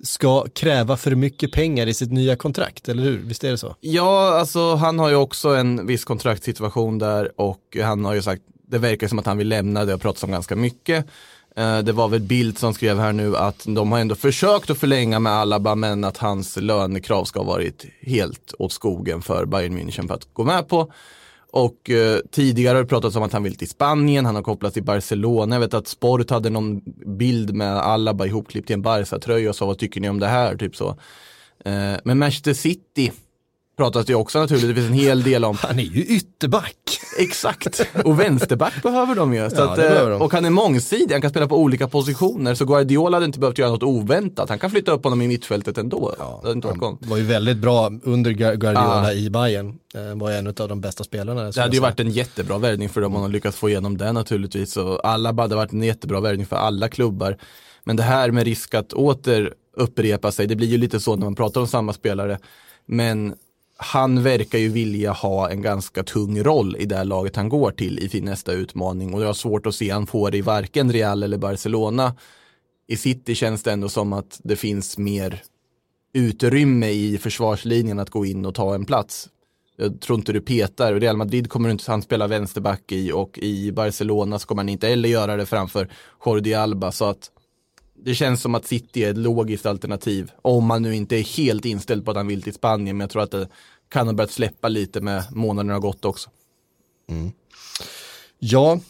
ska 0.00 0.46
kräva 0.48 0.96
för 0.96 1.14
mycket 1.14 1.52
pengar 1.52 1.86
i 1.86 1.94
sitt 1.94 2.12
nya 2.12 2.36
kontrakt, 2.36 2.88
eller 2.88 3.02
hur? 3.02 3.18
Visst 3.18 3.44
är 3.44 3.50
det 3.50 3.58
så? 3.58 3.76
Ja, 3.80 4.38
alltså 4.38 4.74
han 4.74 4.98
har 4.98 5.08
ju 5.08 5.16
också 5.16 5.48
en 5.48 5.86
viss 5.86 6.04
kontraktssituation 6.04 6.98
där 6.98 7.40
och 7.40 7.76
han 7.82 8.04
har 8.04 8.14
ju 8.14 8.22
sagt, 8.22 8.42
det 8.68 8.78
verkar 8.78 9.08
som 9.08 9.18
att 9.18 9.26
han 9.26 9.38
vill 9.38 9.48
lämna, 9.48 9.84
det 9.84 9.92
har 9.92 9.98
pratats 9.98 10.22
om 10.22 10.30
ganska 10.30 10.56
mycket. 10.56 11.06
Eh, 11.56 11.78
det 11.78 11.92
var 11.92 12.08
väl 12.08 12.20
Bild 12.20 12.58
som 12.58 12.74
skrev 12.74 12.98
här 12.98 13.12
nu 13.12 13.36
att 13.36 13.64
de 13.66 13.92
har 13.92 13.98
ändå 13.98 14.14
försökt 14.14 14.70
att 14.70 14.78
förlänga 14.78 15.18
med 15.18 15.32
Alaba 15.32 15.74
men 15.74 16.04
att 16.04 16.16
hans 16.16 16.56
lönekrav 16.56 17.24
ska 17.24 17.40
ha 17.40 17.46
varit 17.46 17.86
helt 18.00 18.54
åt 18.58 18.72
skogen 18.72 19.22
för 19.22 19.44
Bayern 19.44 19.78
München 19.78 20.06
för 20.06 20.14
att 20.14 20.28
gå 20.32 20.44
med 20.44 20.68
på. 20.68 20.92
Och 21.56 21.90
eh, 21.90 22.18
tidigare 22.30 22.76
har 22.76 22.82
det 22.82 22.88
pratats 22.88 23.16
om 23.16 23.22
att 23.22 23.32
han 23.32 23.42
vill 23.42 23.56
till 23.56 23.68
Spanien, 23.68 24.26
han 24.26 24.34
har 24.34 24.42
kopplats 24.42 24.74
till 24.74 24.82
Barcelona. 24.82 25.54
Jag 25.54 25.60
vet 25.60 25.74
att 25.74 25.88
Sport 25.88 26.30
hade 26.30 26.50
någon 26.50 26.80
bild 27.18 27.54
med 27.54 27.76
Alaba 27.76 28.26
ihopklippt 28.26 28.70
i 28.70 28.72
en 28.72 28.82
Barca-tröja 28.82 29.48
och 29.48 29.56
sa 29.56 29.66
vad 29.66 29.78
tycker 29.78 30.00
ni 30.00 30.08
om 30.08 30.20
det 30.20 30.26
här? 30.26 30.56
Typ 30.56 30.76
så. 30.76 30.88
Eh, 31.64 31.94
men 32.04 32.18
Manchester 32.18 32.54
City 32.54 33.12
pratas 33.76 34.06
det 34.06 34.14
också 34.14 34.38
naturligtvis, 34.38 34.86
en 34.86 34.92
hel 34.92 35.22
del 35.22 35.44
om. 35.44 35.56
Han 35.60 35.78
är 35.78 35.82
ju 35.82 36.04
ytterback. 36.04 36.76
Exakt, 37.18 37.86
och 38.04 38.20
vänsterback 38.20 38.82
behöver 38.82 39.14
de 39.14 39.34
ju. 39.34 39.50
Så 39.50 39.56
Ja, 39.56 39.72
att, 39.72 39.78
eh, 39.78 40.08
de. 40.08 40.22
Och 40.22 40.32
han 40.32 40.44
är 40.44 40.50
mångsidig, 40.50 41.12
han 41.12 41.20
kan 41.20 41.30
spela 41.30 41.48
på 41.48 41.58
olika 41.58 41.88
positioner. 41.88 42.54
Så 42.54 42.64
Guardiola 42.64 43.16
hade 43.16 43.26
inte 43.26 43.38
behövt 43.38 43.58
göra 43.58 43.70
något 43.70 43.82
oväntat. 43.82 44.48
Han 44.48 44.58
kan 44.58 44.70
flytta 44.70 44.92
upp 44.92 45.04
honom 45.04 45.22
i 45.22 45.28
mittfältet 45.28 45.78
ändå. 45.78 46.14
konstigt. 46.80 47.00
Han 47.04 47.10
var 47.10 47.16
ju 47.16 47.22
väldigt 47.24 47.56
bra 47.56 47.90
under 48.02 48.30
Gu- 48.30 48.56
Guardiola 48.56 49.02
Ah. 49.06 49.12
i 49.12 49.30
Bayern. 49.30 49.78
Eh, 49.94 50.14
var 50.18 50.30
en 50.32 50.46
av 50.46 50.54
de 50.68 50.80
bästa 50.80 51.04
spelarna. 51.04 51.42
Det 51.50 51.60
hade 51.60 51.74
ju 51.76 51.80
varit 51.82 52.00
en 52.00 52.10
jättebra 52.10 52.58
värvning 52.58 52.88
för 52.88 53.00
dem 53.00 53.16
om 53.16 53.22
de 53.22 53.30
lyckats 53.32 53.56
få 53.56 53.68
igenom 53.68 53.96
det 53.96 54.12
naturligtvis. 54.12 54.76
Och 54.76 55.08
alla 55.08 55.32
hade 55.32 55.54
varit 55.56 55.72
en 55.72 55.82
jättebra 55.82 56.20
värvning 56.20 56.46
för 56.46 56.56
alla 56.56 56.88
klubbar. 56.88 57.36
Men 57.84 57.96
det 57.96 58.02
här 58.02 58.30
med 58.30 58.44
risk 58.44 58.74
att 58.74 58.92
åter 58.92 59.52
upprepa 59.76 60.32
sig, 60.32 60.46
det 60.46 60.56
blir 60.56 60.68
ju 60.68 60.78
lite 60.78 61.00
så 61.00 61.16
när 61.16 61.24
man 61.26 61.34
pratar 61.34 61.60
om 61.60 61.66
samma 61.66 61.92
spelare. 61.92 62.38
Men 62.86 63.34
han 63.76 64.22
verkar 64.22 64.58
ju 64.58 64.68
vilja 64.68 65.12
ha 65.12 65.50
en 65.50 65.62
ganska 65.62 66.02
tung 66.02 66.42
roll 66.42 66.76
i 66.76 66.86
det 66.86 67.04
laget 67.04 67.36
han 67.36 67.48
går 67.48 67.70
till 67.70 67.98
i 67.98 68.08
sin 68.08 68.24
nästa 68.24 68.52
utmaning. 68.52 69.14
Och 69.14 69.22
jag 69.22 69.26
har 69.26 69.34
svårt 69.34 69.66
att 69.66 69.74
se 69.74 69.90
han 69.90 70.06
får 70.06 70.30
det 70.30 70.36
i 70.36 70.40
varken 70.40 70.92
Real 70.92 71.22
eller 71.22 71.38
Barcelona. 71.38 72.16
I 72.86 72.96
City 72.96 73.34
känns 73.34 73.62
det 73.62 73.72
ändå 73.72 73.88
som 73.88 74.12
att 74.12 74.40
det 74.44 74.56
finns 74.56 74.98
mer 74.98 75.42
utrymme 76.12 76.90
i 76.90 77.18
försvarslinjen 77.18 77.98
att 77.98 78.10
gå 78.10 78.26
in 78.26 78.46
och 78.46 78.54
ta 78.54 78.74
en 78.74 78.84
plats. 78.84 79.28
Jag 79.76 80.00
tror 80.00 80.18
inte 80.18 80.32
du 80.32 80.40
petar. 80.40 80.94
Real 80.94 81.16
Madrid 81.16 81.50
kommer 81.50 81.68
inte 81.68 81.90
han 81.90 82.02
spela 82.02 82.26
vänsterback 82.26 82.92
i 82.92 83.12
och 83.12 83.38
i 83.38 83.72
Barcelona 83.72 84.38
så 84.38 84.46
kommer 84.46 84.62
han 84.62 84.68
inte 84.68 84.88
heller 84.88 85.08
göra 85.08 85.36
det 85.36 85.46
framför 85.46 85.88
Jordi 86.26 86.54
Alba. 86.54 86.92
Så 86.92 87.04
att 87.04 87.30
det 88.04 88.14
känns 88.14 88.42
som 88.42 88.54
att 88.54 88.66
City 88.66 89.04
är 89.04 89.10
ett 89.10 89.16
logiskt 89.16 89.66
alternativ. 89.66 90.30
Om 90.42 90.64
man 90.66 90.82
nu 90.82 90.94
inte 90.94 91.16
är 91.16 91.22
helt 91.22 91.64
inställd 91.64 92.04
på 92.04 92.10
att 92.10 92.16
han 92.16 92.26
vill 92.26 92.42
till 92.42 92.54
Spanien. 92.54 92.96
Men 92.96 93.04
jag 93.04 93.10
tror 93.10 93.22
att 93.22 93.30
det 93.30 93.48
kan 93.88 94.06
ha 94.06 94.14
börjat 94.14 94.30
släppa 94.30 94.68
lite 94.68 95.00
med 95.00 95.24
månaderna 95.30 95.72
har 95.72 95.80
gått 95.80 96.04
också. 96.04 96.30
Ja, 98.38 98.80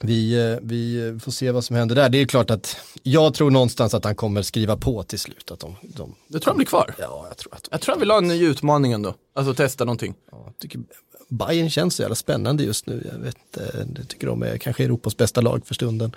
vi, 0.00 0.50
eh, 0.52 0.58
vi 0.62 1.18
får 1.22 1.32
se 1.32 1.50
vad 1.50 1.64
som 1.64 1.76
händer 1.76 1.94
där. 1.94 2.08
Det 2.08 2.18
är 2.18 2.26
klart 2.26 2.50
att 2.50 2.76
jag 3.02 3.34
tror 3.34 3.50
någonstans 3.50 3.94
att 3.94 4.04
han 4.04 4.14
kommer 4.14 4.42
skriva 4.42 4.76
på 4.76 5.02
till 5.02 5.18
slut. 5.18 5.50
Att 5.50 5.60
de, 5.60 5.76
de, 5.82 6.14
Jag 6.28 6.42
tror 6.42 6.50
han 6.50 6.56
blir 6.56 6.66
kvar. 6.66 6.94
ja, 6.98 7.24
jag 7.28 7.36
tror 7.36 7.54
att 7.54 7.68
Jag 7.70 7.80
tror 7.80 7.92
han 7.94 8.00
vill 8.00 8.10
ha 8.10 8.18
en 8.18 8.28
ny 8.28 8.44
utmaning 8.46 8.92
ändå. 8.92 9.14
Alltså 9.34 9.54
testa 9.54 9.84
någonting. 9.84 10.14
ja, 10.30 10.42
jag 10.46 10.58
tycker 10.58 10.80
Bayern 11.28 11.70
känns 11.70 11.94
så 11.94 12.02
jävla 12.02 12.14
spännande 12.14 12.64
just 12.64 12.86
nu. 12.86 13.10
Jag 13.12 13.18
vet, 13.18 13.56
eh, 13.56 13.80
jag 13.98 14.08
tycker 14.08 14.26
de 14.26 14.42
är 14.42 14.58
kanske 14.58 14.84
Europas 14.84 15.16
bästa 15.16 15.40
lag 15.40 15.66
för 15.66 15.74
stunden. 15.74 16.12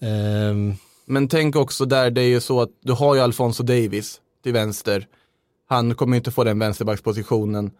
Ehm, 0.00 0.74
Men 1.06 1.28
tänk 1.28 1.56
också 1.56 1.84
där, 1.84 2.10
det 2.10 2.20
är 2.20 2.28
ju 2.28 2.40
så 2.40 2.60
att 2.60 2.70
du 2.80 2.92
har 2.92 3.14
ju 3.14 3.20
Alfonso 3.20 3.62
Davis 3.62 4.20
till 4.42 4.52
vänster. 4.52 5.06
Han 5.68 5.94
kommer 5.94 6.16
ju 6.16 6.18
inte 6.18 6.30
få 6.30 6.44
den 6.44 6.58
vänsterbackspositionen. 6.58 7.70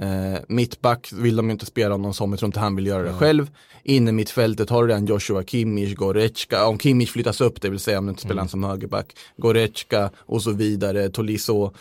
Eh, 0.00 0.40
mittback 0.48 1.12
vill 1.12 1.36
de 1.36 1.46
ju 1.46 1.52
inte 1.52 1.66
spela 1.66 1.94
honom 1.94 2.14
som, 2.14 2.30
jag 2.30 2.38
tror 2.38 2.48
inte 2.48 2.60
han 2.60 2.76
vill 2.76 2.86
göra 2.86 3.02
det 3.02 3.12
själv. 3.12 3.50
Inne 3.82 4.12
mittfältet 4.12 4.70
har 4.70 4.82
du 4.82 4.88
redan 4.88 5.06
Joshua 5.06 5.42
Kimmich, 5.42 5.94
Goretzka, 5.94 6.66
om 6.66 6.78
Kimmich 6.78 7.10
flyttas 7.10 7.40
upp, 7.40 7.60
det 7.60 7.68
vill 7.68 7.78
säga 7.78 7.98
om 7.98 8.06
du 8.06 8.10
inte 8.10 8.22
spelar 8.22 8.42
han 8.42 8.48
som 8.48 8.64
högerback, 8.64 9.16
Goretzka 9.36 10.10
och 10.16 10.42
så 10.42 10.50
vidare, 10.50 11.08
Tolisso. 11.08 11.72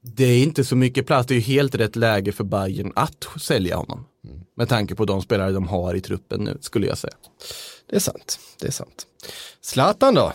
Det 0.00 0.24
är 0.24 0.42
inte 0.42 0.64
så 0.64 0.76
mycket 0.76 1.06
plats, 1.06 1.26
det 1.26 1.34
är 1.34 1.36
ju 1.36 1.40
helt 1.40 1.74
rätt 1.74 1.96
läge 1.96 2.32
för 2.32 2.44
Bayern 2.44 2.92
att 2.96 3.26
sälja 3.40 3.76
honom. 3.76 4.04
Med 4.56 4.68
tanke 4.68 4.94
på 4.94 5.04
de 5.04 5.22
spelare 5.22 5.52
de 5.52 5.68
har 5.68 5.94
i 5.94 6.00
truppen 6.00 6.44
nu, 6.44 6.58
skulle 6.60 6.86
jag 6.86 6.98
säga. 6.98 7.14
det 7.90 7.96
är 7.96 8.00
sant, 8.00 8.38
det 8.60 8.66
är 8.66 8.72
sant. 8.72 9.06
Zlatan 9.60 10.14
då? 10.14 10.32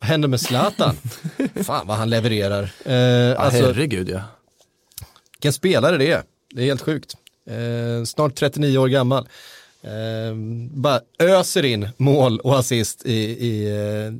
Vad 0.00 0.08
händer 0.08 0.28
med 0.28 0.40
Zlatan? 0.40 0.96
Fan 1.64 1.86
vad 1.86 1.96
han 1.96 2.10
levererar. 2.10 2.62
Eh, 2.84 3.40
alltså, 3.40 3.62
herregud 3.62 4.08
ja. 4.08 4.20
Vilken 5.32 5.52
spelare 5.52 5.98
det 5.98 6.10
är. 6.10 6.22
Det 6.54 6.62
är 6.62 6.66
helt 6.66 6.82
sjukt. 6.82 7.16
Eh, 7.50 8.04
snart 8.04 8.34
39 8.34 8.78
år 8.78 8.88
gammal. 8.88 9.28
Eh, 9.82 10.34
bara 10.70 11.00
öser 11.18 11.64
in 11.64 11.88
mål 11.96 12.40
och 12.40 12.58
assist 12.58 13.06
i, 13.06 13.14
i 13.46 13.70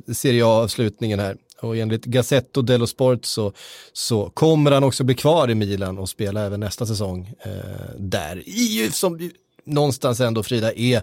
eh, 0.06 0.14
Serie 0.14 0.46
A-avslutningen 0.46 1.18
här. 1.18 1.36
Och 1.60 1.76
enligt 1.76 2.04
Gazzetto 2.04 2.62
dello 2.62 2.86
Sport 2.86 3.24
så, 3.24 3.52
så 3.92 4.30
kommer 4.30 4.70
han 4.70 4.84
också 4.84 5.04
bli 5.04 5.14
kvar 5.14 5.50
i 5.50 5.54
Milan 5.54 5.98
och 5.98 6.08
spela 6.08 6.46
även 6.46 6.60
nästa 6.60 6.86
säsong 6.86 7.32
eh, 7.40 7.52
där. 7.98 8.42
I, 8.48 8.90
som 8.92 9.30
någonstans 9.64 10.20
ändå 10.20 10.42
Frida 10.42 10.72
är 10.72 11.02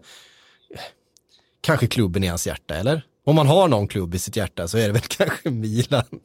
kanske 1.62 1.88
klubben 1.88 2.24
i 2.24 2.28
hans 2.28 2.48
hjärta, 2.48 2.76
eller? 2.76 3.02
Om 3.26 3.36
man 3.36 3.48
har 3.48 3.68
någon 3.68 3.88
klubb 3.88 4.16
i 4.16 4.20
sitt 4.20 4.36
hjärta 4.36 4.68
så 4.68 4.78
är 4.78 4.88
det 4.88 4.94
väl 4.94 5.02
kanske 5.08 5.50
Milan. 5.50 6.20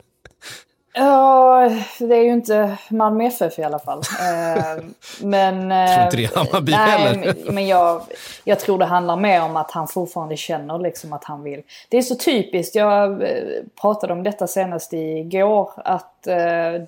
Ja, 0.99 1.71
det 1.99 2.17
är 2.17 2.23
ju 2.23 2.33
inte 2.33 2.79
Malmö 2.91 3.25
FF 3.25 3.59
i 3.59 3.63
alla 3.63 3.79
fall. 3.79 4.03
Eh, 4.21 4.85
men... 5.23 5.71
Jag 5.71 5.89
tror 5.89 5.99
eh, 5.99 6.05
inte 6.05 6.17
det 6.17 6.25
är 6.25 6.37
Hammarby 6.37 6.73
nej, 6.73 6.91
heller. 6.91 7.35
Men, 7.45 7.55
men 7.55 7.67
jag, 7.67 8.03
jag 8.45 8.61
tror 8.61 8.79
det 8.79 8.85
handlar 8.85 9.17
mer 9.17 9.43
om 9.43 9.57
att 9.57 9.71
han 9.71 9.89
fortfarande 9.89 10.37
känner 10.37 10.79
liksom 10.79 11.13
att 11.13 11.25
han 11.25 11.43
vill. 11.43 11.63
Det 11.89 11.99
är 11.99 12.03
så 12.03 12.15
typiskt, 12.15 12.75
jag 12.75 13.23
eh, 13.23 13.39
pratade 13.81 14.13
om 14.13 14.23
detta 14.23 14.47
senast 14.47 14.93
igår, 14.93 15.71
att 15.77 16.27
eh, 16.27 16.37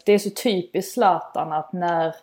det 0.04 0.12
är 0.12 0.18
så 0.18 0.30
typiskt 0.30 0.92
Zlatan 0.92 1.52
att 1.52 1.72
när 1.72 2.14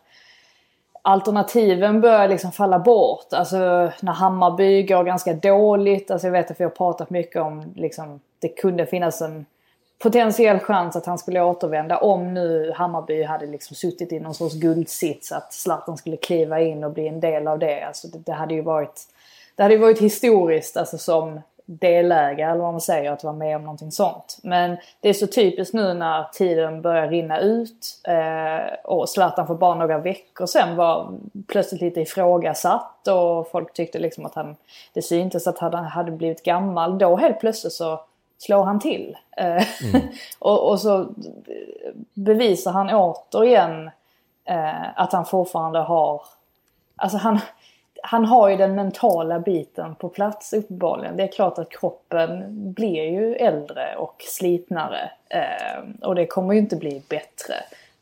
alternativen 1.06 2.02
börjar 2.02 2.28
liksom 2.28 2.52
falla 2.52 2.80
bort. 2.80 3.34
Alltså 3.34 3.58
när 4.02 4.12
Hammarby 4.12 4.84
går 4.84 5.04
ganska 5.04 5.34
dåligt. 5.34 6.12
Alltså 6.12 6.28
jag 6.28 6.32
vet 6.32 6.52
att 6.52 6.60
vi 6.60 6.63
har 6.63 6.72
pratat 6.72 7.10
mycket 7.10 7.41
om 7.41 7.74
liksom 7.76 8.20
det 8.39 8.48
kunde 8.48 8.86
finnas 8.86 9.22
en 9.22 9.46
potentiell 10.00 10.60
chans 10.60 10.96
att 10.96 11.06
han 11.06 11.18
skulle 11.18 11.41
återvända 11.41 11.98
om 11.98 12.34
nu 12.34 12.72
Hammarby 12.76 13.24
hade 13.24 13.46
liksom 13.46 13.76
suttit 13.76 14.12
i 14.12 14.20
någon 14.20 14.34
sorts 14.34 14.56
guldsits 14.56 15.32
att 15.32 15.54
Zlatan 15.54 15.98
skulle 15.98 16.18
kliva 16.18 16.62
in 16.62 16.84
och 16.84 16.91
bli 16.91 17.08
en 17.08 17.20
del 17.20 17.48
av 17.48 17.60
det. 17.60 17.82
Alltså 17.82 18.08
det, 18.08 18.18
det 18.18 18.34
hade 18.34 18.54
ju 18.54 18.62
varit 18.62 19.02
det 19.56 19.63
hade 19.63 19.76
ju 19.76 19.82
varit 19.82 20.02
historiskt 20.02 20.78
alltså 20.78 20.98
som 20.98 21.41
delägare 21.65 22.51
eller 22.51 22.62
vad 22.62 22.73
man 22.73 22.82
säger 22.82 23.12
att 23.12 23.23
vara 23.23 23.34
med 23.34 23.56
om 23.56 23.62
någonting 23.62 23.91
sånt. 23.91 24.39
Men 24.43 24.78
det 24.99 25.10
är 25.10 25.13
så 25.13 25.28
typiskt 25.28 25.73
nu 25.73 25.93
när 25.93 26.23
tiden 26.23 26.82
börjar 26.82 27.08
rinna 27.08 27.39
ut 27.39 28.01
eh, 28.08 28.73
och 28.84 29.10
Zlatan 29.10 29.47
för 29.47 29.56
bara 29.56 29.75
några 29.75 29.97
veckor 29.97 30.45
sedan 30.45 30.75
var 30.75 31.17
plötsligt 31.47 31.82
lite 31.82 32.01
ifrågasatt 32.01 33.08
och 33.08 33.47
folk 33.51 33.73
tyckte 33.73 33.99
liksom 33.99 34.25
att 34.25 34.36
han, 34.36 34.56
det 34.93 35.01
syntes 35.01 35.47
att 35.47 35.60
han 35.60 35.73
hade 35.73 36.12
blivit 36.12 36.43
gammal. 36.43 36.97
Då 36.97 37.15
helt 37.15 37.39
plötsligt 37.39 37.73
så 37.73 38.01
slår 38.38 38.63
han 38.63 38.80
till. 38.80 39.17
Eh, 39.38 39.63
och, 40.39 40.69
och 40.69 40.80
så 40.80 41.08
bevisar 42.13 42.71
han 42.71 42.89
återigen 42.89 43.89
eh, 44.45 44.99
att 44.99 45.13
han 45.13 45.25
fortfarande 45.25 45.80
har, 45.80 46.21
alltså 46.95 47.17
han, 47.17 47.39
han 48.06 48.26
har 48.26 48.50
ju 48.50 48.56
den 48.56 48.75
mentala 48.75 49.40
biten 49.40 49.96
på 49.96 50.10
plats 50.10 50.54
uppenbarligen. 50.54 51.17
Det 51.17 51.23
är 51.23 51.32
klart 51.32 51.60
att 51.60 51.69
kroppen 51.69 52.44
blir 52.73 53.04
ju 53.04 53.36
äldre 53.36 53.96
och 53.96 54.15
slitnare. 54.19 55.12
Eh, 55.29 55.84
och 56.02 56.15
det 56.15 56.25
kommer 56.25 56.54
ju 56.54 56.60
inte 56.60 56.75
bli 56.75 57.02
bättre. 57.10 57.56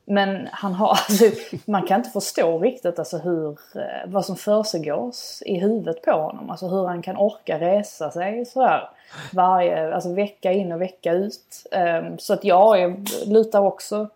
Men 0.06 0.48
han 0.52 0.74
har, 0.74 0.88
alltså, 1.10 1.26
man 1.66 1.88
kan 1.88 2.00
inte 2.00 2.10
förstå 2.10 2.60
riktigt 2.60 3.00
alltså 3.00 3.18
hur, 3.18 3.50
eh, 3.76 4.06
vad 4.06 4.26
som 4.26 4.36
försiggås 4.36 5.44
i 5.46 5.60
huvudet 5.60 6.02
på 6.02 6.12
honom. 6.12 6.50
Alltså 6.50 6.68
hur 6.68 6.88
han 6.88 7.02
kan 7.02 7.18
orka 7.18 7.60
resa 7.60 8.12
sig 8.12 8.46
sådär 8.46 8.90
varje, 9.34 9.96
alltså 9.96 10.14
vecka 10.14 10.52
in 10.52 10.72
och 10.72 10.82
vecka 10.82 11.14
ut. 11.14 11.68
Eh, 11.72 12.04
Så 12.18 12.34
att 12.34 12.44
jag 12.44 13.08
lutar 13.26 13.60
också 13.60 14.10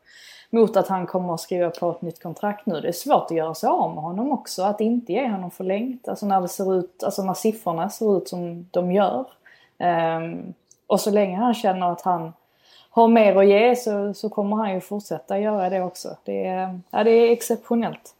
mot 0.49 0.77
att 0.77 0.87
han 0.87 1.07
kommer 1.07 1.33
att 1.33 1.39
skriva 1.39 1.69
på 1.69 1.91
ett 1.91 2.01
nytt 2.01 2.23
kontrakt 2.23 2.65
nu. 2.65 2.81
Det 2.81 2.87
är 2.87 2.91
svårt 2.91 3.25
att 3.31 3.37
göra 3.37 3.53
sig 3.55 3.69
av 3.69 3.93
med 3.93 4.03
honom 4.03 4.31
också. 4.31 4.63
Att 4.63 4.81
inte 4.81 5.13
ge 5.13 5.29
honom 5.29 5.51
förlängt. 5.51 6.07
Alltså 6.07 6.25
när 6.25 6.41
det 6.41 6.47
ser 6.47 6.79
ut, 6.79 7.03
alltså 7.03 7.23
när 7.23 7.33
siffrorna 7.33 7.89
ser 7.89 8.17
ut 8.17 8.27
som 8.27 8.67
de 8.71 8.91
gör. 8.91 9.25
Ehm, 9.77 10.53
och 10.87 11.01
så 11.01 11.11
länge 11.11 11.37
han 11.37 11.53
känner 11.53 11.91
att 11.91 12.01
han 12.01 12.33
har 12.89 13.07
mer 13.07 13.35
att 13.35 13.47
ge 13.47 13.75
så, 13.75 14.13
så 14.13 14.29
kommer 14.29 14.55
han 14.55 14.73
ju 14.73 14.81
fortsätta 14.81 15.39
göra 15.39 15.69
det 15.69 15.81
också. 15.81 16.17
Det 16.23 16.45
är, 16.45 16.79
ja, 16.89 17.03
det 17.03 17.11
är 17.11 17.31
exceptionellt. 17.31 18.15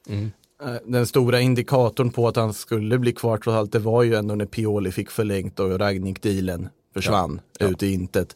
Eh, 0.62 0.76
Den 0.86 1.08
stora 1.08 1.40
indikatorn 1.40 2.12
på 2.12 2.28
att 2.28 2.36
han 2.36 2.54
skulle 2.54 2.98
bli 2.98 3.14
kvar 3.14 3.38
trots 3.38 3.58
allt, 3.58 3.72
det 3.72 3.80
var 3.80 4.04
ju 4.04 4.16
ändå 4.16 4.36
när 4.36 4.46
Pioli 4.46 4.92
fick 4.92 5.12
förlängt 5.12 5.60
och 5.60 5.80
Ragnik-dealen 5.80 6.70
försvann 6.94 7.42
ut 7.60 7.84
i 7.84 7.94
intet. 7.94 8.36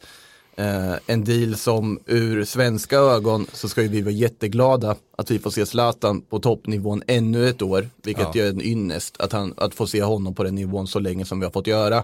Eh, 0.56 0.93
en 1.08 1.24
deal 1.24 1.56
som 1.56 1.99
ur 2.06 2.45
svenska 2.45 2.97
ögon 2.97 3.47
så 3.54 3.70
ska 3.70 3.82
ju 3.82 3.88
vi 3.88 4.02
vara 4.02 4.14
jätteglada 4.14 4.95
att 5.18 5.32
vi 5.32 5.39
får 5.39 5.49
se 5.52 5.66
Zlatan 5.66 6.22
på 6.22 6.39
toppnivån 6.39 7.04
ännu 7.08 7.49
ett 7.49 7.62
år, 7.62 7.89
vilket 8.04 8.36
Ja. 8.36 8.41
gör 8.41 8.49
en 8.49 8.62
ynnest 8.62 9.22
att, 9.22 9.32
han, 9.32 9.54
att 9.58 9.74
få 9.76 9.88
se 9.88 10.04
honom 10.04 10.36
på 10.36 10.43
den 10.43 10.56
nivån 10.56 10.88
så 10.88 10.99
länge 10.99 11.26
som 11.26 11.39
vi 11.39 11.45
har 11.45 11.52
fått 11.52 11.68
göra. 11.68 12.04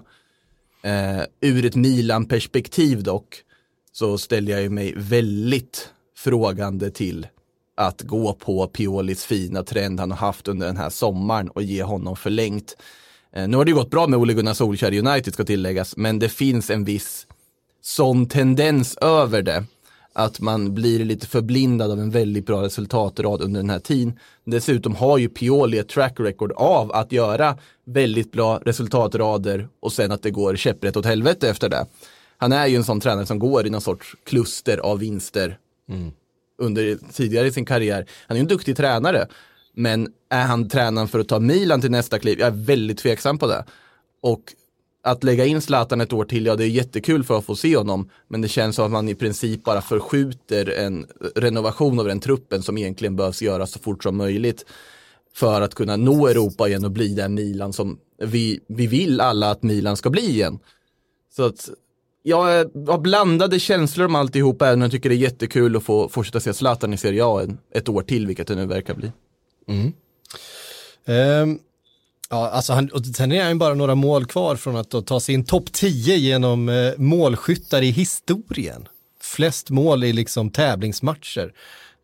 Eh, 0.82 1.22
ur 1.41 1.66
ett 1.66 1.76
Milan-perspektiv 1.76 3.04
dock 3.04 3.43
så 3.91 4.18
ställer 4.18 4.52
jag 4.52 4.62
ju 4.62 4.70
mig 4.70 4.93
väldigt 4.98 5.89
frågande 6.18 6.89
till 6.91 7.28
att 7.76 8.02
gå 8.02 8.34
på 8.34 8.68
Piolis 8.68 9.24
fina 9.26 9.64
trend 9.64 10.00
han 10.00 10.12
har 10.12 10.18
haft 10.18 10.48
under 10.48 10.68
den 10.68 10.78
här 10.78 10.89
sommaren 10.89 11.50
och 11.50 11.64
ge 11.64 11.84
honom 11.84 12.16
förlängt. 12.16 12.78
Eh, 13.34 13.48
nu 13.48 13.58
har 13.58 13.66
det 13.66 13.72
gått 13.72 13.89
bra 13.91 14.08
med 14.08 14.20
Ole 14.20 14.34
Gunnar 14.34 14.54
Solskjaer 14.54 15.08
United 15.08 15.34
ska 15.34 15.43
tilläggas, 15.43 15.98
men 15.98 16.20
det 16.20 16.30
finns 16.30 16.70
en 16.70 16.84
viss 16.84 17.26
sån 17.88 18.28
tendens 18.28 18.98
över 18.98 19.42
det. 19.42 19.64
Att 20.14 20.40
man 20.40 20.74
blir 20.74 21.06
lite 21.06 21.28
förblindad 21.28 21.92
av 21.92 22.00
en 22.00 22.10
väldigt 22.10 22.46
bra 22.46 22.62
resultatrad 22.62 23.42
under 23.42 23.60
den 23.60 23.70
här 23.70 23.80
tiden. 23.80 24.20
Dessutom 24.46 24.96
har 24.96 25.18
ju 25.18 25.30
Pioli 25.30 25.78
ett 25.78 25.90
track 25.90 26.20
record 26.20 26.52
av 26.52 26.92
att 26.92 27.12
göra 27.12 27.58
väldigt 27.86 28.32
bra 28.32 28.62
resultatrader 28.66 29.68
och 29.80 29.94
sen 29.94 30.12
att 30.12 30.22
det 30.22 30.32
går 30.32 30.56
käpprätt 30.56 30.98
åt 30.98 31.06
helvete 31.06 31.50
efter 31.50 31.70
det. 31.70 31.86
Han 32.38 32.52
är 32.52 32.68
ju 32.68 32.76
en 32.76 32.84
sån 32.84 33.00
tränare 33.00 33.26
som 33.26 33.40
går 33.40 33.68
i 33.68 33.70
någon 33.70 33.82
sorts 33.82 34.16
kluster 34.26 34.78
av 34.78 35.00
vinster 35.00 35.58
under 36.58 36.98
tidigare 37.14 37.48
i 37.48 37.52
sin 37.52 37.66
karriär. 37.66 38.06
Han 38.28 38.38
är 38.38 38.40
ju 38.40 38.42
en 38.42 38.48
duktig 38.48 38.78
tränare, 38.78 39.28
men 39.74 40.14
är 40.30 40.46
han 40.46 40.70
tränaren 40.70 41.08
för 41.08 41.20
att 41.20 41.28
ta 41.28 41.40
Milan 41.40 41.82
till 41.82 41.92
nästa 41.92 42.20
kliv? 42.20 42.40
Jag 42.40 42.48
är 42.48 42.66
väldigt 42.66 42.98
tveksam 42.98 43.38
på 43.38 43.48
det. 43.48 43.66
Och 44.22 44.42
att 45.08 45.24
lägga 45.24 45.45
in 45.45 45.62
Zlatan 45.62 46.01
ett 46.01 46.14
år 46.14 46.26
till, 46.26 46.45
ja 46.45 46.55
det 46.55 46.64
är 46.64 46.68
jättekul 46.68 47.24
för 47.24 47.38
att 47.38 47.45
få 47.45 47.55
se 47.55 47.78
honom, 47.78 48.10
men 48.28 48.41
det 48.41 48.47
känns 48.47 48.76
som 48.76 48.86
att 48.86 48.91
man 48.91 49.10
i 49.10 49.16
princip 49.16 49.64
bara 49.64 49.82
förskjuter 49.82 50.70
en 50.70 51.08
renovation 51.36 51.99
av 51.99 52.05
den 52.05 52.20
truppen 52.20 52.64
som 52.64 52.78
egentligen 52.78 53.16
behövs 53.16 53.41
göras 53.41 53.72
så 53.72 53.80
fort 53.80 54.03
som 54.03 54.18
möjligt 54.18 54.66
för 55.34 55.62
att 55.62 55.76
kunna 55.76 55.95
nå 55.95 56.28
Europa 56.28 56.68
igen 56.68 56.86
och 56.86 56.91
bli 56.91 57.14
den 57.14 57.34
Milan 57.34 57.74
som 57.74 57.99
vi, 58.18 58.60
vi 58.68 58.88
vill 58.88 59.22
alla 59.22 59.51
att 59.51 59.64
Milan 59.64 59.97
ska 59.97 60.10
bli 60.10 60.30
igen. 60.30 60.60
Så 61.36 61.45
att 61.45 61.70
jag 62.24 62.38
har 62.88 62.97
blandade 62.97 63.60
känslor 63.60 64.05
om 64.05 64.16
alltihop 64.16 64.62
även 64.62 64.74
om 64.74 64.82
jag 64.82 64.91
tycker 64.91 65.10
det 65.10 65.16
är 65.16 65.18
jättekul 65.18 65.76
att 65.76 65.84
få 65.84 66.10
fortsätta 66.10 66.39
se 66.39 66.53
Zlatan 66.53 66.93
i 66.93 66.97
Serie 66.97 67.26
A 67.26 67.47
ett 67.72 67.89
år 67.89 68.01
till, 68.01 68.28
vilket 68.28 68.47
det 68.47 68.55
nu 68.55 68.66
verkar 68.66 68.93
bli. 68.93 69.12
Mm. 69.68 69.93
Ehm, 71.05 71.60
ja, 72.30 72.49
alltså 72.49 72.73
han, 72.73 72.89
och 72.89 73.05
sen 73.05 73.32
är 73.32 73.41
han 73.41 73.51
ju 73.51 73.57
bara 73.57 73.73
några 73.73 73.95
mål 73.95 74.25
kvar 74.25 74.55
från 74.55 74.75
att 74.75 75.05
ta 75.05 75.19
sig 75.19 75.36
in 75.36 75.45
topp 75.45 75.71
10 75.71 76.15
genom 76.15 76.69
eh, 76.69 76.93
målskyttar 76.97 77.82
i 77.82 77.89
historien. 77.89 78.88
Flest 79.21 79.69
mål 79.69 80.03
i 80.03 80.13
liksom 80.13 80.49
tävlingsmatcher. 80.49 81.53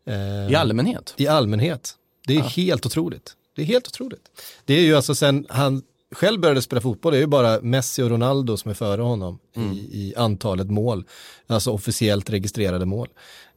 Ehm, 0.06 0.52
I 0.52 0.54
allmänhet. 0.54 1.14
I 1.16 1.26
allmänhet. 1.26 1.94
Det 2.26 2.36
är 2.36 2.40
helt 2.42 2.86
otroligt. 2.86 3.32
Det 3.56 3.62
är 3.62 3.66
helt 3.66 3.86
otroligt. 3.88 4.22
Det 4.64 4.74
är 4.74 4.80
ju 4.80 4.96
alltså 4.96 5.14
sen 5.14 5.46
han 5.48 5.82
själv 6.14 6.40
började 6.40 6.62
spela 6.62 6.80
fotboll, 6.80 7.12
det 7.12 7.18
är 7.18 7.20
ju 7.20 7.26
bara 7.26 7.60
Messi 7.60 8.02
och 8.02 8.10
Ronaldo 8.10 8.56
som 8.56 8.70
är 8.70 8.74
före 8.74 9.02
honom 9.02 9.38
i, 9.56 9.60
i 9.76 10.14
antalet 10.16 10.70
mål. 10.70 11.04
Alltså 11.46 11.70
officiellt 11.70 12.30
registrerade 12.30 12.86
mål. 12.86 13.08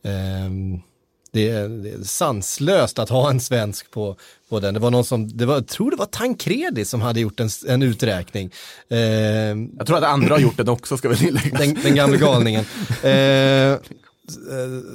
Ehm, 0.04 0.82
det, 1.38 1.50
är, 1.50 1.70
det 1.70 1.90
är 1.90 2.04
sanslöst 2.04 3.00
att 3.00 3.10
ha 3.10 3.30
en 3.30 3.40
svensk 3.40 3.92
på, 3.92 4.16
på 4.50 4.60
den. 4.60 4.74
Det 4.74 4.80
var 4.80 4.92
någon 4.92 5.06
som, 5.06 5.38
det 5.38 5.46
var, 5.46 5.54
jag 5.54 5.68
tror 5.68 5.92
det 5.92 5.98
var 5.98 6.06
Tancredi 6.06 6.86
som 6.86 7.02
hade 7.02 7.20
gjort 7.20 7.40
en, 7.40 7.50
en 7.68 7.82
uträkning. 7.82 8.52
Ehm, 8.90 9.70
Jag 9.78 9.88
tror 9.88 9.98
att 9.98 10.04
andra 10.04 10.34
har 10.36 10.40
gjort 10.40 10.58
det 10.58 10.72
också, 10.72 10.98
ska 10.98 11.10
vi 11.10 11.18
tillägga. 11.18 11.58
den, 11.58 11.78
den 11.84 11.96
gamla 11.96 12.18
galningen. 12.18 12.66
Eh, 13.04 13.12
eh, 13.12 13.78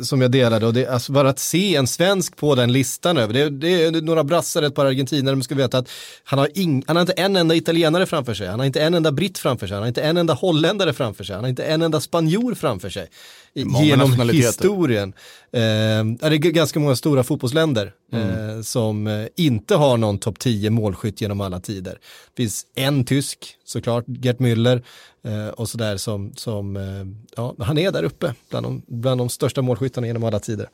som 0.02 0.20
jag 0.20 0.30
delade 0.30 0.66
och 0.66 0.74
det, 0.74 0.86
alltså 0.86 1.12
bara 1.12 1.28
att 1.28 1.38
se 1.38 1.76
en 1.76 1.86
svensk 1.86 2.36
på 2.36 2.54
den 2.54 2.72
listan 2.72 3.16
över, 3.16 3.34
det, 3.34 3.50
det 3.50 3.84
är 3.84 4.02
några 4.02 4.24
brassar, 4.24 4.62
ett 4.62 4.74
par 4.74 4.86
argentinare, 4.86 5.34
men 5.36 5.42
ska 5.42 5.54
veta 5.54 5.78
att 5.78 5.88
han 6.24 6.38
har, 6.38 6.48
ing, 6.54 6.84
han 6.86 6.96
har 6.96 7.00
inte 7.00 7.12
en 7.12 7.36
enda 7.36 7.54
italienare 7.54 8.06
framför 8.06 8.34
sig, 8.34 8.46
han 8.46 8.58
har 8.58 8.66
inte 8.66 8.82
en 8.82 8.94
enda 8.94 9.12
britt 9.12 9.38
framför 9.38 9.66
sig, 9.66 9.74
han 9.74 9.82
har 9.82 9.88
inte 9.88 10.02
en 10.02 10.16
enda 10.16 10.34
holländare 10.34 10.92
framför 10.92 11.24
sig, 11.24 11.34
han 11.34 11.44
har 11.44 11.48
inte 11.48 11.64
en 11.64 11.82
enda 11.82 12.00
spanjor 12.00 12.54
framför 12.54 12.90
sig. 12.90 13.08
Många 13.54 13.84
genom 13.84 14.28
historien. 14.28 15.12
Eh, 15.52 15.60
det 15.60 16.26
är 16.26 16.38
ganska 16.38 16.80
många 16.80 16.96
stora 16.96 17.22
fotbollsländer 17.22 17.92
eh, 18.12 18.62
som 18.62 19.06
eh, 19.06 19.26
inte 19.36 19.74
har 19.74 19.96
någon 19.96 20.18
topp 20.18 20.38
10 20.38 20.70
målskytt 20.70 21.20
genom 21.20 21.40
alla 21.40 21.60
tider. 21.60 21.92
Det 22.34 22.42
finns 22.42 22.66
en 22.74 23.04
tysk, 23.04 23.38
såklart, 23.64 24.04
Gert 24.06 24.38
Müller, 24.38 24.82
eh, 25.24 25.48
och 25.48 25.68
sådär 25.68 25.96
som, 25.96 26.32
som 26.36 26.76
eh, 26.76 27.06
ja, 27.36 27.54
han 27.58 27.78
är 27.78 27.90
där 27.92 28.02
uppe 28.02 28.34
bland 28.50 28.66
de, 28.66 28.82
bland 28.86 29.20
de 29.20 29.28
största 29.28 29.62
målskyttarna 29.62 30.06
genom 30.06 30.24
alla 30.24 30.40
tider. 30.40 30.68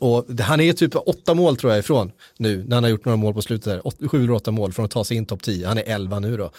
Och 0.00 0.24
det- 0.28 0.42
han 0.42 0.60
är 0.60 0.72
typ 0.72 0.96
åtta 0.96 1.34
mål 1.34 1.56
tror 1.56 1.72
jag 1.72 1.78
ifrån 1.80 2.12
nu, 2.36 2.64
när 2.68 2.76
han 2.76 2.84
har 2.84 2.90
gjort 2.90 3.04
några 3.04 3.16
mål 3.16 3.34
på 3.34 3.42
slutet 3.42 3.64
där. 3.64 3.86
Åt, 3.86 4.10
sju 4.10 4.18
eller 4.24 4.32
åtta 4.32 4.50
mål 4.50 4.72
från 4.72 4.84
att 4.84 4.90
ta 4.90 5.04
sig 5.04 5.16
in 5.16 5.26
topp 5.26 5.42
10. 5.42 5.66
Han 5.68 5.78
är 5.78 5.82
elva 5.88 6.18
nu 6.18 6.36
då. 6.36 6.50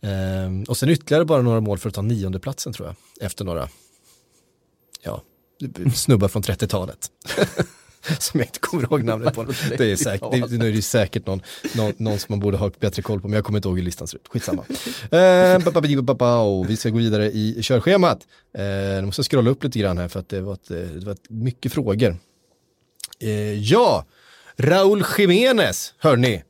Ehm, 0.00 0.62
och 0.62 0.76
sen 0.76 0.88
ytterligare 0.88 1.24
bara 1.24 1.42
några 1.42 1.60
mål 1.60 1.78
för 1.78 1.88
att 1.88 1.94
ta 1.94 2.02
nionde 2.02 2.38
platsen 2.40 2.72
tror 2.72 2.88
jag. 2.88 3.26
Efter 3.26 3.44
några, 3.44 3.68
ja, 5.02 5.22
snubbar 5.94 6.28
från 6.28 6.42
30-talet. 6.42 7.10
som 8.18 8.40
jag 8.40 8.46
inte 8.46 8.58
kommer 8.58 8.82
ihåg 8.82 9.04
namnet 9.04 9.34
på. 9.34 9.44
Det 9.78 9.92
är 9.92 9.96
säkert, 9.96 10.50
det, 10.50 10.58
nu 10.58 10.68
är 10.68 10.72
det 10.72 10.82
säkert 10.82 11.26
någon, 11.26 11.42
någon, 11.76 11.92
någon 11.96 12.18
som 12.18 12.32
man 12.32 12.40
borde 12.40 12.56
ha 12.56 12.70
bättre 12.80 13.02
koll 13.02 13.20
på, 13.20 13.28
men 13.28 13.34
jag 13.34 13.44
kommer 13.44 13.58
inte 13.58 13.68
ihåg 13.68 13.78
hur 13.78 13.84
listan 13.84 14.08
ser 14.08 14.16
ut. 14.16 14.28
Skitsamma. 14.28 14.64
Eh, 15.10 15.54
och 16.44 16.70
vi 16.70 16.76
ska 16.76 16.90
gå 16.90 16.98
vidare 16.98 17.26
i 17.26 17.62
körschemat. 17.62 18.26
Eh, 18.58 18.64
nu 18.64 19.02
måste 19.02 19.20
jag 19.20 19.26
scrolla 19.26 19.50
upp 19.50 19.64
lite 19.64 19.78
grann 19.78 19.98
här 19.98 20.08
för 20.08 20.20
att 20.20 20.28
det 20.28 20.40
var, 20.40 20.54
ett, 20.54 20.70
eh, 20.70 20.76
det 20.76 21.06
var 21.06 21.12
ett, 21.12 21.30
mycket 21.30 21.72
frågor. 21.72 22.16
Eh, 23.20 23.54
ja, 23.54 24.04
Raúl 24.56 25.04
Jiménez, 25.18 25.94
hörni. 25.98 26.42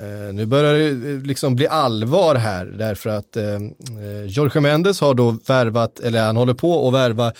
Eh, 0.00 0.34
nu 0.34 0.46
börjar 0.46 0.74
det 0.74 1.26
liksom 1.26 1.56
bli 1.56 1.66
allvar 1.66 2.34
här 2.34 2.66
därför 2.66 3.10
att 3.10 3.36
eh, 3.36 3.44
Jorge 4.26 4.60
Mendes 4.60 5.00
har 5.00 5.14
då 5.14 5.38
värvat, 5.46 6.00
eller 6.00 6.22
han 6.22 6.36
håller 6.36 6.54
på 6.54 6.88
att 6.88 6.94
värva 6.94 7.32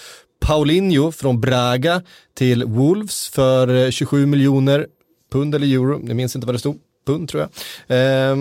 Paulinho 0.45 1.13
från 1.13 1.41
Braga 1.41 2.03
till 2.35 2.65
Wolves 2.65 3.29
för 3.29 3.85
eh, 3.85 3.91
27 3.91 4.27
miljoner 4.27 4.87
pund 5.33 5.55
eller 5.55 5.67
euro, 5.67 6.01
jag 6.07 6.17
minns 6.17 6.35
inte 6.35 6.47
vad 6.47 6.55
det 6.55 6.59
stod, 6.59 6.79
pund 7.07 7.29
tror 7.29 7.49
jag. 7.89 8.31
Eh, 8.31 8.37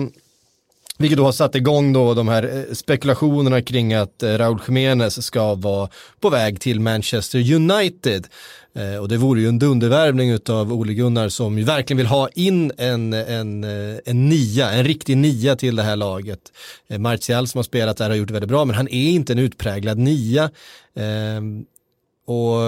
vilket 0.98 1.18
då 1.18 1.24
har 1.24 1.32
satt 1.32 1.54
igång 1.54 1.92
då 1.92 2.14
de 2.14 2.28
här 2.28 2.66
eh, 2.68 2.74
spekulationerna 2.74 3.62
kring 3.62 3.94
att 3.94 4.22
Raul 4.22 4.38
Raúl 4.38 4.60
Jiménez 4.66 5.26
ska 5.26 5.54
vara 5.54 5.88
på 6.20 6.30
väg 6.30 6.60
till 6.60 6.80
Manchester 6.80 7.52
United. 7.52 8.26
Eh, 8.74 8.96
och 8.96 9.08
det 9.08 9.16
vore 9.16 9.40
ju 9.40 9.48
en 9.48 9.58
dundervärvning 9.58 10.38
av 10.48 10.72
Ole 10.72 10.94
Gunnar 10.94 11.28
som 11.28 11.58
ju 11.58 11.64
verkligen 11.64 11.98
vill 11.98 12.06
ha 12.06 12.28
in 12.28 12.72
en, 12.78 13.12
en, 13.12 13.64
en 14.04 14.28
nia, 14.28 14.70
en 14.72 14.84
riktig 14.84 15.16
nia 15.16 15.56
till 15.56 15.76
det 15.76 15.82
här 15.82 15.96
laget. 15.96 16.40
Eh, 16.88 16.98
Martial 16.98 17.46
som 17.46 17.58
har 17.58 17.64
spelat 17.64 17.96
där 17.96 18.10
har 18.10 18.16
gjort 18.16 18.28
det 18.28 18.34
väldigt 18.34 18.50
bra 18.50 18.64
men 18.64 18.76
han 18.76 18.88
är 18.88 19.10
inte 19.10 19.32
en 19.32 19.38
utpräglad 19.38 19.98
nia. 19.98 20.50
Ehm, 20.96 21.64
och 22.26 22.60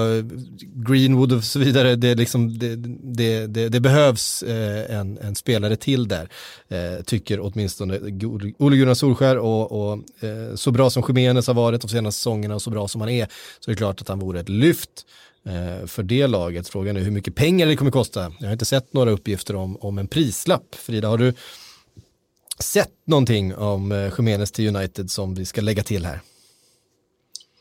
Greenwood 0.88 1.32
och 1.32 1.44
så 1.44 1.58
vidare, 1.58 1.96
det, 1.96 2.14
liksom, 2.14 2.58
det, 2.58 2.76
det, 2.76 3.46
det, 3.46 3.68
det 3.68 3.80
behövs 3.80 4.42
eh, 4.42 4.96
en, 4.96 5.18
en 5.18 5.34
spelare 5.34 5.76
till 5.76 6.08
där, 6.08 6.28
eh, 6.68 7.02
tycker 7.04 7.40
åtminstone 7.40 7.98
Go- 7.98 8.40
Ole 8.58 8.76
Gunnar 8.76 8.94
Solskär 8.94 9.38
och, 9.38 9.72
och 9.72 10.24
eh, 10.24 10.54
så 10.54 10.70
bra 10.70 10.90
som 10.90 11.02
Jiménez 11.08 11.46
har 11.46 11.54
varit 11.54 11.80
de 11.80 11.88
senaste 11.88 12.18
säsongerna 12.18 12.54
och 12.54 12.62
så 12.62 12.70
bra 12.70 12.88
som 12.88 13.00
han 13.00 13.10
är, 13.10 13.28
så 13.60 13.70
är 13.70 13.74
det 13.74 13.78
klart 13.78 14.00
att 14.00 14.08
han 14.08 14.18
vore 14.18 14.40
ett 14.40 14.48
lyft 14.48 14.90
för 15.86 16.02
det 16.02 16.26
laget. 16.26 16.68
Frågan 16.68 16.96
är 16.96 17.00
hur 17.00 17.10
mycket 17.10 17.34
pengar 17.34 17.66
det 17.66 17.76
kommer 17.76 17.90
kosta. 17.90 18.32
Jag 18.38 18.46
har 18.46 18.52
inte 18.52 18.64
sett 18.64 18.92
några 18.92 19.10
uppgifter 19.10 19.56
om, 19.56 19.76
om 19.76 19.98
en 19.98 20.08
prislapp. 20.08 20.74
Frida, 20.74 21.08
har 21.08 21.18
du 21.18 21.34
sett 22.58 22.92
någonting 23.06 23.54
om 23.54 23.88
Khemenez 23.90 24.18
Jiménez 24.18 24.52
till 24.52 24.76
United 24.76 25.10
som 25.10 25.34
vi 25.34 25.44
ska 25.44 25.60
lägga 25.60 25.82
till 25.82 26.06
här? 26.06 26.20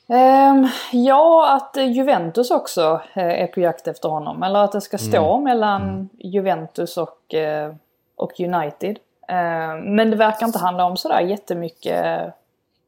Ehm, 0.07 0.67
ja, 0.91 1.55
att 1.55 1.77
Juventus 1.77 2.51
också 2.51 3.01
eh, 3.13 3.41
är 3.43 3.47
på 3.47 3.59
jakt 3.59 3.87
efter 3.87 4.09
honom. 4.09 4.43
Eller 4.43 4.59
att 4.59 4.71
det 4.71 4.81
ska 4.81 4.97
stå 4.97 5.39
mellan 5.39 6.09
Juventus 6.17 6.97
och, 6.97 7.33
eh, 7.33 7.73
och 8.15 8.39
United. 8.39 8.99
Ehm, 9.27 9.95
men 9.95 10.11
det 10.11 10.17
verkar 10.17 10.45
inte 10.45 10.59
handla 10.59 10.85
om 10.85 10.97
sådär 10.97 11.19
jättemycket 11.19 12.33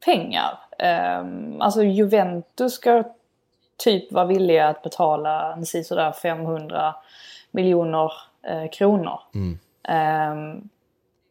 pengar. 0.04 0.58
Ehm, 0.78 1.60
alltså 1.60 1.82
Juventus 1.82 2.74
ska 2.74 3.04
typ 3.76 4.12
vara 4.12 4.24
villiga 4.24 4.68
att 4.68 4.82
betala 4.82 5.58
sådär 5.84 6.12
500 6.12 6.94
miljoner 7.50 8.12
eh, 8.42 8.70
kronor. 8.70 9.20
Ehm, 9.88 10.68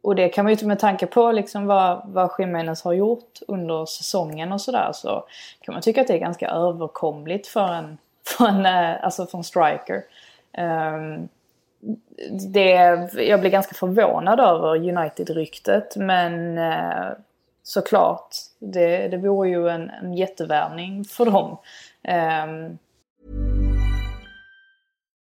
och 0.08 0.16
det 0.16 0.30
kan 0.30 0.45
man 0.45 0.53
ju 0.53 0.68
med 0.68 0.80
tanke 0.80 1.05
på 1.05 1.32
liksom 1.32 1.66
vad, 1.66 2.01
vad 2.05 2.32
Jiménez 2.39 2.84
har 2.84 2.93
gjort 2.93 3.39
under 3.47 3.86
säsongen 3.86 4.51
och 4.51 4.62
sådär 4.62 4.89
så 4.93 5.26
kan 5.62 5.74
man 5.74 5.82
tycka 5.82 6.01
att 6.01 6.08
det 6.08 6.14
är 6.14 6.20
ganska 6.20 6.49
överkomligt 6.49 7.47
för 7.47 7.74
en, 7.74 7.97
för 8.38 8.47
en, 8.47 8.66
eh, 8.66 9.03
alltså 9.03 9.26
för 9.26 9.38
en 9.38 9.43
striker. 9.43 10.03
Um, 10.58 11.30
det, 12.53 12.72
jag 13.14 13.39
blir 13.39 13.49
ganska 13.49 13.74
förvånad 13.74 14.39
över 14.39 14.97
United-ryktet 14.97 15.95
men 15.95 16.58
uh, 16.58 17.12
såklart, 17.64 18.36
det, 18.60 19.08
det 19.08 19.18
vore 19.18 19.49
ju 19.49 19.70
en, 19.70 19.89
en 19.89 20.14
jättevärvning 20.14 21.05
för 21.05 21.26
dem. 21.26 21.58
Um, 22.47 22.78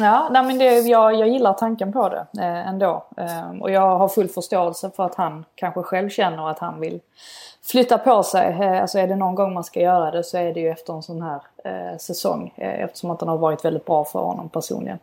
Ja, 0.00 0.28
nej 0.32 0.42
men 0.42 0.58
det, 0.58 0.78
jag, 0.78 1.14
jag 1.14 1.28
gillar 1.28 1.52
tanken 1.52 1.92
på 1.92 2.08
det 2.08 2.26
eh, 2.42 2.68
ändå. 2.68 3.06
Eh, 3.16 3.50
och 3.60 3.70
jag 3.70 3.98
har 3.98 4.08
full 4.08 4.28
förståelse 4.28 4.90
för 4.96 5.06
att 5.06 5.14
han 5.14 5.44
kanske 5.54 5.82
själv 5.82 6.08
känner 6.08 6.50
att 6.50 6.58
han 6.58 6.80
vill 6.80 7.00
flytta 7.64 7.98
på 7.98 8.22
sig. 8.22 8.56
Eh, 8.60 8.82
alltså 8.82 8.98
är 8.98 9.06
det 9.06 9.16
någon 9.16 9.34
gång 9.34 9.54
man 9.54 9.64
ska 9.64 9.80
göra 9.80 10.10
det 10.10 10.24
så 10.24 10.38
är 10.38 10.54
det 10.54 10.60
ju 10.60 10.68
efter 10.68 10.92
en 10.92 11.02
sån 11.02 11.22
här 11.22 11.40
eh, 11.64 11.98
säsong. 11.98 12.52
Eh, 12.56 12.84
eftersom 12.84 13.10
att 13.10 13.18
den 13.20 13.28
har 13.28 13.38
varit 13.38 13.64
väldigt 13.64 13.84
bra 13.84 14.04
för 14.04 14.18
honom 14.18 14.48
personligen. 14.48 14.98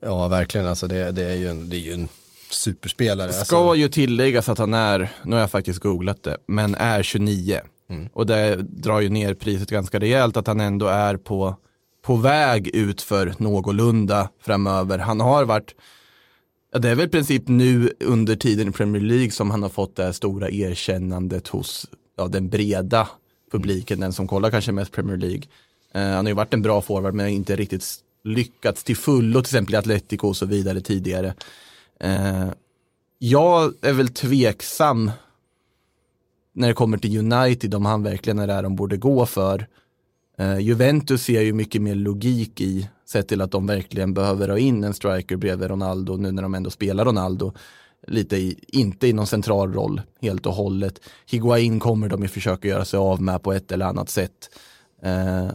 Ja, 0.00 0.28
verkligen. 0.28 0.66
Alltså 0.66 0.86
det, 0.86 1.12
det, 1.12 1.24
är, 1.24 1.36
ju 1.36 1.48
en, 1.48 1.68
det 1.70 1.76
är 1.76 1.80
ju 1.80 1.92
en 1.92 2.08
superspelare. 2.50 3.32
Ska 3.32 3.56
Alltså, 3.56 3.74
ju 3.74 3.88
tilläggas 3.88 4.48
att 4.48 4.58
han 4.58 4.74
är, 4.74 5.08
nu 5.22 5.36
har 5.36 5.40
jag 5.40 5.50
faktiskt 5.50 5.78
googlat 5.80 6.22
det, 6.22 6.36
men 6.46 6.74
är 6.74 7.02
29. 7.02 7.60
Och 8.12 8.26
det 8.26 8.56
drar 8.56 9.00
ju 9.00 9.08
ner 9.08 9.34
priset 9.34 9.70
ganska 9.70 9.98
rejält 9.98 10.36
att 10.36 10.46
han 10.46 10.60
ändå 10.60 10.86
är 10.86 11.16
på, 11.16 11.56
på 12.02 12.16
väg 12.16 12.68
ut 12.68 13.02
för 13.02 13.34
någorlunda 13.38 14.30
framöver. 14.40 14.98
Han 14.98 15.20
har 15.20 15.44
varit, 15.44 15.74
ja, 16.72 16.78
det 16.78 16.88
är 16.88 16.94
väl 16.94 17.06
i 17.06 17.10
princip 17.10 17.48
nu 17.48 17.92
under 18.00 18.36
tiden 18.36 18.68
i 18.68 18.72
Premier 18.72 19.02
League 19.02 19.30
som 19.30 19.50
han 19.50 19.62
har 19.62 19.70
fått 19.70 19.96
det 19.96 20.04
här 20.04 20.12
stora 20.12 20.50
erkännandet 20.50 21.48
hos 21.48 21.86
ja, 22.16 22.28
den 22.28 22.48
breda 22.48 23.08
publiken, 23.52 24.00
den 24.00 24.12
som 24.12 24.28
kollar 24.28 24.50
kanske 24.50 24.72
mest 24.72 24.92
Premier 24.92 25.16
League. 25.16 25.42
Eh, 25.94 26.02
han 26.02 26.24
har 26.24 26.30
ju 26.30 26.34
varit 26.34 26.54
en 26.54 26.62
bra 26.62 26.80
forward 26.80 27.14
men 27.14 27.28
inte 27.28 27.56
riktigt 27.56 27.84
lyckats 28.24 28.84
till 28.84 28.96
fullo, 28.96 29.42
till 29.42 29.48
exempel 29.50 29.74
i 29.74 29.78
Atletico 29.78 30.28
och 30.28 30.36
så 30.36 30.46
vidare 30.46 30.80
tidigare. 30.80 31.34
Eh, 32.00 32.48
jag 33.18 33.74
är 33.82 33.92
väl 33.92 34.08
tveksam 34.08 35.10
när 36.52 36.68
det 36.68 36.74
kommer 36.74 36.98
till 36.98 37.32
United 37.32 37.74
om 37.74 37.84
han 37.84 38.02
verkligen 38.02 38.38
är 38.38 38.46
där 38.46 38.62
de 38.62 38.76
borde 38.76 38.96
gå 38.96 39.26
för. 39.26 39.66
Eh, 40.40 40.58
Juventus 40.58 41.22
ser 41.22 41.40
ju 41.40 41.52
mycket 41.52 41.82
mer 41.82 41.94
logik 41.94 42.60
i, 42.60 42.88
sett 43.06 43.28
till 43.28 43.40
att 43.40 43.50
de 43.50 43.66
verkligen 43.66 44.14
behöver 44.14 44.48
ha 44.48 44.58
in 44.58 44.84
en 44.84 44.94
striker 44.94 45.36
bredvid 45.36 45.70
Ronaldo 45.70 46.16
nu 46.16 46.32
när 46.32 46.42
de 46.42 46.54
ändå 46.54 46.70
spelar 46.70 47.04
Ronaldo. 47.04 47.52
Lite 48.06 48.36
i, 48.36 48.64
inte 48.68 49.06
i 49.06 49.12
någon 49.12 49.26
central 49.26 49.72
roll 49.72 50.02
helt 50.20 50.46
och 50.46 50.54
hållet. 50.54 51.00
Higuain 51.26 51.80
kommer 51.80 52.08
de 52.08 52.22
ju 52.22 52.28
försöka 52.28 52.68
göra 52.68 52.84
sig 52.84 52.98
av 52.98 53.22
med 53.22 53.42
på 53.42 53.52
ett 53.52 53.72
eller 53.72 53.86
annat 53.86 54.08
sätt. 54.08 54.50
Eh, 55.02 55.50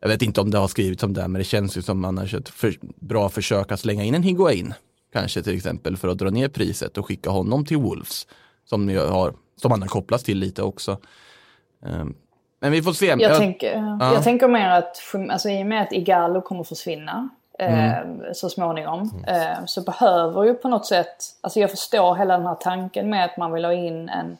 jag 0.00 0.08
vet 0.08 0.22
inte 0.22 0.40
om 0.40 0.50
det 0.50 0.58
har 0.58 0.68
skrivits 0.68 1.02
om 1.02 1.12
det, 1.12 1.28
men 1.28 1.38
det 1.38 1.44
känns 1.44 1.76
ju 1.76 1.82
som 1.82 2.04
annars 2.04 2.34
ett 2.34 2.48
för, 2.48 2.74
bra 3.00 3.28
försök 3.28 3.72
att 3.72 3.80
slänga 3.80 4.04
in 4.04 4.14
en 4.14 4.22
Higuain. 4.22 4.74
Kanske 5.12 5.42
till 5.42 5.56
exempel 5.56 5.96
för 5.96 6.08
att 6.08 6.18
dra 6.18 6.30
ner 6.30 6.48
priset 6.48 6.98
och 6.98 7.06
skicka 7.06 7.30
honom 7.30 7.64
till 7.64 7.76
Wolves. 7.76 8.26
Som, 8.64 8.88
har, 8.88 9.34
som 9.56 9.70
han 9.70 9.82
har 9.82 9.88
kopplats 9.88 10.24
till 10.24 10.38
lite 10.38 10.62
också. 10.62 10.98
Eh, 11.86 12.04
men 12.60 12.72
vi 12.72 12.82
får 12.82 12.92
se. 12.92 13.06
Jag, 13.06 13.20
Jag- 13.20 13.36
tänker, 13.38 13.96
ja. 14.00 14.12
jag 14.14 14.22
tänker 14.24 14.48
mer 14.48 14.68
att 14.70 15.00
alltså, 15.30 15.48
i 15.48 15.62
och 15.62 15.66
med 15.66 15.82
att 15.82 15.92
Igalo 15.92 16.40
kommer 16.40 16.64
försvinna 16.64 17.28
Mm. 17.58 17.88
eh, 17.90 18.32
så 18.32 18.48
småningom 18.48 19.24
eh, 19.26 19.64
så 19.66 19.80
behöver 19.82 20.44
ju 20.44 20.54
på 20.54 20.68
något 20.68 20.86
sätt, 20.86 21.16
alltså 21.40 21.60
jag 21.60 21.70
förstår 21.70 22.14
hela 22.14 22.36
den 22.36 22.46
här 22.46 22.54
tanken 22.54 23.10
med 23.10 23.24
att 23.24 23.36
man 23.36 23.52
vill 23.52 23.64
ha 23.64 23.72
in 23.72 24.08
en 24.08 24.36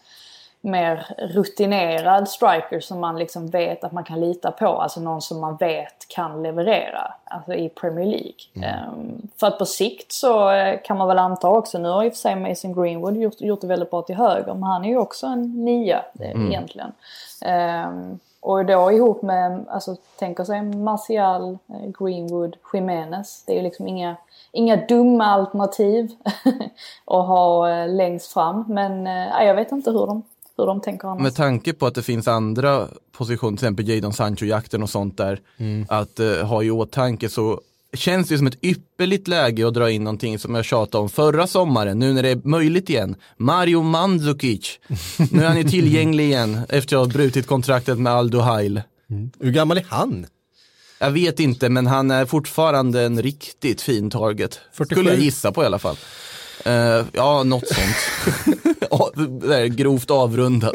mer 0.61 1.07
rutinerad 1.19 2.29
striker 2.29 2.81
som 2.81 3.01
man 3.01 3.19
liksom 3.19 3.47
vet 3.47 3.85
att 3.85 3.93
man 3.93 4.05
kan 4.05 4.21
lita 4.21 4.51
på. 4.51 4.67
Alltså 4.67 5.01
någon 5.01 5.23
som 5.23 5.41
man 5.41 5.57
vet 5.57 6.09
kan 6.09 6.43
leverera 6.43 7.15
alltså 7.25 7.55
i 7.55 7.69
Premier 7.69 8.07
League. 8.07 8.69
Ehm, 8.71 9.29
för 9.37 9.47
att 9.47 9.59
på 9.59 9.67
sikt 9.67 10.13
så 10.13 10.51
eh, 10.51 10.81
kan 10.85 10.99
man 10.99 11.09
väl 11.09 11.19
anta 11.19 11.49
också, 11.49 11.79
nu 11.79 11.89
har 11.89 12.05
och 12.09 12.13
för 12.13 12.19
sig 12.19 12.37
Mason 12.37 12.75
Greenwood 12.75 13.17
gjort, 13.17 13.41
gjort 13.41 13.61
det 13.61 13.67
väldigt 13.67 13.91
bra 13.91 14.03
till 14.03 14.17
höger, 14.17 14.55
men 14.55 14.63
han 14.63 14.85
är 14.85 14.89
ju 14.89 14.99
också 14.99 15.27
en 15.27 15.65
nia 15.65 16.05
eh, 16.21 16.47
egentligen. 16.49 16.93
Ehm, 17.43 18.19
och 18.41 18.67
då 18.67 18.93
ihop 18.93 19.23
med, 19.23 19.65
alltså 19.69 19.97
tänker 20.19 20.45
sig 20.45 20.63
Martial, 20.63 21.59
eh, 21.69 21.91
Greenwood, 21.99 22.57
Jimenez. 22.73 23.45
Det 23.47 23.53
är 23.53 23.57
ju 23.57 23.63
liksom 23.63 23.89
inga, 23.89 24.17
inga 24.53 24.77
dumma 24.77 25.25
alternativ 25.25 26.11
att 27.05 27.27
ha 27.27 27.69
längst 27.87 28.33
fram. 28.33 28.65
Men 28.69 29.07
eh, 29.07 29.45
jag 29.45 29.55
vet 29.55 29.73
inte 29.73 29.91
hur 29.91 30.07
de, 30.07 30.23
hur 30.61 30.67
de 30.67 30.81
tänker 30.81 31.09
annars. 31.09 31.23
Med 31.23 31.35
tanke 31.35 31.73
på 31.73 31.87
att 31.87 31.95
det 31.95 32.03
finns 32.03 32.29
andra 32.29 32.89
positioner, 33.13 33.57
till 33.57 33.65
exempel 33.65 33.89
Jadon 33.89 34.13
Sancho-jakten 34.13 34.83
och 34.83 34.91
sånt 34.91 35.17
där, 35.17 35.41
att 35.89 36.21
eh, 36.21 36.47
ha 36.47 36.63
i 36.63 36.71
åtanke 36.71 37.29
så 37.29 37.61
känns 37.93 38.29
det 38.29 38.39
som 38.39 38.47
ett 38.47 38.65
ypperligt 38.65 39.29
läge 39.29 39.69
att 39.69 39.75
dra 39.75 39.91
in 39.91 40.05
någonting 40.05 40.39
som 40.39 40.55
jag 40.55 40.65
tjatade 40.65 41.03
om 41.03 41.09
förra 41.09 41.47
sommaren, 41.47 41.99
nu 41.99 42.13
när 42.13 42.23
det 42.23 42.29
är 42.29 42.41
möjligt 42.45 42.91
igen. 42.91 43.15
Mario 43.37 43.83
Mandzukic. 43.83 44.79
Nu 45.33 45.43
är 45.43 45.49
han 45.49 45.57
ju 45.57 45.65
tillgänglig 45.65 46.25
igen 46.25 46.61
efter 46.69 46.97
att 46.97 47.07
ha 47.07 47.13
brutit 47.13 47.47
kontraktet 47.47 47.99
med 47.99 48.13
Aldo 48.13 48.41
Heil. 48.41 48.83
hur 49.41 49.51
gammal 49.51 49.79
är 49.79 49.87
han? 49.89 50.27
Jag 50.99 51.11
vet 51.11 51.41
inte, 51.41 51.69
men 51.69 51.87
han 51.87 52.11
är 52.11 52.27
fortfarande 52.27 53.03
en 53.03 53.23
riktigt 53.23 53.81
fin 53.83 54.11
target. 54.11 54.61
47. 54.73 54.95
Skulle 54.95 55.11
jag 55.11 55.21
gissa 55.21 55.53
på 55.53 55.63
i 55.63 55.67
alla 55.67 55.79
fall. 55.79 55.97
Eh, 56.65 57.07
ja, 57.13 57.43
något 57.43 57.65
sånt. 57.69 57.97
Grovt 59.77 60.11
avrundat. 60.11 60.75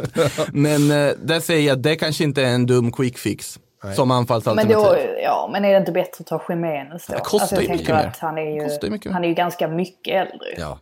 Men 0.52 0.92
uh, 0.92 1.14
där 1.24 1.40
säger 1.40 1.68
jag, 1.68 1.80
det 1.80 1.96
kanske 1.96 2.24
inte 2.24 2.42
är 2.42 2.54
en 2.54 2.66
dum 2.66 2.92
quick 2.92 3.18
fix 3.18 3.60
som 3.96 4.08
Men, 4.08 4.18
anfallsalternativ. 4.18 4.76
då, 4.76 4.98
ja, 5.24 5.50
men 5.52 5.66
är 5.66 5.72
det 5.72 5.78
inte 5.78 5.92
bättre 5.92 6.18
att 6.20 6.28
ta 6.28 6.42
Jimenez 6.50 7.08
då? 7.08 7.14
Det 7.14 7.20
kostar 7.20 7.40
alltså, 7.40 7.56
jag 7.56 7.64
ju 7.64 7.70
mycket 7.70 7.88
mer. 7.88 8.14
han 8.20 8.38
är 8.38 8.42
ju 8.42 8.90
mycket 8.90 9.06
mer. 9.06 9.14
han 9.14 9.24
är 9.24 9.28
ju 9.28 9.34
ganska 9.34 9.68
mycket 9.68 10.14
äldre. 10.14 10.48
Ja. 10.58 10.80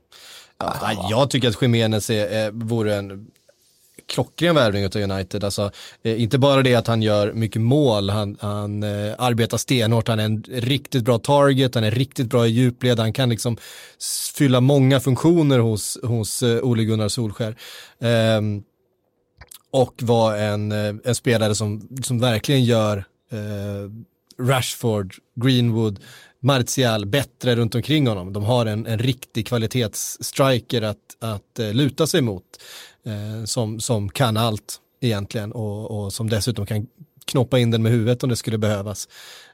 Ja, 0.58 1.08
jag 1.10 1.30
tycker 1.30 1.48
att 1.48 1.56
är, 2.10 2.28
är, 2.28 2.52
vore 2.52 2.96
en 2.96 3.28
klockren 4.08 4.56
värvning 4.56 4.86
av 4.86 4.96
United. 4.96 5.44
Alltså, 5.44 5.72
eh, 6.04 6.22
inte 6.22 6.38
bara 6.38 6.62
det 6.62 6.76
att 6.76 6.88
han 6.88 7.02
gör 7.02 7.34
mycket 7.34 7.62
mål, 7.62 8.10
han, 8.10 8.38
han 8.40 8.84
eh, 8.84 9.14
arbetar 9.18 9.58
stenhårt, 9.58 10.08
han 10.08 10.20
är 10.20 10.26
en 10.26 10.44
riktigt 10.48 11.04
bra 11.04 11.20
target, 11.20 11.76
han 11.76 11.84
är 11.84 11.92
riktigt 11.92 12.28
bra 12.28 12.48
i 12.48 12.50
djupled, 12.50 13.00
han 13.00 13.14
kan 13.14 13.30
liksom 13.30 13.58
fylla 14.36 14.62
många 14.62 15.00
funktioner 15.00 15.60
hos, 15.60 15.98
hos 16.04 16.44
eh, 16.44 16.64
Ole 16.64 16.84
Gunnar 16.84 17.08
Solskär. 17.08 17.56
Eh, 18.00 18.42
och 19.72 19.94
var 20.02 20.38
en, 20.38 20.72
eh, 20.72 20.96
en 21.04 21.16
spelare 21.16 21.56
som, 21.56 21.88
som 22.04 22.20
verkligen 22.20 22.64
gör 22.64 22.98
eh, 23.32 23.90
Rashford, 24.48 25.16
Greenwood, 25.36 26.00
Martial 26.40 27.06
bättre 27.06 27.56
runt 27.56 27.76
omkring 27.76 28.08
honom. 28.08 28.34
De 28.34 28.44
har 28.44 28.66
en, 28.66 28.86
en 28.88 29.00
riktig 29.00 29.48
kvalitetsstriker 29.48 30.82
att, 30.82 30.98
att 31.20 31.60
eh, 31.60 31.74
luta 31.74 32.08
sig 32.08 32.22
mot 32.22 32.44
eh, 33.06 33.46
som, 33.46 33.80
som 33.80 34.10
kan 34.10 34.38
allt 34.38 34.80
egentligen 35.02 35.52
och, 35.52 35.92
och 35.92 36.14
som 36.14 36.30
dessutom 36.30 36.66
kan 36.66 36.88
knoppa 37.26 37.60
in 37.60 37.72
den 37.72 37.84
med 37.84 37.92
huvudet 37.92 38.24
om 38.24 38.30
det 38.30 38.36
skulle 38.36 38.58
behövas. 38.58 39.08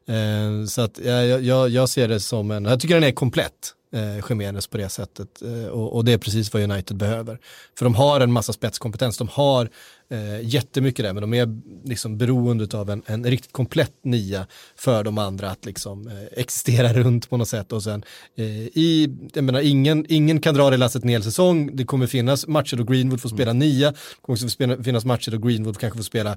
Eh, 0.07 0.65
så 0.67 0.81
att 0.81 0.99
jag, 0.99 1.41
jag, 1.41 1.69
jag 1.69 1.89
ser 1.89 2.07
det 2.07 2.19
som 2.19 2.51
en, 2.51 2.65
jag 2.65 2.79
tycker 2.79 2.95
den 2.95 3.03
är 3.03 3.11
komplett. 3.11 3.73
Eh, 3.91 4.29
Jiménez 4.29 4.67
på 4.67 4.77
det 4.77 4.89
sättet 4.89 5.41
eh, 5.41 5.67
och, 5.67 5.95
och 5.95 6.05
det 6.05 6.11
är 6.11 6.17
precis 6.17 6.53
vad 6.53 6.63
United 6.63 6.97
behöver. 6.97 7.39
För 7.77 7.85
de 7.85 7.95
har 7.95 8.21
en 8.21 8.31
massa 8.31 8.53
spetskompetens, 8.53 9.17
de 9.17 9.27
har 9.27 9.69
eh, 10.09 10.41
jättemycket 10.41 11.05
där 11.05 11.13
men 11.13 11.21
de 11.21 11.33
är 11.33 11.61
liksom 11.83 12.17
beroende 12.17 12.77
av 12.77 12.89
en, 12.89 13.03
en 13.05 13.25
riktigt 13.25 13.51
komplett 13.51 13.93
nia 14.03 14.47
för 14.75 15.03
de 15.03 15.17
andra 15.17 15.49
att 15.49 15.65
liksom 15.65 16.07
eh, 16.07 16.39
existera 16.39 16.93
runt 16.93 17.29
på 17.29 17.37
något 17.37 17.47
sätt 17.47 17.71
och 17.71 17.83
sen 17.83 18.03
eh, 18.35 18.45
i, 18.45 19.17
jag 19.33 19.43
menar 19.43 19.59
ingen, 19.59 20.05
ingen 20.09 20.41
kan 20.41 20.55
dra 20.55 20.69
det 20.69 20.77
lasset 20.77 21.03
en 21.03 21.09
hel 21.09 21.23
säsong, 21.23 21.75
det 21.75 21.83
kommer 21.83 22.07
finnas 22.07 22.47
matcher 22.47 22.77
då 22.77 22.83
Greenwood 22.83 23.21
får 23.21 23.29
spela 23.29 23.53
nia, 23.53 23.91
det 23.91 23.97
kommer 24.21 24.37
också 24.37 24.49
spela, 24.49 24.83
finnas 24.83 25.05
matcher 25.05 25.31
då 25.31 25.37
Greenwood 25.37 25.77
kanske 25.77 25.97
får 25.97 26.03
spela 26.03 26.31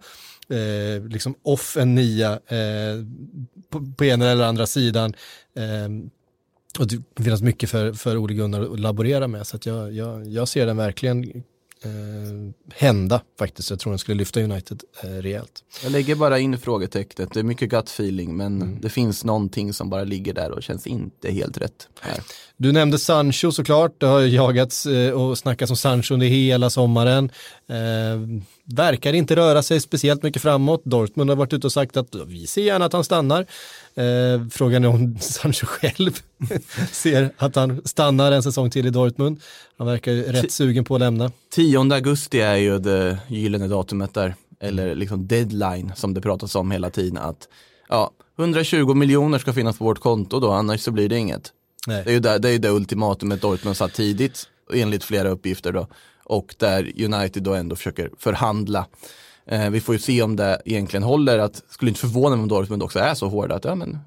eh, 0.48 1.05
liksom 1.09 1.34
off 1.42 1.76
en 1.76 1.94
nia 1.94 2.32
eh, 2.32 3.05
på, 3.70 3.94
på 3.96 4.05
ena 4.05 4.30
eller 4.30 4.44
andra 4.44 4.66
sidan. 4.66 5.14
Och 6.79 6.87
det 6.87 7.23
finns 7.23 7.43
mycket 7.43 7.70
för, 7.70 7.93
för 7.93 8.16
Ole 8.16 8.35
Gunnar 8.35 8.61
att 8.61 8.81
laborera 8.81 9.29
med 9.29 9.47
så 9.47 9.57
att 9.57 9.66
jag, 9.66 9.93
jag, 9.93 10.27
jag 10.27 10.49
ser 10.49 10.66
den 10.66 10.77
verkligen 10.77 11.25
eh, 11.85 11.93
hända 12.75 13.20
faktiskt. 13.39 13.70
Jag 13.70 13.81
tror 13.81 13.93
den 13.93 13.99
skulle 13.99 14.18
lyfta 14.18 14.41
United 14.41 14.83
eh, 15.03 15.09
rejält. 15.09 15.64
Jag 15.83 15.93
lägger 15.93 16.14
bara 16.14 16.39
in 16.39 16.59
frågetecknet, 16.59 17.35
det 17.35 17.41
är 17.41 17.45
mycket 17.45 17.70
gut 17.70 17.89
feeling 17.89 18.37
men 18.37 18.81
det 18.81 18.89
finns 18.89 19.25
någonting 19.25 19.73
som 19.73 19.91
bara 19.91 20.05
ligger 20.05 20.35
där 20.35 20.51
och 20.51 20.62
känns 20.62 20.87
inte 20.87 21.31
helt 21.31 21.59
rätt. 21.59 21.89
Här. 22.01 22.20
Du 22.57 22.73
nämnde 22.73 22.99
Sancho 22.99 23.53
såklart, 23.53 24.01
det 24.01 24.07
har 24.07 24.20
jagats 24.20 24.87
eh, 24.87 25.12
och 25.12 25.39
snackats 25.39 25.70
om 25.70 25.77
Sancho 25.77 26.14
under 26.14 26.27
hela 26.27 26.70
sommaren. 26.70 27.31
Eh, 27.68 28.43
verkar 28.64 29.12
inte 29.12 29.36
röra 29.36 29.62
sig 29.62 29.80
speciellt 29.80 30.22
mycket 30.22 30.42
framåt. 30.42 30.82
Dortmund 30.84 31.30
har 31.30 31.36
varit 31.36 31.52
ute 31.52 31.66
och 31.66 31.72
sagt 31.72 31.96
att 31.96 32.14
vi 32.26 32.46
ser 32.46 32.62
gärna 32.62 32.84
att 32.84 32.92
han 32.92 33.04
stannar. 33.04 33.46
Eh, 33.94 34.48
frågan 34.50 34.84
är 34.84 34.88
om 34.88 35.18
Sancho 35.20 35.66
själv 35.66 36.18
ser 36.92 37.32
att 37.36 37.56
han 37.56 37.82
stannar 37.84 38.32
en 38.32 38.42
säsong 38.42 38.70
till 38.70 38.86
i 38.86 38.90
Dortmund. 38.90 39.40
Han 39.78 39.86
verkar 39.86 40.12
ju 40.12 40.22
rätt 40.22 40.52
sugen 40.52 40.84
på 40.84 40.94
att 40.94 41.00
lämna. 41.00 41.30
10 41.50 41.78
augusti 41.94 42.40
är 42.40 42.56
ju 42.56 42.78
det 42.78 43.18
gyllene 43.28 43.68
datumet 43.68 44.14
där, 44.14 44.34
eller 44.60 44.94
liksom 44.94 45.26
deadline 45.26 45.92
som 45.96 46.14
det 46.14 46.20
pratas 46.20 46.54
om 46.54 46.70
hela 46.70 46.90
tiden 46.90 47.18
att 47.18 47.48
ja, 47.88 48.10
120 48.38 48.94
miljoner 48.94 49.38
ska 49.38 49.52
finnas 49.52 49.78
på 49.78 49.84
vårt 49.84 49.98
konto 49.98 50.40
då, 50.40 50.50
annars 50.50 50.80
så 50.80 50.90
blir 50.90 51.08
det 51.08 51.18
inget. 51.18 51.52
Nej. 51.86 52.02
Det 52.04 52.10
är 52.10 52.14
ju 52.14 52.20
det, 52.20 52.38
det, 52.38 52.50
är 52.50 52.58
det 52.58 52.70
ultimatumet 52.70 53.40
Dortmund 53.40 53.76
satt 53.76 53.94
tidigt, 53.94 54.48
enligt 54.74 55.04
flera 55.04 55.28
uppgifter 55.28 55.72
då. 55.72 55.86
Och 56.33 56.55
där 56.59 56.93
United 57.05 57.43
då 57.43 57.55
ändå 57.55 57.76
försöker 57.76 58.11
förhandla. 58.18 58.87
Eh, 59.47 59.70
vi 59.70 59.80
får 59.80 59.95
ju 59.95 59.99
se 59.99 60.22
om 60.22 60.37
det 60.37 60.62
egentligen 60.64 61.03
håller, 61.03 61.39
att 61.39 61.62
skulle 61.68 61.89
inte 61.89 62.01
förvåna 62.01 62.37
mig 62.37 62.43
om 62.43 62.49
Dortmund 62.49 62.83
också 62.83 62.99
är 62.99 63.14
så 63.14 63.28
hårda 63.28 63.55
att 63.55 63.64
ja 63.64 63.74
men, 63.74 63.99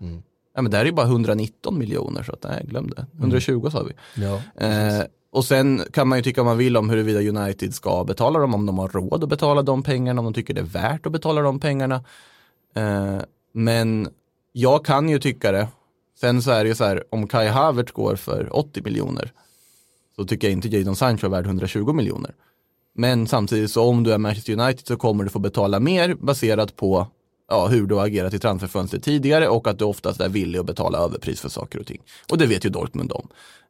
ja, 0.55 0.61
men 0.61 0.71
det 0.71 0.77
här 0.77 0.83
är 0.83 0.87
ju 0.87 0.93
bara 0.95 1.05
119 1.05 1.77
miljoner 1.77 2.23
så 2.23 2.31
att 2.31 2.43
nej, 2.43 2.65
glöm 2.67 2.89
det. 2.89 3.05
120 3.19 3.69
sa 3.71 3.83
vi. 3.83 4.23
Ja, 4.23 4.41
Eh, 4.67 5.03
och 5.31 5.45
sen 5.45 5.81
kan 5.91 6.07
man 6.07 6.17
ju 6.17 6.23
tycka 6.23 6.43
vad 6.43 6.51
man 6.51 6.57
vill 6.57 6.77
om 6.77 6.89
huruvida 6.89 7.19
United 7.19 7.73
ska 7.73 8.03
betala 8.03 8.39
dem, 8.39 8.53
om 8.53 8.65
de 8.65 8.77
har 8.77 8.87
råd 8.87 9.23
att 9.23 9.29
betala 9.29 9.61
de 9.61 9.83
pengarna, 9.83 10.19
om 10.19 10.25
de 10.25 10.33
tycker 10.33 10.53
det 10.53 10.61
är 10.61 10.65
värt 10.65 11.05
att 11.05 11.11
betala 11.11 11.41
de 11.41 11.59
pengarna. 11.59 12.03
Eh, 12.75 13.19
men 13.53 14.09
jag 14.51 14.85
kan 14.85 15.09
ju 15.09 15.19
tycka 15.19 15.51
det. 15.51 15.67
Sen 16.19 16.41
så 16.41 16.51
är 16.51 16.63
det 16.63 16.67
ju 16.67 16.75
så 16.75 16.83
här, 16.83 17.03
om 17.09 17.27
Kai 17.27 17.47
Havertz 17.47 17.91
går 17.91 18.15
för 18.15 18.55
80 18.55 18.81
miljoner 18.83 19.31
så 20.15 20.25
tycker 20.25 20.47
jag 20.47 20.51
inte 20.51 20.67
Jadon 20.67 20.95
Sancho 20.95 21.25
är 21.25 21.29
värd 21.29 21.45
120 21.45 21.93
miljoner. 21.93 22.35
Men 22.95 23.27
samtidigt 23.27 23.71
så 23.71 23.83
om 23.83 24.03
du 24.03 24.13
är 24.13 24.17
Manchester 24.17 24.59
United 24.59 24.87
så 24.87 24.97
kommer 24.97 25.23
du 25.23 25.29
få 25.29 25.39
betala 25.39 25.79
mer 25.79 26.15
baserat 26.15 26.75
på 26.75 27.07
ja, 27.49 27.67
hur 27.67 27.87
du 27.87 27.95
har 27.95 28.05
agerat 28.05 28.33
i 28.33 28.39
transferfönstret 28.39 29.03
tidigare 29.03 29.47
och 29.47 29.67
att 29.67 29.79
du 29.79 29.85
oftast 29.85 30.21
är 30.21 30.29
villig 30.29 30.59
att 30.59 30.65
betala 30.65 30.97
överpris 30.97 31.41
för 31.41 31.49
saker 31.49 31.79
och 31.79 31.87
ting. 31.87 32.01
Och 32.31 32.37
det 32.37 32.45
vet 32.45 32.65
ju 32.65 32.69
Dortmund 32.69 33.11
om. 33.11 33.27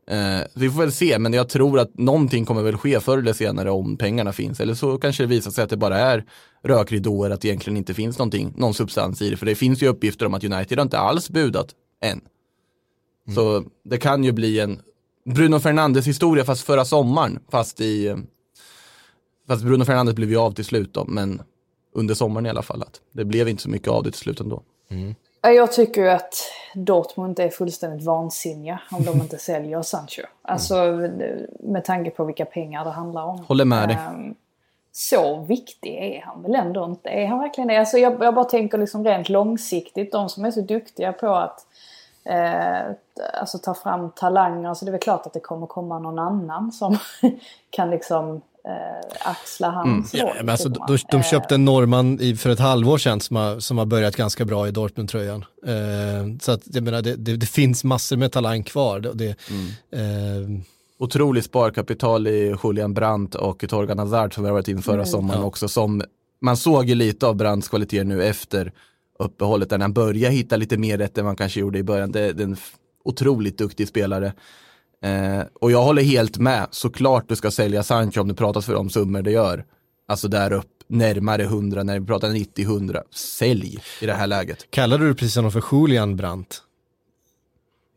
Eh, 0.07 0.41
vi 0.53 0.69
får 0.69 0.79
väl 0.79 0.91
se, 0.91 1.19
men 1.19 1.33
jag 1.33 1.49
tror 1.49 1.79
att 1.79 1.97
någonting 1.97 2.45
kommer 2.45 2.61
väl 2.61 2.77
ske 2.77 2.99
förr 2.99 3.17
eller 3.17 3.33
senare 3.33 3.71
om 3.71 3.97
pengarna 3.97 4.33
finns. 4.33 4.59
Eller 4.59 4.73
så 4.73 4.97
kanske 4.97 5.23
det 5.23 5.27
visar 5.27 5.51
sig 5.51 5.63
att 5.63 5.69
det 5.69 5.77
bara 5.77 5.99
är 5.99 6.25
rökridåer, 6.63 7.29
att 7.29 7.41
det 7.41 7.47
egentligen 7.47 7.77
inte 7.77 7.93
finns 7.93 8.17
någonting, 8.17 8.53
någon 8.57 8.73
substans 8.73 9.21
i 9.21 9.29
det. 9.29 9.37
För 9.37 9.45
det 9.45 9.55
finns 9.55 9.83
ju 9.83 9.87
uppgifter 9.87 10.25
om 10.25 10.33
att 10.33 10.43
United 10.43 10.77
har 10.77 10.83
inte 10.83 10.99
alls 10.99 11.29
budat 11.29 11.69
än. 12.01 12.21
Så 13.35 13.63
det 13.83 13.97
kan 13.97 14.23
ju 14.23 14.31
bli 14.31 14.59
en 14.59 14.79
Bruno 15.25 15.59
Fernandes 15.59 16.07
historia 16.07 16.43
fast 16.45 16.65
förra 16.65 16.85
sommaren, 16.85 17.39
fast 17.49 17.81
i 17.81 18.15
Fast 19.47 19.63
Bruno 19.63 19.85
Fernandes 19.85 20.15
blev 20.15 20.29
ju 20.29 20.37
av 20.37 20.51
till 20.51 20.65
slut 20.65 20.93
då, 20.93 21.05
men 21.05 21.41
under 21.93 22.13
sommaren 22.15 22.45
i 22.45 22.49
alla 22.49 22.61
fall. 22.61 22.81
Att 22.81 23.01
det 23.11 23.25
blev 23.25 23.47
inte 23.49 23.63
så 23.63 23.69
mycket 23.69 23.87
av 23.87 24.03
det 24.03 24.11
till 24.11 24.19
slut 24.19 24.39
ändå. 24.39 24.61
Ja, 25.41 25.49
Jag 25.49 25.71
tycker 25.71 26.01
ju 26.01 26.09
att 26.09 26.33
Dortmund 26.75 27.39
är 27.39 27.49
fullständigt 27.49 28.05
vansinniga 28.05 28.79
om 28.91 29.05
de 29.05 29.21
inte 29.21 29.37
säljer 29.37 29.81
Sancho. 29.81 30.21
Alltså 30.41 30.75
med 31.59 31.85
tanke 31.85 32.09
på 32.09 32.25
vilka 32.25 32.45
pengar 32.45 32.85
det 32.85 32.91
handlar 32.91 33.23
om. 33.25 33.39
Håller 33.47 33.65
med 33.65 33.89
dig. 33.89 33.97
Ehm, 34.09 34.35
Så 34.91 35.39
viktig 35.45 35.95
är 35.95 36.21
han 36.25 36.41
väl 36.41 36.55
ändå 36.55 36.85
inte? 36.85 37.09
Är 37.09 37.27
han 37.27 37.39
verkligen 37.39 37.67
det? 37.67 37.77
Alltså 37.79 37.97
jag, 37.97 38.23
jag 38.23 38.35
bara 38.35 38.45
tänker 38.45 38.77
liksom 38.77 39.03
rent 39.05 39.29
långsiktigt, 39.29 40.11
de 40.11 40.29
som 40.29 40.45
är 40.45 40.51
så 40.51 40.61
duktiga 40.61 41.13
på 41.13 41.27
att 41.35 41.59
eh, 42.25 42.91
alltså 43.41 43.57
ta 43.57 43.73
fram 43.73 44.11
talanger, 44.11 44.73
så 44.73 44.85
det 44.85 44.89
är 44.89 44.91
väl 44.91 45.01
klart 45.01 45.25
att 45.25 45.33
det 45.33 45.39
kommer 45.39 45.67
komma 45.67 45.99
någon 45.99 46.19
annan 46.19 46.71
som 46.71 46.97
kan 47.69 47.89
liksom 47.89 48.41
eh, 48.67 49.29
axla 49.29 49.69
hans 49.69 50.13
roll. 50.13 50.23
Ja, 50.27 50.33
men 50.37 50.49
alltså, 50.49 50.69
tycker 50.69 50.87
de, 50.87 50.97
de 51.11 51.17
Eh, 51.17 51.23
köpte 51.23 51.55
en 51.55 51.65
norrman 51.65 52.19
i, 52.21 52.35
för 52.35 52.49
ett 52.49 52.59
halvår 52.59 52.97
sedan 52.97 53.21
som 53.21 53.35
har, 53.35 53.59
som 53.59 53.77
har 53.77 53.85
börjat 53.85 54.15
ganska 54.15 54.45
bra 54.45 54.67
i 54.67 54.71
Dortmund-tröjan. 54.71 55.45
Eh, 55.65 56.37
så 56.41 56.51
att, 56.51 56.61
jag 56.65 56.83
menar, 56.83 57.01
det, 57.01 57.15
det, 57.15 57.35
det 57.35 57.45
finns 57.45 57.83
massor 57.83 58.17
med 58.17 58.31
talang 58.31 58.63
kvar. 58.63 58.99
Det, 58.99 59.13
det, 59.13 59.29
eh, 59.91 60.61
Otroligt 60.97 61.45
sparkapital 61.45 62.27
i 62.27 62.55
Julian 62.63 62.93
Brandt 62.93 63.35
och 63.35 63.65
Torgan 63.69 63.99
Hazard 63.99 64.33
som 64.33 64.43
vi 64.43 64.49
har 64.49 64.53
varit 64.53 64.67
in 64.67 64.81
förra 64.81 65.05
sommaren 65.05 65.43
också. 65.43 65.67
Som, 65.67 66.03
man 66.41 66.57
såg 66.57 66.85
ju 66.85 66.95
lite 66.95 67.27
av 67.27 67.35
Brandts 67.35 67.67
kvaliteter 67.67 68.03
nu 68.03 68.23
efter 68.23 68.71
uppehållet 69.19 69.69
där 69.69 69.79
han 69.79 69.93
börjar 69.93 70.31
hitta 70.31 70.57
lite 70.57 70.77
mer 70.77 70.97
rätt 70.97 71.17
än 71.17 71.25
man 71.25 71.35
kanske 71.35 71.59
gjorde 71.59 71.79
i 71.79 71.83
början. 71.83 72.11
Det, 72.11 72.33
det 72.33 72.43
är 72.43 72.47
en 72.47 72.57
otroligt 73.03 73.57
duktig 73.57 73.87
spelare. 73.87 74.33
Eh, 75.01 75.41
och 75.53 75.71
jag 75.71 75.83
håller 75.83 76.01
helt 76.01 76.37
med, 76.37 76.67
såklart 76.71 77.29
du 77.29 77.35
ska 77.35 77.51
sälja 77.51 77.83
Sancho 77.83 78.21
om 78.21 78.27
det 78.27 78.33
pratas 78.33 78.65
för 78.65 78.73
de 78.73 78.89
summor 78.89 79.21
det 79.21 79.31
gör. 79.31 79.65
Alltså 80.07 80.27
där 80.27 80.53
upp, 80.53 80.71
närmare 80.87 81.43
100, 81.43 81.83
när 81.83 81.99
vi 81.99 82.05
pratar 82.05 82.29
90-100. 82.29 83.01
Sälj 83.11 83.79
i 84.01 84.05
det 84.05 84.13
här 84.13 84.27
läget. 84.27 84.71
kallade 84.71 85.07
du 85.07 85.15
precis 85.15 85.35
honom 85.35 85.51
för 85.51 85.63
Julian 85.71 86.15
Brandt? 86.15 86.61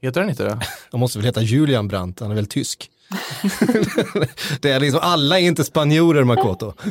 Heter 0.00 0.20
han 0.20 0.30
inte 0.30 0.44
det? 0.44 0.60
Han 0.90 1.00
måste 1.00 1.18
väl 1.18 1.26
heta 1.26 1.42
Julian 1.42 1.88
Brandt, 1.88 2.20
han 2.20 2.30
är 2.30 2.34
väl 2.34 2.46
tysk? 2.46 2.90
det 4.60 4.70
är 4.70 4.80
liksom, 4.80 5.00
alla 5.02 5.38
är 5.38 5.42
inte 5.42 5.64
spanjorer 5.64 6.24
Makoto. 6.24 6.72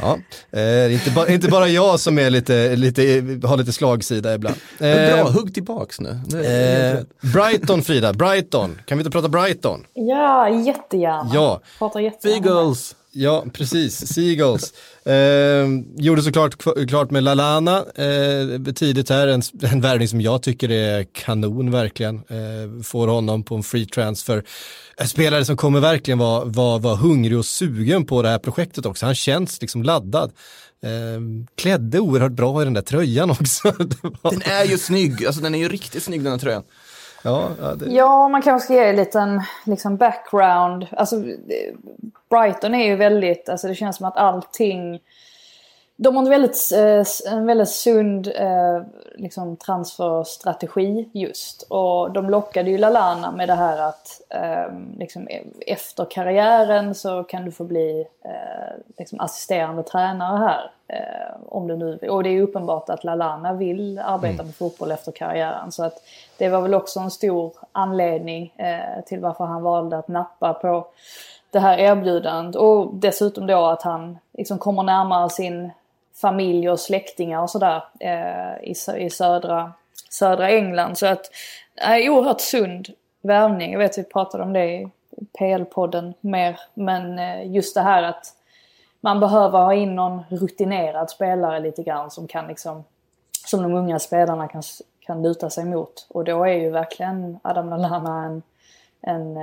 ja, 0.00 0.18
eh, 0.50 0.92
inte, 0.92 1.10
ba, 1.10 1.28
inte 1.28 1.48
bara 1.48 1.68
jag 1.68 2.00
som 2.00 2.18
är 2.18 2.30
lite, 2.30 2.76
lite, 2.76 3.02
har 3.44 3.56
lite 3.56 3.72
slagsida 3.72 4.34
ibland. 4.34 4.56
Eh, 4.78 5.14
Bra, 5.14 5.30
hugg 5.30 5.54
tillbaks 5.54 6.00
nu. 6.00 6.20
Det 6.26 6.46
är 6.46 6.94
helt 6.94 7.10
eh. 7.24 7.30
Brighton 7.32 7.82
Frida, 7.82 8.12
Brighton, 8.12 8.78
kan 8.86 8.98
vi 8.98 9.02
inte 9.02 9.10
prata 9.10 9.28
Brighton? 9.28 9.84
Ja, 9.94 10.48
jättegärna. 10.48 11.30
Ja. 11.34 11.60
Pratar 11.78 12.00
jättegärna. 12.00 12.42
Seagulls. 12.42 12.94
Ja, 13.20 13.44
precis. 13.52 14.06
Seagulls. 14.14 14.72
Eh, 15.04 15.66
gjorde 15.96 16.22
såklart 16.22 16.56
klart 16.88 17.10
med 17.10 17.22
Lalana 17.24 17.76
eh, 17.94 18.72
tidigt 18.74 19.10
här, 19.10 19.28
en, 19.28 19.42
en 19.62 19.80
värvning 19.80 20.08
som 20.08 20.20
jag 20.20 20.42
tycker 20.42 20.70
är 20.70 21.04
kanon 21.12 21.70
verkligen. 21.70 22.16
Eh, 22.16 22.82
får 22.84 23.08
honom 23.08 23.42
på 23.42 23.54
en 23.54 23.62
free 23.62 23.86
transfer. 23.86 24.42
En 24.96 25.08
spelare 25.08 25.44
som 25.44 25.56
kommer 25.56 25.80
verkligen 25.80 26.18
vara 26.18 26.44
var, 26.44 26.78
var 26.78 26.96
hungrig 26.96 27.38
och 27.38 27.46
sugen 27.46 28.04
på 28.06 28.22
det 28.22 28.28
här 28.28 28.38
projektet 28.38 28.86
också. 28.86 29.06
Han 29.06 29.14
känns 29.14 29.60
liksom 29.60 29.82
laddad. 29.82 30.32
Eh, 30.82 31.20
klädde 31.56 32.00
oerhört 32.00 32.32
bra 32.32 32.62
i 32.62 32.64
den 32.64 32.74
där 32.74 32.82
tröjan 32.82 33.30
också. 33.30 33.68
Var- 34.22 34.30
Den 34.30 34.42
är 34.42 34.64
ju 34.64 34.78
snygg, 34.78 35.26
alltså 35.26 35.42
den 35.42 35.54
är 35.54 35.58
ju 35.58 35.68
riktigt 35.68 36.02
snygg 36.02 36.22
den 36.22 36.32
här 36.32 36.38
tröjan 36.38 36.62
ja, 37.28 37.48
ja, 37.60 37.74
det, 37.74 37.86
Ja, 37.86 38.28
man 38.28 38.42
kanske 38.42 38.64
ska 38.64 38.74
ge 38.74 38.88
en 38.88 38.96
liten 38.96 39.42
liksom, 39.66 39.96
background. 39.96 40.86
Alltså, 40.90 41.16
Brighton 42.30 42.74
är 42.74 42.86
ju 42.86 42.96
väldigt, 42.96 43.48
alltså 43.48 43.68
det 43.68 43.74
känns 43.74 43.96
som 43.96 44.06
att 44.06 44.16
allting... 44.16 45.00
De 46.00 46.16
har 46.16 46.22
en 46.22 46.30
väldigt, 46.30 46.72
eh, 46.74 47.32
en 47.32 47.46
väldigt 47.46 47.68
sund 47.68 48.32
eh, 48.36 48.82
liksom, 49.14 49.56
transferstrategi 49.56 51.08
just. 51.12 51.62
Och 51.62 52.12
de 52.12 52.30
lockade 52.30 52.70
ju 52.70 52.78
Lalana 52.78 53.32
med 53.32 53.48
det 53.48 53.54
här 53.54 53.88
att 53.88 54.20
eh, 54.30 54.72
liksom, 54.98 55.28
efter 55.66 56.06
karriären 56.10 56.94
så 56.94 57.24
kan 57.24 57.44
du 57.44 57.52
få 57.52 57.64
bli 57.64 58.06
liksom, 58.98 59.20
assisterande 59.20 59.82
tränare 59.82 60.38
här. 60.38 60.70
Eh, 60.88 61.36
om 61.48 61.68
du 61.68 61.76
nu, 61.76 61.98
och 62.08 62.22
det 62.22 62.30
är 62.30 62.42
uppenbart 62.42 62.88
att 62.88 63.04
Lalana 63.04 63.52
vill 63.52 63.98
arbeta 63.98 64.42
med 64.42 64.54
fotboll 64.54 64.90
efter 64.90 65.12
karriären. 65.12 65.72
Så 65.72 65.84
att 65.84 66.02
det 66.38 66.48
var 66.48 66.60
väl 66.60 66.74
också 66.74 67.00
en 67.00 67.10
stor 67.10 67.52
anledning 67.72 68.52
eh, 68.56 69.04
till 69.06 69.20
varför 69.20 69.44
han 69.44 69.62
valde 69.62 69.98
att 69.98 70.08
nappa 70.08 70.54
på 70.54 70.86
det 71.50 71.58
här 71.58 71.78
erbjudandet. 71.78 72.56
Och 72.56 72.94
dessutom 72.94 73.46
då 73.46 73.66
att 73.66 73.82
han 73.82 74.18
liksom 74.32 74.58
kommer 74.58 74.82
närmare 74.82 75.30
sin 75.30 75.70
familj 76.14 76.70
och 76.70 76.80
släktingar 76.80 77.42
och 77.42 77.50
sådär 77.50 77.84
eh, 78.00 78.70
i, 78.70 78.74
i 78.96 79.10
södra, 79.10 79.72
södra 80.10 80.50
England. 80.50 80.98
Så 80.98 81.06
att, 81.06 81.30
eh, 81.76 82.12
oerhört 82.12 82.40
sund 82.40 82.88
värvning. 83.20 83.72
Jag 83.72 83.78
vet 83.78 83.98
vi 83.98 84.04
pratade 84.04 84.44
om 84.44 84.52
det 84.52 84.64
i 84.64 84.88
PL-podden 85.38 86.14
mer. 86.20 86.60
Men 86.74 87.18
eh, 87.18 87.52
just 87.52 87.74
det 87.74 87.80
här 87.80 88.02
att 88.02 88.34
man 89.00 89.20
behöver 89.20 89.58
ha 89.58 89.74
in 89.74 89.94
någon 89.96 90.22
rutinerad 90.28 91.10
spelare 91.10 91.60
lite 91.60 91.82
grann 91.82 92.10
som 92.10 92.26
kan 92.28 92.46
liksom, 92.46 92.84
som 93.46 93.62
de 93.62 93.74
unga 93.74 93.98
spelarna 93.98 94.48
kan, 94.48 94.62
kan 95.00 95.22
luta 95.22 95.50
sig 95.50 95.64
mot. 95.64 96.06
Och 96.10 96.24
då 96.24 96.44
är 96.44 96.52
ju 96.54 96.70
verkligen 96.70 97.38
Adam 97.42 97.70
Lallana 97.70 98.24
en, 98.24 98.42
en 99.00 99.34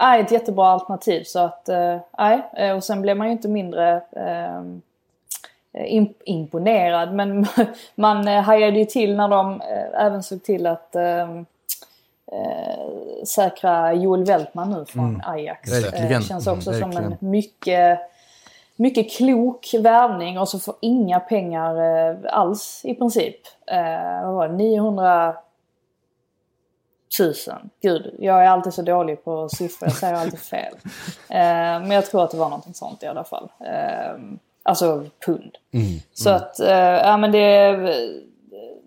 nej, 0.00 0.20
ett 0.20 0.30
jättebra 0.30 0.66
alternativ. 0.66 1.22
Så 1.24 1.38
att, 1.38 1.68
eh, 1.68 1.96
nej, 2.18 2.42
eh, 2.56 2.76
och 2.76 2.84
sen 2.84 3.02
blev 3.02 3.16
man 3.16 3.26
ju 3.26 3.32
inte 3.32 3.48
mindre 3.48 4.02
imp- 5.72 6.22
imponerad. 6.24 7.12
Men 7.14 7.46
man 7.94 8.26
hajade 8.26 8.78
ju 8.78 8.84
till 8.84 9.16
när 9.16 9.28
de 9.28 9.60
även 9.94 10.22
såg 10.22 10.42
till 10.42 10.66
att 10.66 10.96
eh, 10.96 11.28
säkra 13.26 13.92
Joel 13.92 14.24
Weltman 14.24 14.70
nu 14.70 14.84
från 14.84 15.22
Ajax. 15.26 15.72
verkligen. 15.72 16.22
Känns 16.22 16.46
också 16.46 16.70
Mm, 16.70 16.80
som 16.82 16.90
en 16.90 16.96
verkligen. 17.10 17.30
mycket, 17.30 17.98
mycket 18.76 19.10
klok 19.10 19.74
värvning 19.80 20.38
och 20.38 20.48
så 20.48 20.58
får 20.58 20.74
inga 20.80 21.20
pengar 21.20 21.76
eh, 22.10 22.16
alls 22.28 22.80
i 22.84 22.94
princip. 22.94 23.36
Eh, 23.66 24.24
vad 24.24 24.34
var 24.34 24.48
det? 24.48 24.54
900 24.54 25.36
tusen. 27.18 27.70
Gud, 27.82 28.14
jag 28.18 28.44
är 28.44 28.48
alltid 28.48 28.74
så 28.74 28.82
dålig 28.82 29.24
på 29.24 29.48
siffror. 29.48 29.88
Jag 29.88 29.96
säger 29.96 30.14
alltid 30.14 30.40
fel. 30.40 30.74
Eh, 31.28 31.80
men 31.80 31.90
jag 31.90 32.06
tror 32.06 32.24
att 32.24 32.30
det 32.30 32.36
var 32.36 32.48
någonting 32.48 32.74
sånt 32.74 33.02
i 33.02 33.06
alla 33.06 33.24
fall. 33.24 33.48
Eh, 33.60 34.20
alltså 34.62 35.06
pund. 35.26 35.58
Så 36.12 36.30
att, 36.30 36.60
eh, 36.60 36.68
ja 36.78 37.16
men 37.16 37.32
det, 37.32 37.76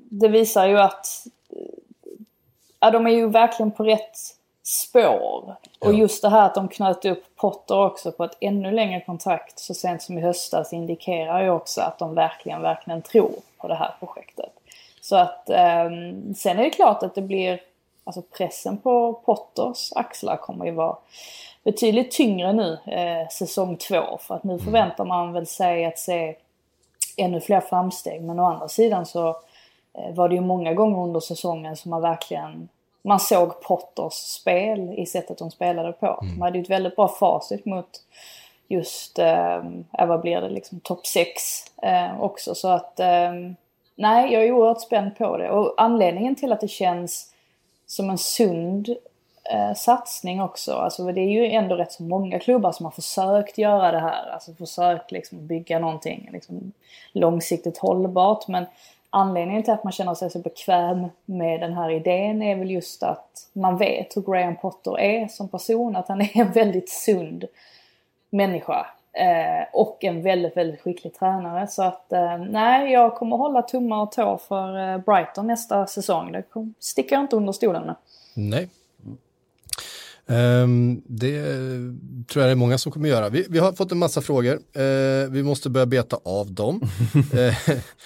det 0.10 0.28
visar 0.28 0.68
ju 0.68 0.80
att 0.80 1.26
ja, 2.80 2.92
de 2.92 3.08
är 3.08 3.12
ju 3.12 3.30
verkligen 3.30 3.72
på 3.72 3.84
rätt 3.84 4.18
spår. 4.70 5.56
Och 5.80 5.94
just 5.94 6.22
det 6.22 6.30
här 6.30 6.46
att 6.46 6.56
de 6.56 6.68
knöt 6.68 7.06
upp 7.06 7.36
Potter 7.36 7.86
också 7.86 8.12
på 8.12 8.24
ett 8.24 8.38
ännu 8.40 8.72
längre 8.72 9.02
kontrakt 9.02 9.60
så 9.60 9.74
sent 9.74 10.02
som 10.02 10.18
i 10.18 10.22
höstas 10.22 10.74
indikerar 10.74 11.44
ju 11.44 11.50
också 11.50 11.82
att 11.82 12.00
de 12.00 12.16
verkligen, 12.16 12.62
verkligen 12.62 13.02
tror 13.02 13.32
på 13.58 13.68
det 13.68 13.76
här 13.76 13.96
projektet. 14.00 14.52
Så 15.02 15.16
att 15.16 15.50
ehm, 15.50 16.36
sen 16.36 16.60
är 16.60 16.64
det 16.64 16.70
klart 16.70 17.04
att 17.04 17.16
det 17.16 17.22
blir, 17.22 17.62
alltså 18.04 18.22
pressen 18.22 18.78
på 18.78 19.14
Potters 19.14 19.94
axlar 19.96 20.38
kommer 20.38 20.66
ju 20.66 20.72
vara 20.72 20.98
betydligt 21.64 22.12
tyngre 22.12 22.54
nu 22.54 22.80
eh, 22.86 23.30
säsong 23.30 23.78
två. 23.78 24.18
För 24.22 24.36
att 24.36 24.44
nu 24.44 24.60
förväntar 24.60 25.06
man 25.06 25.34
väl 25.34 25.48
sig 25.48 25.86
att 25.86 26.00
se 26.00 26.36
ännu 27.18 27.42
fler 27.42 27.62
framsteg. 27.62 28.22
Men 28.22 28.40
å 28.40 28.46
andra 28.46 28.68
sidan 28.68 29.06
så 29.06 29.30
eh, 29.94 30.14
var 30.14 30.30
det 30.30 30.36
ju 30.36 30.42
många 30.42 30.74
gånger 30.74 31.04
under 31.04 31.20
säsongen 31.20 31.76
som 31.76 31.92
man 31.92 32.02
verkligen 32.02 32.70
man 33.02 33.20
såg 33.20 33.62
Potters 33.62 34.14
spel 34.14 34.94
i 34.98 35.06
sättet 35.06 35.38
de 35.38 35.52
spelade 35.52 35.92
på. 35.92 36.20
De 36.22 36.42
hade 36.42 36.58
ju 36.58 36.62
ett 36.62 36.70
väldigt 36.70 36.96
bra 36.96 37.08
facit 37.08 37.66
mot 37.66 37.90
just, 38.68 39.20
eh, 39.20 39.64
vad 39.92 40.22
blir 40.22 40.42
det, 40.42 40.50
liksom 40.50 40.80
topp 40.80 41.06
6 41.08 41.42
eh, 41.82 42.22
också. 42.22 42.56
Så 42.56 42.68
att, 42.68 43.00
eh, 43.00 43.34
nej, 43.96 44.34
jag 44.34 44.44
är 44.44 44.52
oerhört 44.52 44.82
spänd 44.82 45.18
på 45.18 45.38
det. 45.38 45.50
Och 45.50 45.74
anledningen 45.78 46.36
till 46.36 46.52
att 46.52 46.62
det 46.62 46.68
känns 46.68 47.34
som 47.86 48.10
en 48.10 48.18
sund 48.18 48.90
eh, 49.52 49.74
satsning 49.76 50.42
också. 50.42 50.74
Alltså 50.74 51.12
det 51.12 51.22
är 51.22 51.30
ju 51.30 51.52
ändå 51.52 51.76
rätt 51.76 51.92
så 51.92 52.04
många 52.04 52.40
klubbar 52.40 52.72
som 52.72 52.86
har 52.86 52.92
försökt 52.92 53.58
göra 53.58 53.92
det 53.92 54.00
här. 54.00 54.30
Alltså 54.30 54.54
försökt 54.54 55.12
liksom 55.12 55.48
bygga 55.48 55.80
någonting 55.80 56.30
liksom 56.32 56.72
långsiktigt 57.12 57.78
hållbart. 57.78 58.48
Men 58.48 58.66
anledningen 59.10 59.64
till 59.64 59.74
att 59.74 59.84
man 59.84 59.94
känner 59.94 60.14
sig 60.14 60.30
så 60.30 60.40
bekväm 60.40 61.08
med 61.26 61.60
den 61.60 61.74
här 61.74 61.90
idén 61.90 62.42
är 62.42 62.56
väl 62.56 62.72
just 62.72 63.04
att 63.04 63.50
man 63.54 63.78
vet 63.78 64.18
hur 64.18 64.22
Graham 64.22 64.56
Potter 64.56 65.00
är 65.00 65.28
som 65.28 65.48
person. 65.48 65.96
Att 65.96 66.08
han 66.08 66.22
är 66.34 66.38
en 66.38 66.52
väldigt 66.52 66.90
sund 66.90 67.46
människa. 68.30 68.86
Eh, 69.14 69.68
och 69.74 70.04
en 70.04 70.22
väldigt, 70.22 70.58
väldigt 70.58 70.82
skicklig 70.82 71.14
tränare. 71.14 71.68
Så 71.68 71.84
att 71.84 72.14
eh, 72.14 72.38
nej, 72.38 72.92
jag 72.92 73.16
kommer 73.16 73.38
hålla 73.38 73.62
tummar 73.62 74.02
och 74.02 74.12
tår 74.12 74.38
för 74.38 74.94
eh, 74.94 74.98
Brighton 74.98 75.48
nästa 75.48 75.88
säsong. 75.88 76.32
Det 76.32 76.44
sticker 76.80 77.16
jag 77.16 77.24
inte 77.24 77.36
under 77.36 77.54
stolen 77.54 77.86
med. 77.86 77.96
Nej. 78.34 78.70
Ehm, 80.30 81.02
det 81.08 81.42
tror 82.30 82.44
jag 82.44 82.48
det 82.48 82.52
är 82.52 82.56
många 82.56 82.78
som 82.78 82.92
kommer 82.92 83.10
göra. 83.10 83.30
Vi, 83.30 83.46
vi 83.50 83.60
har 83.60 83.74
fått 83.74 83.92
en 83.92 83.98
massa 83.98 84.22
frågor. 84.22 84.60
Eh, 84.74 85.30
vi 85.30 85.44
måste 85.44 85.70
börja 85.70 85.86
beta 85.86 86.20
av 86.26 86.54
dem. 86.54 86.82
Eh, 87.34 87.54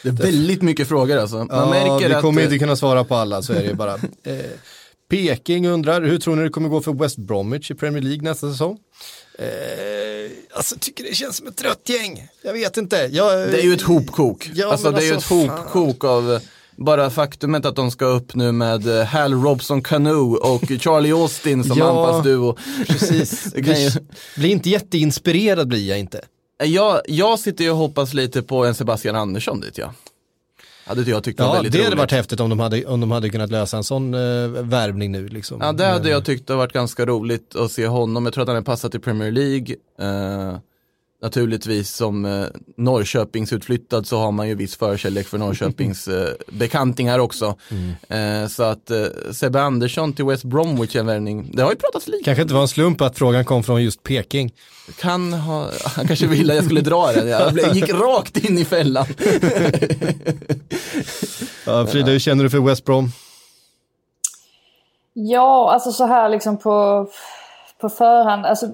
Det 0.03 0.09
är 0.09 0.11
väldigt 0.11 0.61
mycket 0.61 0.87
frågor 0.87 1.17
alltså. 1.17 1.35
Man 1.35 1.47
ja, 1.51 1.69
märker 1.69 2.09
vi 2.09 2.15
att... 2.15 2.21
kommer 2.21 2.41
eh, 2.41 2.45
inte 2.45 2.57
kunna 2.57 2.75
svara 2.75 3.03
på 3.03 3.15
alla, 3.15 3.41
så 3.41 3.53
är 3.53 3.63
det 3.67 3.73
bara. 3.73 3.97
Peking 5.09 5.67
undrar, 5.67 6.01
hur 6.01 6.17
tror 6.17 6.35
ni 6.35 6.43
det 6.43 6.49
kommer 6.49 6.69
gå 6.69 6.81
för 6.81 6.93
West 6.93 7.17
Bromwich 7.17 7.71
i 7.71 7.75
Premier 7.75 8.01
League 8.01 8.21
nästa 8.21 8.51
säsong? 8.51 8.77
Eh, 9.39 10.31
alltså, 10.53 10.75
tycker 10.79 11.03
det 11.03 11.15
känns 11.15 11.37
som 11.37 11.47
ett 11.47 11.57
trött 11.57 11.89
gäng. 11.89 12.27
Jag 12.43 12.53
vet 12.53 12.77
inte. 12.77 13.09
Jag, 13.11 13.51
Det 13.51 13.59
är 13.59 13.63
ju 13.63 13.73
ett 13.73 13.81
hopkok. 13.81 14.49
Ja, 14.53 14.71
alltså 14.71 14.91
det 14.91 15.01
är 15.01 15.05
ju 15.05 15.13
alltså, 15.13 15.35
ett 15.35 15.49
hopkok 15.49 16.03
av 16.03 16.33
eh, 16.33 16.41
bara 16.77 17.09
faktumet 17.09 17.65
att 17.65 17.75
de 17.75 17.91
ska 17.91 18.05
upp 18.05 18.35
nu 18.35 18.51
med 18.51 18.99
eh, 18.99 19.05
Hal 19.05 19.33
Robson 19.33 19.81
Canoe 19.81 20.37
och 20.37 20.61
Charlie 20.81 21.11
Austin 21.11 21.63
som 21.63 21.77
Ja, 21.79 22.05
anfallsduo. 22.05 22.57
Precis. 22.87 23.43
Det 23.55 23.79
ju- 23.79 23.89
blir, 24.35 24.49
inte 24.49 24.69
jätteinspirerad 24.69 25.67
blir 25.67 25.89
jag 25.89 25.99
inte. 25.99 26.21
jag, 26.63 27.01
jag 27.07 27.39
sitter 27.39 27.63
ju 27.63 27.69
och 27.71 27.77
hoppas 27.77 28.13
lite 28.13 28.41
på 28.41 28.65
en 28.65 28.75
Sebastian 28.75 29.15
Andersson 29.15 29.59
dit 29.61 29.77
ja. 29.77 29.93
Hade 30.85 31.01
jag 31.11 31.23
tyckt 31.23 31.39
var 31.39 31.47
Ja, 31.47 31.53
väldigt 31.53 31.73
det 31.73 31.83
hade 31.83 31.95
varit 31.95 32.11
häftigt 32.11 32.39
om 32.39 32.49
de 32.49 32.59
hade, 32.59 32.85
om 32.85 32.99
de 33.01 33.11
hade 33.11 33.29
kunnat 33.29 33.51
lösa 33.51 33.77
en 33.77 33.83
sån 33.83 34.13
uh, 34.13 34.49
värvning 34.61 35.11
nu. 35.11 35.27
Liksom. 35.27 35.57
Ja, 35.61 35.71
det 35.71 35.85
hade 35.85 35.99
Men- 36.03 36.11
jag 36.11 36.25
tyckt 36.25 36.49
har 36.49 36.55
varit 36.55 36.73
ganska 36.73 37.05
roligt 37.05 37.55
att 37.55 37.71
se 37.71 37.87
honom. 37.87 38.25
Jag 38.25 38.33
tror 38.33 38.41
att 38.41 38.47
han 38.47 38.57
är 38.57 38.61
passat 38.61 38.95
i 38.95 38.99
Premier 38.99 39.31
League. 39.31 39.75
Eh, 39.99 40.57
naturligtvis 41.23 41.89
som 41.95 42.25
eh, 42.25 42.45
Norrköpings 42.77 43.53
utflyttad 43.53 44.07
så 44.07 44.17
har 44.17 44.31
man 44.31 44.47
ju 44.47 44.55
viss 44.55 44.75
förkärlek 44.75 45.27
för 45.27 45.37
Norrköpings 45.37 46.07
eh, 46.07 46.29
bekantingar 46.47 47.19
också. 47.19 47.55
Eh, 48.09 48.47
så 48.47 48.63
att 48.63 48.91
eh, 48.91 49.03
Sebbe 49.31 49.61
Andersson 49.61 50.13
till 50.13 50.25
West 50.25 50.43
Bromwich 50.43 50.95
en 50.95 51.05
värvning. 51.05 51.51
Det 51.53 51.63
har 51.63 51.69
ju 51.69 51.75
pratats 51.77 52.07
lite. 52.07 52.23
Kanske 52.23 52.41
inte 52.41 52.53
var 52.53 52.61
en 52.61 52.67
slump 52.67 53.01
att 53.01 53.17
frågan 53.17 53.45
kom 53.45 53.63
från 53.63 53.83
just 53.83 54.03
Peking. 54.03 54.51
Kan 54.99 55.33
ha, 55.33 55.69
han 55.85 56.07
kanske 56.07 56.27
ville 56.27 56.53
att 56.53 56.57
jag 56.57 56.65
skulle 56.65 56.81
dra 56.81 57.11
den. 57.11 57.27
Jag 57.27 57.53
blev- 57.53 57.75
gick 57.75 57.89
rakt 57.89 58.37
in 58.37 58.57
i 58.57 58.65
fällan. 58.65 59.05
Ja, 61.65 61.87
Frida, 61.87 62.07
hur 62.11 62.19
känner 62.19 62.43
du 62.43 62.49
för 62.49 62.59
West 62.59 62.85
Brom? 62.85 63.11
Ja, 65.13 65.71
alltså 65.73 65.91
så 65.91 66.05
här 66.05 66.29
liksom 66.29 66.57
på, 66.57 67.07
på 67.83 67.89
förhand. 67.89 68.45
Alltså, 68.45 68.67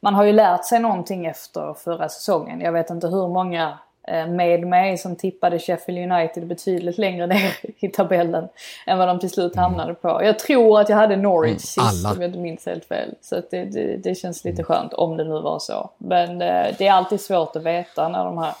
man 0.00 0.14
har 0.14 0.24
ju 0.24 0.32
lärt 0.32 0.64
sig 0.64 0.80
någonting 0.80 1.26
efter 1.26 1.74
förra 1.74 2.08
säsongen. 2.08 2.60
Jag 2.60 2.72
vet 2.72 2.90
inte 2.90 3.08
hur 3.08 3.28
många 3.28 3.78
eh, 4.08 4.26
med 4.26 4.66
mig 4.66 4.98
som 4.98 5.16
tippade 5.16 5.58
Sheffield 5.58 6.12
United 6.12 6.46
betydligt 6.46 6.98
längre 6.98 7.26
ner 7.26 7.52
i 7.84 7.88
tabellen 7.88 8.48
än 8.86 8.98
vad 8.98 9.08
de 9.08 9.18
till 9.18 9.30
slut 9.30 9.56
hamnade 9.56 9.94
på. 9.94 10.20
Jag 10.24 10.38
tror 10.38 10.80
att 10.80 10.88
jag 10.88 10.96
hade 10.96 11.16
Norwich 11.16 11.60
sist 11.60 11.78
alla. 11.78 12.14
om 12.14 12.22
jag 12.22 12.28
inte 12.28 12.38
minns 12.38 12.66
helt 12.66 12.84
fel. 12.84 13.14
Så 13.20 13.42
det, 13.50 13.64
det, 13.64 13.96
det 13.96 14.14
känns 14.14 14.44
lite 14.44 14.64
skönt 14.64 14.92
om 14.94 15.16
det 15.16 15.24
nu 15.24 15.40
var 15.40 15.58
så. 15.58 15.90
Men 15.98 16.42
eh, 16.42 16.66
det 16.78 16.86
är 16.86 16.92
alltid 16.92 17.20
svårt 17.20 17.56
att 17.56 17.62
veta 17.62 18.08
när 18.08 18.24
de 18.24 18.38
här 18.38 18.54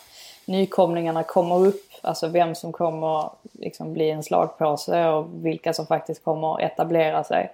nykomlingarna 0.44 1.22
kommer 1.22 1.66
upp. 1.66 1.82
Alltså 2.02 2.28
vem 2.28 2.54
som 2.54 2.72
kommer 2.72 3.30
liksom 3.52 3.92
bli 3.92 4.10
en 4.10 4.22
slagpåse 4.22 5.08
och 5.08 5.26
vilka 5.32 5.72
som 5.72 5.86
faktiskt 5.86 6.24
kommer 6.24 6.60
etablera 6.60 7.24
sig. 7.24 7.50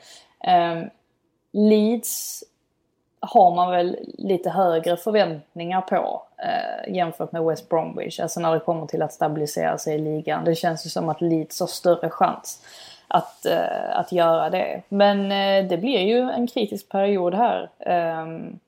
Leeds 1.53 2.45
har 3.21 3.55
man 3.55 3.71
väl 3.71 3.97
lite 4.19 4.51
högre 4.51 4.97
förväntningar 4.97 5.81
på 5.81 6.23
eh, 6.39 6.95
jämfört 6.95 7.33
med 7.33 7.43
West 7.45 7.69
Bromwich. 7.69 8.21
Alltså 8.21 8.41
när 8.41 8.55
det 8.55 8.61
kommer 8.61 8.87
till 8.87 9.03
att 9.03 9.13
stabilisera 9.13 9.79
sig 9.79 9.95
i 9.95 9.99
ligan. 9.99 10.45
Det 10.45 10.55
känns 10.55 10.87
ju 10.87 10.91
som 10.91 11.09
att 11.09 11.21
Leeds 11.21 11.61
har 11.61 11.67
större 11.67 12.11
chans 12.11 12.63
att, 13.09 13.47
eh, 13.47 13.99
att 13.99 14.13
göra 14.13 14.51
det. 14.51 14.83
Men 14.89 15.33
eh, 15.33 15.69
det 15.69 15.79
blir 15.79 16.01
ju 16.01 16.31
en 16.31 16.47
kritisk 16.47 16.89
period 16.89 17.35
här. 17.35 17.71
Ehm, 17.79 18.59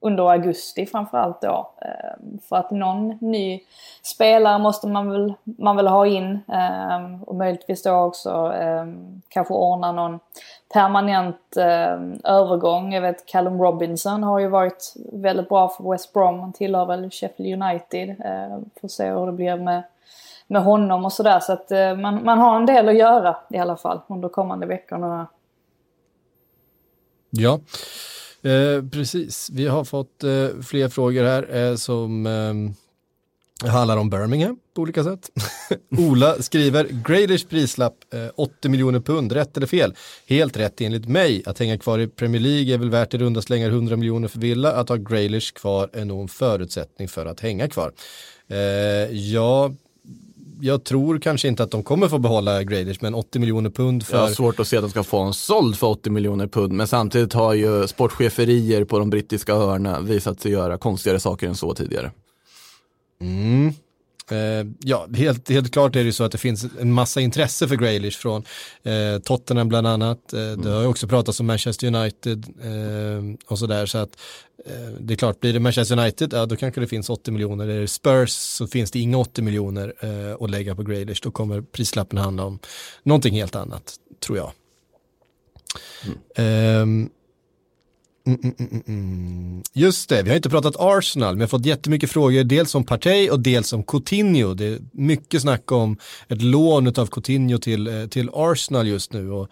under 0.00 0.30
augusti 0.30 0.86
framförallt 0.86 1.40
då. 1.40 1.70
Eh, 1.80 2.38
För 2.48 2.56
att 2.56 2.70
någon 2.70 3.18
ny 3.20 3.60
spelare 4.02 4.58
måste 4.58 4.86
man 4.88 5.10
väl, 5.10 5.34
man 5.44 5.76
väl 5.76 5.86
ha 5.86 6.06
in. 6.06 6.40
eh, 6.52 7.22
Och 7.26 7.34
möjligtvis 7.34 7.82
då 7.82 7.92
också 7.92 8.54
eh, 8.54 8.86
kanske 9.28 9.54
ordna 9.54 9.92
någon 9.92 10.20
permanent 10.72 11.56
eh, 11.56 12.32
övergång. 12.32 12.92
Jag 12.92 13.02
vet 13.02 13.26
Callum 13.26 13.62
Robinson 13.62 14.22
har 14.22 14.38
ju 14.38 14.48
varit 14.48 14.94
väldigt 15.12 15.48
bra 15.48 15.68
för 15.68 15.90
West 15.90 16.12
Brom. 16.12 16.40
Han 16.40 16.52
tillhör 16.52 16.86
väl 16.86 17.10
Sheffield 17.10 17.62
United. 17.62 18.08
Eh, 18.08 18.58
Får 18.80 18.88
se 18.88 19.10
hur 19.10 19.26
det 19.26 19.32
blir 19.32 19.56
med, 19.56 19.82
med 20.46 20.62
honom 20.62 21.04
och 21.04 21.12
sådär. 21.12 21.40
Så 21.40 21.52
att 21.52 21.70
eh, 21.70 21.96
man, 21.96 22.24
man 22.24 22.38
har 22.38 22.56
en 22.56 22.66
del 22.66 22.88
att 22.88 22.96
göra 22.96 23.36
i 23.50 23.58
alla 23.58 23.76
fall 23.76 24.00
under 24.08 24.28
kommande 24.28 24.66
veckorna. 24.66 25.26
Ja, 27.30 27.60
eh, 28.42 28.84
precis. 28.92 29.50
Vi 29.52 29.66
har 29.66 29.84
fått 29.84 30.24
eh, 30.24 30.62
fler 30.62 30.88
frågor 30.88 31.24
här 31.24 31.56
eh, 31.56 31.74
som 31.74 32.26
ehm, 32.26 32.74
det 33.62 33.70
handlar 33.70 33.96
om 33.96 34.10
Birmingham 34.10 34.56
på 34.74 34.82
olika 34.82 35.04
sätt. 35.04 35.30
Ola 35.98 36.42
skriver, 36.42 36.86
Grealish 37.08 37.48
prislapp 37.48 37.94
eh, 38.14 38.20
80 38.34 38.68
miljoner 38.68 39.00
pund, 39.00 39.32
rätt 39.32 39.56
eller 39.56 39.66
fel? 39.66 39.94
Helt 40.26 40.56
rätt 40.56 40.80
enligt 40.80 41.08
mig. 41.08 41.42
Att 41.46 41.58
hänga 41.58 41.78
kvar 41.78 41.98
i 41.98 42.06
Premier 42.06 42.40
League 42.40 42.74
är 42.74 42.78
väl 42.78 42.90
värt 42.90 43.14
i 43.14 43.18
runda 43.18 43.42
slängar 43.42 43.68
100 43.68 43.96
miljoner 43.96 44.28
för 44.28 44.38
Villa. 44.38 44.72
Att 44.72 44.88
ha 44.88 44.96
Grealish 44.96 45.52
kvar 45.52 45.90
är 45.92 46.04
nog 46.04 46.22
en 46.22 46.28
förutsättning 46.28 47.08
för 47.08 47.26
att 47.26 47.40
hänga 47.40 47.68
kvar. 47.68 47.92
Eh, 48.48 48.58
ja, 49.18 49.72
jag 50.60 50.84
tror 50.84 51.18
kanske 51.18 51.48
inte 51.48 51.62
att 51.62 51.70
de 51.70 51.82
kommer 51.82 52.08
få 52.08 52.18
behålla 52.18 52.62
Grealish, 52.62 52.98
men 53.00 53.14
80 53.14 53.38
miljoner 53.38 53.70
pund 53.70 54.04
Jag 54.10 54.18
har 54.18 54.26
för... 54.26 54.34
svårt 54.34 54.60
att 54.60 54.68
se 54.68 54.76
att 54.76 54.82
de 54.82 54.90
ska 54.90 55.02
få 55.02 55.20
en 55.20 55.34
såld 55.34 55.76
för 55.76 55.86
80 55.86 56.10
miljoner 56.10 56.46
pund, 56.46 56.72
men 56.72 56.86
samtidigt 56.86 57.32
har 57.32 57.54
ju 57.54 57.88
sportcheferier 57.88 58.84
på 58.84 58.98
de 58.98 59.10
brittiska 59.10 59.52
öarna 59.52 60.00
visat 60.00 60.40
sig 60.40 60.52
göra 60.52 60.78
konstigare 60.78 61.20
saker 61.20 61.48
än 61.48 61.54
så 61.54 61.74
tidigare. 61.74 62.10
Mm. 63.22 63.72
Eh, 64.30 64.66
ja, 64.80 65.06
helt, 65.14 65.48
helt 65.48 65.72
klart 65.72 65.96
är 65.96 66.04
det 66.04 66.12
så 66.12 66.24
att 66.24 66.32
det 66.32 66.38
finns 66.38 66.66
en 66.80 66.92
massa 66.92 67.20
intresse 67.20 67.68
för 67.68 67.76
Grealish 67.76 68.18
från 68.18 68.44
eh, 68.82 69.18
Tottenham 69.18 69.68
bland 69.68 69.86
annat. 69.86 70.32
Eh, 70.32 70.52
Det 70.52 70.70
har 70.70 70.80
ju 70.80 70.86
också 70.86 71.08
pratats 71.08 71.40
om 71.40 71.46
Manchester 71.46 71.86
United 71.86 72.46
eh, 72.62 73.36
och 73.46 73.58
sådär. 73.58 73.86
Så 73.86 73.98
att 73.98 74.10
eh, 74.66 74.92
det 75.00 75.14
är 75.14 75.16
klart, 75.16 75.40
blir 75.40 75.52
det 75.52 75.60
Manchester 75.60 75.98
United, 75.98 76.32
ja 76.32 76.46
då 76.46 76.56
kanske 76.56 76.80
det 76.80 76.86
finns 76.86 77.10
80 77.10 77.30
miljoner. 77.30 77.68
Är 77.68 77.80
det 77.80 77.88
Spurs 77.88 78.30
så 78.30 78.66
finns 78.66 78.90
det 78.90 78.98
inga 79.00 79.18
80 79.18 79.42
miljoner 79.42 79.94
eh, 80.00 80.36
att 80.44 80.50
lägga 80.50 80.74
på 80.74 80.82
Grealish. 80.82 81.20
Då 81.22 81.30
kommer 81.30 81.60
prislappen 81.62 82.18
handla 82.18 82.44
om 82.44 82.58
någonting 83.02 83.34
helt 83.34 83.56
annat, 83.56 83.94
tror 84.26 84.38
jag. 84.38 84.52
Ehm, 86.36 86.82
Mm, 86.82 87.10
mm, 88.26 88.54
mm, 88.58 88.82
mm. 88.86 89.62
Just 89.72 90.08
det, 90.08 90.22
vi 90.22 90.28
har 90.28 90.36
inte 90.36 90.50
pratat 90.50 90.76
Arsenal, 90.78 91.28
men 91.28 91.38
vi 91.38 91.42
har 91.42 91.48
fått 91.48 91.66
jättemycket 91.66 92.10
frågor, 92.10 92.44
dels 92.44 92.74
om 92.74 92.84
Partey 92.84 93.30
och 93.30 93.40
dels 93.40 93.72
om 93.72 93.82
Coutinho. 93.82 94.54
Det 94.54 94.66
är 94.66 94.78
mycket 94.92 95.42
snack 95.42 95.72
om 95.72 95.96
ett 96.28 96.42
lån 96.42 96.86
av 96.86 97.06
Coutinho 97.06 97.58
till, 97.58 97.86
eh, 97.86 98.06
till 98.06 98.30
Arsenal 98.32 98.88
just 98.88 99.12
nu. 99.12 99.30
Och, 99.30 99.48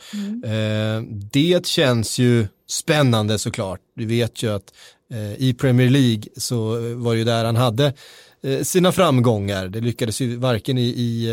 eh, 0.49 1.03
det 1.33 1.67
känns 1.67 2.19
ju 2.19 2.47
spännande 2.69 3.39
såklart. 3.39 3.81
Vi 3.97 4.05
vet 4.05 4.43
ju 4.43 4.55
att 4.55 4.75
eh, 5.11 5.35
i 5.35 5.55
Premier 5.55 5.91
League 5.91 6.23
så 6.37 6.69
var 6.95 7.13
det 7.13 7.19
ju 7.19 7.25
där 7.25 7.45
han 7.45 7.57
hade 7.57 7.95
eh, 8.43 8.63
sina 8.63 8.93
framgångar. 8.93 9.69
Det 9.69 9.81
lyckades 9.81 10.21
ju 10.21 10.37
varken 10.37 10.79
i, 10.79 10.83
i 10.83 11.29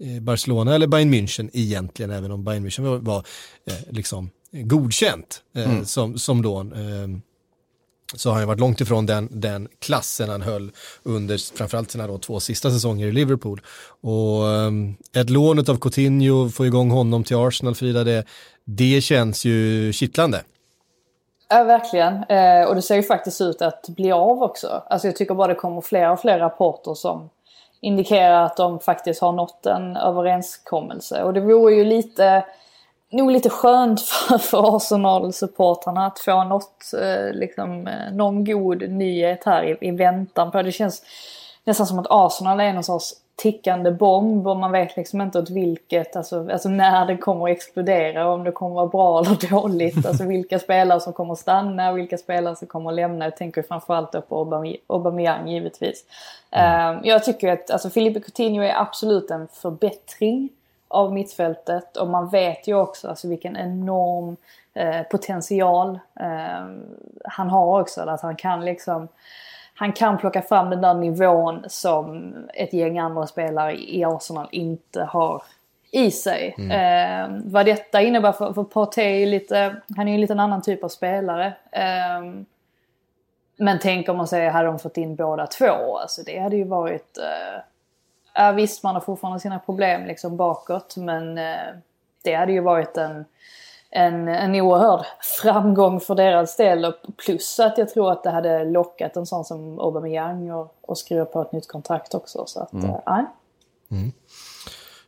eh, 0.00 0.22
Barcelona 0.22 0.74
eller 0.74 0.86
Bayern 0.86 1.14
München 1.14 1.50
egentligen, 1.52 2.10
även 2.10 2.30
om 2.30 2.44
Bayern 2.44 2.66
München 2.66 2.82
var, 2.82 2.98
var 2.98 3.24
eh, 3.66 3.74
liksom 3.90 4.30
godkänt 4.64 5.42
eh, 5.56 5.82
som, 5.82 6.18
som 6.18 6.42
lån. 6.42 6.72
Eh, 6.72 7.18
så 8.14 8.30
har 8.30 8.38
han 8.38 8.46
varit 8.46 8.60
långt 8.60 8.80
ifrån 8.80 9.06
den, 9.06 9.28
den 9.30 9.68
klassen 9.78 10.28
han 10.28 10.42
höll 10.42 10.70
under 11.02 11.56
framförallt 11.56 11.90
sina 11.90 12.06
då 12.06 12.18
två 12.18 12.40
sista 12.40 12.70
säsonger 12.70 13.06
i 13.06 13.12
Liverpool. 13.12 13.60
Och 14.00 14.48
eh, 14.48 14.70
ett 15.22 15.30
lån 15.30 15.58
av 15.58 15.76
Coutinho, 15.78 16.48
få 16.48 16.66
igång 16.66 16.90
honom 16.90 17.24
till 17.24 17.36
Arsenal, 17.36 17.74
Frida, 17.74 18.04
det, 18.04 18.24
det 18.64 19.00
känns 19.00 19.44
ju 19.44 19.92
kittlande. 19.92 20.42
Ja, 21.48 21.64
verkligen. 21.64 22.24
Eh, 22.24 22.68
och 22.68 22.74
det 22.74 22.82
ser 22.82 22.96
ju 22.96 23.02
faktiskt 23.02 23.40
ut 23.40 23.62
att 23.62 23.88
bli 23.88 24.12
av 24.12 24.42
också. 24.42 24.82
Alltså 24.90 25.08
jag 25.08 25.16
tycker 25.16 25.34
bara 25.34 25.48
det 25.48 25.54
kommer 25.54 25.80
fler 25.80 26.10
och 26.10 26.20
fler 26.20 26.38
rapporter 26.38 26.94
som 26.94 27.30
indikerar 27.80 28.44
att 28.44 28.56
de 28.56 28.80
faktiskt 28.80 29.20
har 29.20 29.32
nått 29.32 29.66
en 29.66 29.96
överenskommelse. 29.96 31.22
Och 31.22 31.34
det 31.34 31.40
vore 31.40 31.74
ju 31.74 31.84
lite, 31.84 32.44
nog 33.10 33.30
lite 33.30 33.50
skönt 33.50 34.00
för, 34.00 34.38
för 34.38 34.76
Arsenal-supportrarna 34.76 36.06
att 36.06 36.18
få 36.18 36.44
något, 36.44 36.92
eh, 37.02 37.32
liksom, 37.32 37.86
eh, 37.86 38.12
någon 38.12 38.44
god 38.44 38.90
nyhet 38.90 39.44
här 39.44 39.62
i, 39.64 39.88
i 39.88 39.90
väntan 39.90 40.50
på. 40.50 40.62
Det 40.62 40.72
känns 40.72 41.02
nästan 41.64 41.86
som 41.86 41.98
att 41.98 42.06
Arsenal 42.10 42.60
är 42.60 42.72
någon 42.72 42.84
sorts 42.84 43.14
tickande 43.36 43.90
bomb 43.90 44.46
och 44.46 44.56
man 44.56 44.72
vet 44.72 44.96
liksom 44.96 45.20
inte 45.20 45.38
åt 45.38 45.50
vilket, 45.50 46.16
alltså, 46.16 46.50
alltså 46.52 46.68
när 46.68 47.06
det 47.06 47.16
kommer 47.16 47.44
att 47.44 47.56
explodera, 47.56 48.32
om 48.32 48.44
det 48.44 48.52
kommer 48.52 48.70
att 48.70 48.76
vara 48.76 48.86
bra 48.86 49.20
eller 49.20 49.50
dåligt, 49.50 50.06
alltså 50.06 50.24
vilka 50.26 50.58
spelare 50.58 51.00
som 51.00 51.12
kommer 51.12 51.32
att 51.32 51.38
stanna, 51.38 51.92
vilka 51.92 52.18
spelare 52.18 52.56
som 52.56 52.68
kommer 52.68 52.90
att 52.90 52.96
lämna. 52.96 53.24
Jag 53.24 53.36
tänker 53.36 53.62
framförallt 53.62 54.12
då 54.12 54.20
på 54.20 54.44
Aubame- 54.44 54.76
Aubameyang 54.86 55.48
givetvis. 55.48 56.04
Eh, 56.50 56.94
jag 57.02 57.24
tycker 57.24 57.52
att 57.52 57.70
alltså, 57.70 57.90
Filipe 57.90 58.20
Coutinho 58.20 58.62
är 58.62 58.80
absolut 58.80 59.30
en 59.30 59.48
förbättring 59.48 60.48
av 60.88 61.12
mittfältet 61.12 61.96
och 61.96 62.08
man 62.08 62.28
vet 62.28 62.68
ju 62.68 62.74
också 62.74 63.08
alltså, 63.08 63.28
vilken 63.28 63.56
enorm 63.56 64.36
eh, 64.74 65.02
potential 65.02 65.98
eh, 66.20 66.66
han 67.24 67.50
har 67.50 67.80
också. 67.80 68.00
Att 68.00 68.22
han 68.22 68.36
kan 68.36 68.64
liksom 68.64 69.08
han 69.78 69.92
kan 69.92 70.18
plocka 70.18 70.42
fram 70.42 70.70
den 70.70 70.80
där 70.80 70.94
nivån 70.94 71.64
som 71.68 72.34
ett 72.54 72.72
gäng 72.72 72.98
andra 72.98 73.26
spelare 73.26 73.80
i 73.80 74.04
Arsenal 74.04 74.48
inte 74.50 75.02
har 75.02 75.42
i 75.90 76.10
sig. 76.10 76.54
Eh, 76.70 77.28
vad 77.44 77.66
detta 77.66 78.02
innebär 78.02 78.32
för, 78.32 78.52
för 78.52 78.64
Partey 78.64 79.22
är 79.22 79.26
lite, 79.26 79.76
han 79.96 80.08
är 80.08 80.12
ju 80.12 80.14
en 80.14 80.20
liten 80.20 80.40
annan 80.40 80.62
typ 80.62 80.84
av 80.84 80.88
spelare. 80.88 81.46
Eh, 81.70 82.44
men 83.56 83.78
tänk 83.82 84.08
om 84.08 84.16
man 84.16 84.28
säger, 84.28 84.50
hade 84.50 84.66
de 84.66 84.78
fått 84.78 84.96
in 84.96 85.16
båda 85.16 85.46
två? 85.46 85.98
Alltså 85.98 86.22
det 86.22 86.38
hade 86.38 86.56
ju 86.56 86.64
varit... 86.64 87.18
Eh, 87.18 87.60
ja, 88.36 88.52
visst, 88.52 88.82
man 88.82 88.94
har 88.94 89.00
fortfarande 89.00 89.40
sina 89.40 89.58
problem 89.58 90.06
liksom 90.06 90.36
bakåt, 90.36 90.96
men 90.96 91.38
eh, 91.38 91.74
det 92.24 92.34
hade 92.34 92.52
ju 92.52 92.60
varit 92.60 92.96
en, 92.96 93.24
en, 93.90 94.28
en 94.28 94.54
oerhörd 94.54 95.04
framgång 95.42 96.00
för 96.00 96.14
deras 96.14 96.56
del. 96.56 96.84
Och 96.84 96.94
Plus 97.16 97.60
att 97.60 97.78
jag 97.78 97.88
tror 97.88 98.12
att 98.12 98.22
det 98.22 98.30
hade 98.30 98.64
lockat 98.64 99.16
en 99.16 99.26
sån 99.26 99.44
som 99.44 99.80
Aubameyang 99.80 100.50
och, 100.50 100.78
och 100.80 100.98
skriva 100.98 101.24
på 101.24 101.42
ett 101.42 101.52
nytt 101.52 101.68
kontrakt 101.68 102.14
också. 102.14 102.44
Så 102.46 102.60
att, 102.60 102.74
eh, 102.74 103.00
nej. 103.06 103.24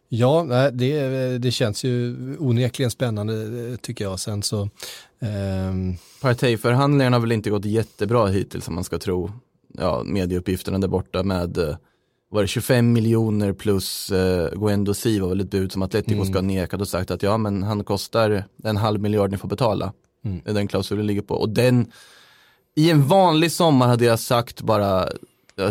Ja, 0.08 0.46
det, 0.72 1.38
det 1.38 1.50
känns 1.50 1.84
ju 1.84 2.16
onekligen 2.38 2.90
spännande 2.90 3.34
eh, 3.34 3.76
tycker 3.76 4.04
jag. 4.04 4.20
Sen 4.20 4.42
så, 4.42 4.68
ehm, 5.20 5.96
Partey-förhandlingarna 6.22 7.16
har 7.16 7.20
väl 7.20 7.32
inte 7.32 7.50
gått 7.50 7.64
jättebra 7.64 8.26
hittills 8.26 8.68
om 8.68 8.74
man 8.74 8.84
ska 8.84 8.98
tro 8.98 9.30
ja, 9.74 10.02
medieuppgifterna 10.04 10.78
där 10.78 10.88
borta 10.88 11.22
med 11.22 11.58
eh, 11.58 11.76
var 12.30 12.42
det 12.42 12.48
25 12.48 12.92
miljoner 12.92 13.52
plus 13.52 14.10
eh, 14.10 14.50
Guendo 14.54 14.94
Si 14.94 15.18
var 15.18 15.28
väl 15.28 15.40
ett 15.40 15.50
bud 15.50 15.72
som 15.72 15.82
Atletico 15.82 16.24
ska 16.24 16.34
ha 16.34 16.42
nekat 16.42 16.80
och 16.80 16.88
sagt 16.88 17.10
att 17.10 17.22
ja 17.22 17.38
men 17.38 17.62
han 17.62 17.84
kostar 17.84 18.44
en 18.64 18.76
halv 18.76 19.00
miljard 19.00 19.30
ni 19.30 19.36
får 19.36 19.48
betala. 19.48 19.92
Är 20.44 20.54
den 20.54 20.68
klausulen 20.68 21.06
ligger 21.06 21.22
på. 21.22 21.34
Och 21.34 21.48
den, 21.48 21.92
i 22.74 22.90
en 22.90 23.08
vanlig 23.08 23.52
sommar 23.52 23.88
hade 23.88 24.04
jag 24.04 24.20
sagt 24.20 24.62
bara 24.62 25.08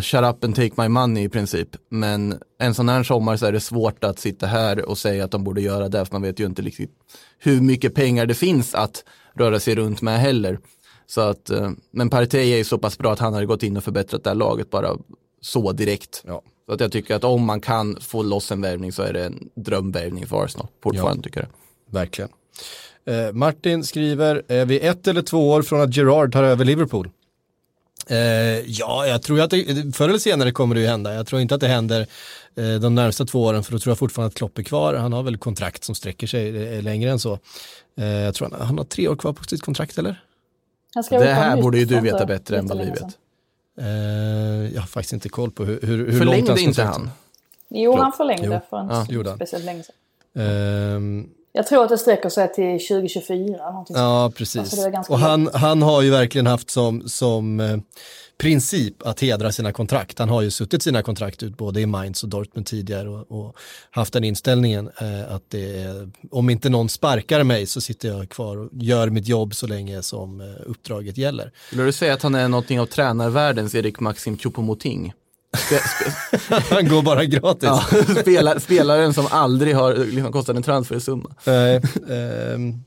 shut 0.01 0.23
up 0.23 0.43
and 0.43 0.55
take 0.55 0.71
my 0.81 0.87
money 0.87 1.23
i 1.23 1.29
princip. 1.29 1.69
Men 1.89 2.39
en 2.59 2.73
sån 2.73 2.89
här 2.89 3.03
sommar 3.03 3.37
så 3.37 3.45
är 3.45 3.51
det 3.51 3.59
svårt 3.59 4.03
att 4.03 4.19
sitta 4.19 4.47
här 4.47 4.89
och 4.89 4.97
säga 4.97 5.25
att 5.25 5.31
de 5.31 5.43
borde 5.43 5.61
göra 5.61 5.89
det 5.89 6.05
för 6.05 6.13
man 6.13 6.21
vet 6.21 6.39
ju 6.39 6.45
inte 6.45 6.61
riktigt 6.61 6.91
hur 7.39 7.61
mycket 7.61 7.95
pengar 7.95 8.25
det 8.25 8.33
finns 8.33 8.75
att 8.75 9.03
röra 9.33 9.59
sig 9.59 9.75
runt 9.75 10.01
med 10.01 10.19
heller. 10.19 10.59
Så 11.05 11.21
att, 11.21 11.49
eh, 11.49 11.71
men 11.91 12.09
Partey 12.09 12.53
är 12.53 12.57
ju 12.57 12.63
så 12.63 12.77
pass 12.77 12.97
bra 12.97 13.13
att 13.13 13.19
han 13.19 13.33
hade 13.33 13.45
gått 13.45 13.63
in 13.63 13.77
och 13.77 13.83
förbättrat 13.83 14.23
det 14.23 14.29
här 14.29 14.35
laget 14.35 14.69
bara 14.69 14.97
så 15.41 15.71
direkt. 15.71 16.23
Ja. 16.27 16.41
Så 16.65 16.73
att 16.73 16.79
jag 16.79 16.91
tycker 16.91 17.15
att 17.15 17.23
om 17.23 17.45
man 17.45 17.61
kan 17.61 17.97
få 18.01 18.23
loss 18.23 18.51
en 18.51 18.61
värvning 18.61 18.91
så 18.91 19.03
är 19.03 19.13
det 19.13 19.25
en 19.25 19.49
drömvärvning 19.55 20.27
för 20.27 20.43
Arsenal. 20.43 20.67
Fortfarande 20.83 21.23
tycker 21.23 21.39
jag. 21.39 21.49
verkligen. 21.93 22.29
Eh, 23.05 23.33
Martin 23.33 23.83
skriver, 23.83 24.43
är 24.47 24.65
vi 24.65 24.79
ett 24.79 25.07
eller 25.07 25.21
två 25.21 25.49
år 25.49 25.61
från 25.61 25.81
att 25.81 25.95
Gerard 25.95 26.33
tar 26.33 26.43
över 26.43 26.65
Liverpool? 26.65 27.09
Eh, 28.07 28.17
ja, 28.65 29.07
jag 29.07 29.21
tror 29.21 29.41
att 29.41 29.49
det, 29.49 29.95
förr 29.95 30.09
eller 30.09 30.19
senare 30.19 30.51
kommer 30.51 30.75
det 30.75 30.81
ju 30.81 30.87
hända. 30.87 31.13
Jag 31.13 31.27
tror 31.27 31.41
inte 31.41 31.55
att 31.55 31.61
det 31.61 31.67
händer 31.67 32.07
eh, 32.55 32.73
de 32.73 32.95
närmsta 32.95 33.25
två 33.25 33.43
åren 33.43 33.63
för 33.63 33.71
då 33.71 33.79
tror 33.79 33.91
jag 33.91 33.97
fortfarande 33.97 34.27
att 34.27 34.35
Klopp 34.35 34.57
är 34.57 34.63
kvar. 34.63 34.93
Han 34.93 35.13
har 35.13 35.23
väl 35.23 35.37
kontrakt 35.37 35.83
som 35.83 35.95
sträcker 35.95 36.27
sig 36.27 36.75
eh, 36.75 36.83
längre 36.83 37.11
än 37.11 37.19
så. 37.19 37.39
Eh, 37.97 38.05
jag 38.05 38.35
tror 38.35 38.49
han, 38.49 38.67
han 38.67 38.77
har 38.77 38.85
tre 38.85 39.07
år 39.07 39.15
kvar 39.15 39.33
på 39.33 39.43
sitt 39.43 39.61
kontrakt 39.61 39.97
eller? 39.97 40.23
Det 41.09 41.33
här 41.33 41.61
borde 41.61 41.79
ju 41.79 41.85
du 41.85 41.99
veta 41.99 42.25
bättre 42.25 42.57
än 42.57 42.67
vad 42.67 42.77
vi 42.77 42.85
vet. 42.85 43.17
Eh, 43.81 44.73
jag 44.73 44.81
har 44.81 44.87
faktiskt 44.87 45.13
inte 45.13 45.29
koll 45.29 45.51
på 45.51 45.65
hur, 45.65 45.79
hur, 45.81 45.97
hur 45.97 46.05
långt 46.05 46.17
Förlängde 46.17 46.51
hans 46.51 46.61
inte 46.61 46.83
han? 46.83 47.09
Jo, 47.69 47.95
han 47.97 48.11
förlängde 48.13 48.45
Jo. 48.45 48.59
för 48.69 48.77
inte 48.77 48.93
Ja, 48.93 49.05
han. 49.29 49.37
speciellt 49.37 49.65
länge 49.65 49.83
sedan. 49.83 51.29
Jag 51.51 51.67
tror 51.67 51.83
att 51.83 51.89
det 51.89 51.97
sträcker 51.97 52.29
sig 52.29 52.53
till 52.53 52.87
2024. 52.87 53.71
Någonting 53.71 53.95
sånt. 53.95 54.03
Ja, 54.03 54.23
Alltså, 54.23 54.37
precis. 54.37 54.85
ganska 54.85 55.13
och 55.13 55.19
han, 55.19 55.49
han 55.53 55.81
har 55.81 56.01
ju 56.01 56.09
verkligen 56.09 56.47
haft 56.47 56.69
som, 56.69 57.09
som 57.09 57.59
eh, 57.59 57.77
princip 58.37 59.07
att 59.07 59.19
hedra 59.19 59.51
sina 59.51 59.71
kontrakt. 59.71 60.19
Han 60.19 60.29
har 60.29 60.41
ju 60.41 60.51
suttit 60.51 60.83
sina 60.83 61.03
kontrakt 61.03 61.43
ut 61.43 61.57
både 61.57 61.81
i 61.81 61.85
Mainz 61.85 62.23
och 62.23 62.29
Dortmund 62.29 62.65
tidigare 62.65 63.09
och, 63.09 63.31
och 63.31 63.55
haft 63.91 64.13
den 64.13 64.23
inställningen 64.23 64.89
eh, 65.01 65.35
att 65.35 65.43
det 65.49 65.81
är, 65.83 66.11
om 66.31 66.49
inte 66.49 66.69
någon 66.69 66.89
sparkar 66.89 67.43
mig 67.43 67.65
så 67.65 67.81
sitter 67.81 68.09
jag 68.09 68.29
kvar 68.29 68.57
och 68.57 68.69
gör 68.73 69.09
mitt 69.09 69.27
jobb 69.27 69.55
så 69.55 69.67
länge 69.67 70.01
som 70.01 70.41
eh, 70.41 70.47
uppdraget 70.65 71.17
gäller. 71.17 71.51
Skulle 71.67 71.83
du 71.83 71.91
säga 71.91 72.13
att 72.13 72.21
han 72.23 72.35
är 72.35 72.47
någonting 72.47 72.79
av 72.79 72.85
tränarvärldens 72.85 73.75
Erik 73.75 73.99
Maxim 73.99 74.37
Choupo-Moting? 74.37 75.11
Han 76.69 76.89
går 76.89 77.01
bara 77.01 77.25
gratis. 77.25 77.63
ja, 77.63 77.85
spelar, 78.21 78.59
spelaren 78.59 79.13
som 79.13 79.27
aldrig 79.31 79.75
har 79.75 79.95
liksom, 79.95 80.31
kostat 80.31 80.55
en 80.55 80.63
transfersumma. 80.63 81.29
Nej, 81.45 81.81
ehm, 82.09 82.83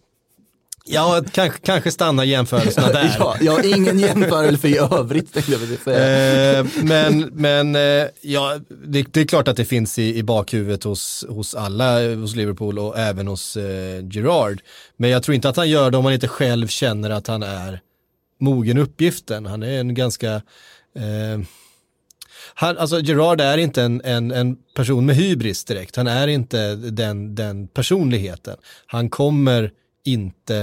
Ja, 0.84 1.22
kanske, 1.32 1.60
kanske 1.60 1.90
stannar 1.90 2.24
jämförelserna 2.24 2.88
där. 2.92 3.16
ja, 3.18 3.36
jag 3.40 3.52
har 3.52 3.76
ingen 3.76 3.98
jämförelse 3.98 4.68
i 4.68 4.78
övrigt 4.78 5.32
tänkte 5.32 5.52
jag 5.52 5.78
säga. 5.78 6.58
Eh, 6.58 6.66
men 6.82 7.20
men 7.20 7.76
eh, 7.76 8.06
ja, 8.20 8.58
det, 8.86 9.02
det 9.12 9.20
är 9.20 9.24
klart 9.24 9.48
att 9.48 9.56
det 9.56 9.64
finns 9.64 9.98
i, 9.98 10.16
i 10.16 10.22
bakhuvudet 10.22 10.84
hos, 10.84 11.24
hos 11.28 11.54
alla 11.54 12.14
hos 12.14 12.36
Liverpool 12.36 12.78
och 12.78 12.98
även 12.98 13.26
hos 13.26 13.56
eh, 13.56 14.04
Gerard. 14.10 14.60
Men 14.96 15.10
jag 15.10 15.22
tror 15.22 15.34
inte 15.34 15.48
att 15.48 15.56
han 15.56 15.70
gör 15.70 15.90
det 15.90 15.96
om 15.96 16.04
han 16.04 16.14
inte 16.14 16.28
själv 16.28 16.68
känner 16.68 17.10
att 17.10 17.26
han 17.26 17.42
är 17.42 17.80
mogen 18.40 18.78
uppgiften. 18.78 19.46
Han 19.46 19.62
är 19.62 19.80
en 19.80 19.94
ganska 19.94 20.34
eh, 20.96 21.40
han, 22.60 22.78
alltså 22.78 23.00
Gerard 23.00 23.40
är 23.40 23.58
inte 23.58 23.82
en, 23.82 24.00
en, 24.04 24.30
en 24.30 24.56
person 24.74 25.06
med 25.06 25.16
hybris 25.16 25.64
direkt. 25.64 25.96
Han 25.96 26.06
är 26.06 26.28
inte 26.28 26.74
den, 26.74 27.34
den 27.34 27.68
personligheten. 27.68 28.56
Han 28.86 29.10
kommer 29.10 29.72
inte 30.04 30.56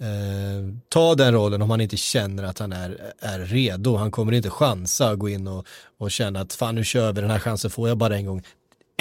eh, 0.00 0.74
ta 0.88 1.14
den 1.14 1.34
rollen 1.34 1.62
om 1.62 1.70
han 1.70 1.80
inte 1.80 1.96
känner 1.96 2.44
att 2.44 2.58
han 2.58 2.72
är, 2.72 3.12
är 3.20 3.38
redo. 3.38 3.96
Han 3.96 4.10
kommer 4.10 4.32
inte 4.32 4.50
chansa 4.50 5.08
att 5.08 5.18
gå 5.18 5.28
in 5.28 5.48
och, 5.48 5.66
och 5.98 6.10
känna 6.10 6.40
att 6.40 6.52
fan 6.52 6.74
nu 6.74 6.84
kör 6.84 7.12
vi, 7.12 7.20
den 7.20 7.30
här 7.30 7.38
chansen 7.38 7.70
får 7.70 7.88
jag 7.88 7.98
bara 7.98 8.16
en 8.16 8.26
gång. 8.26 8.42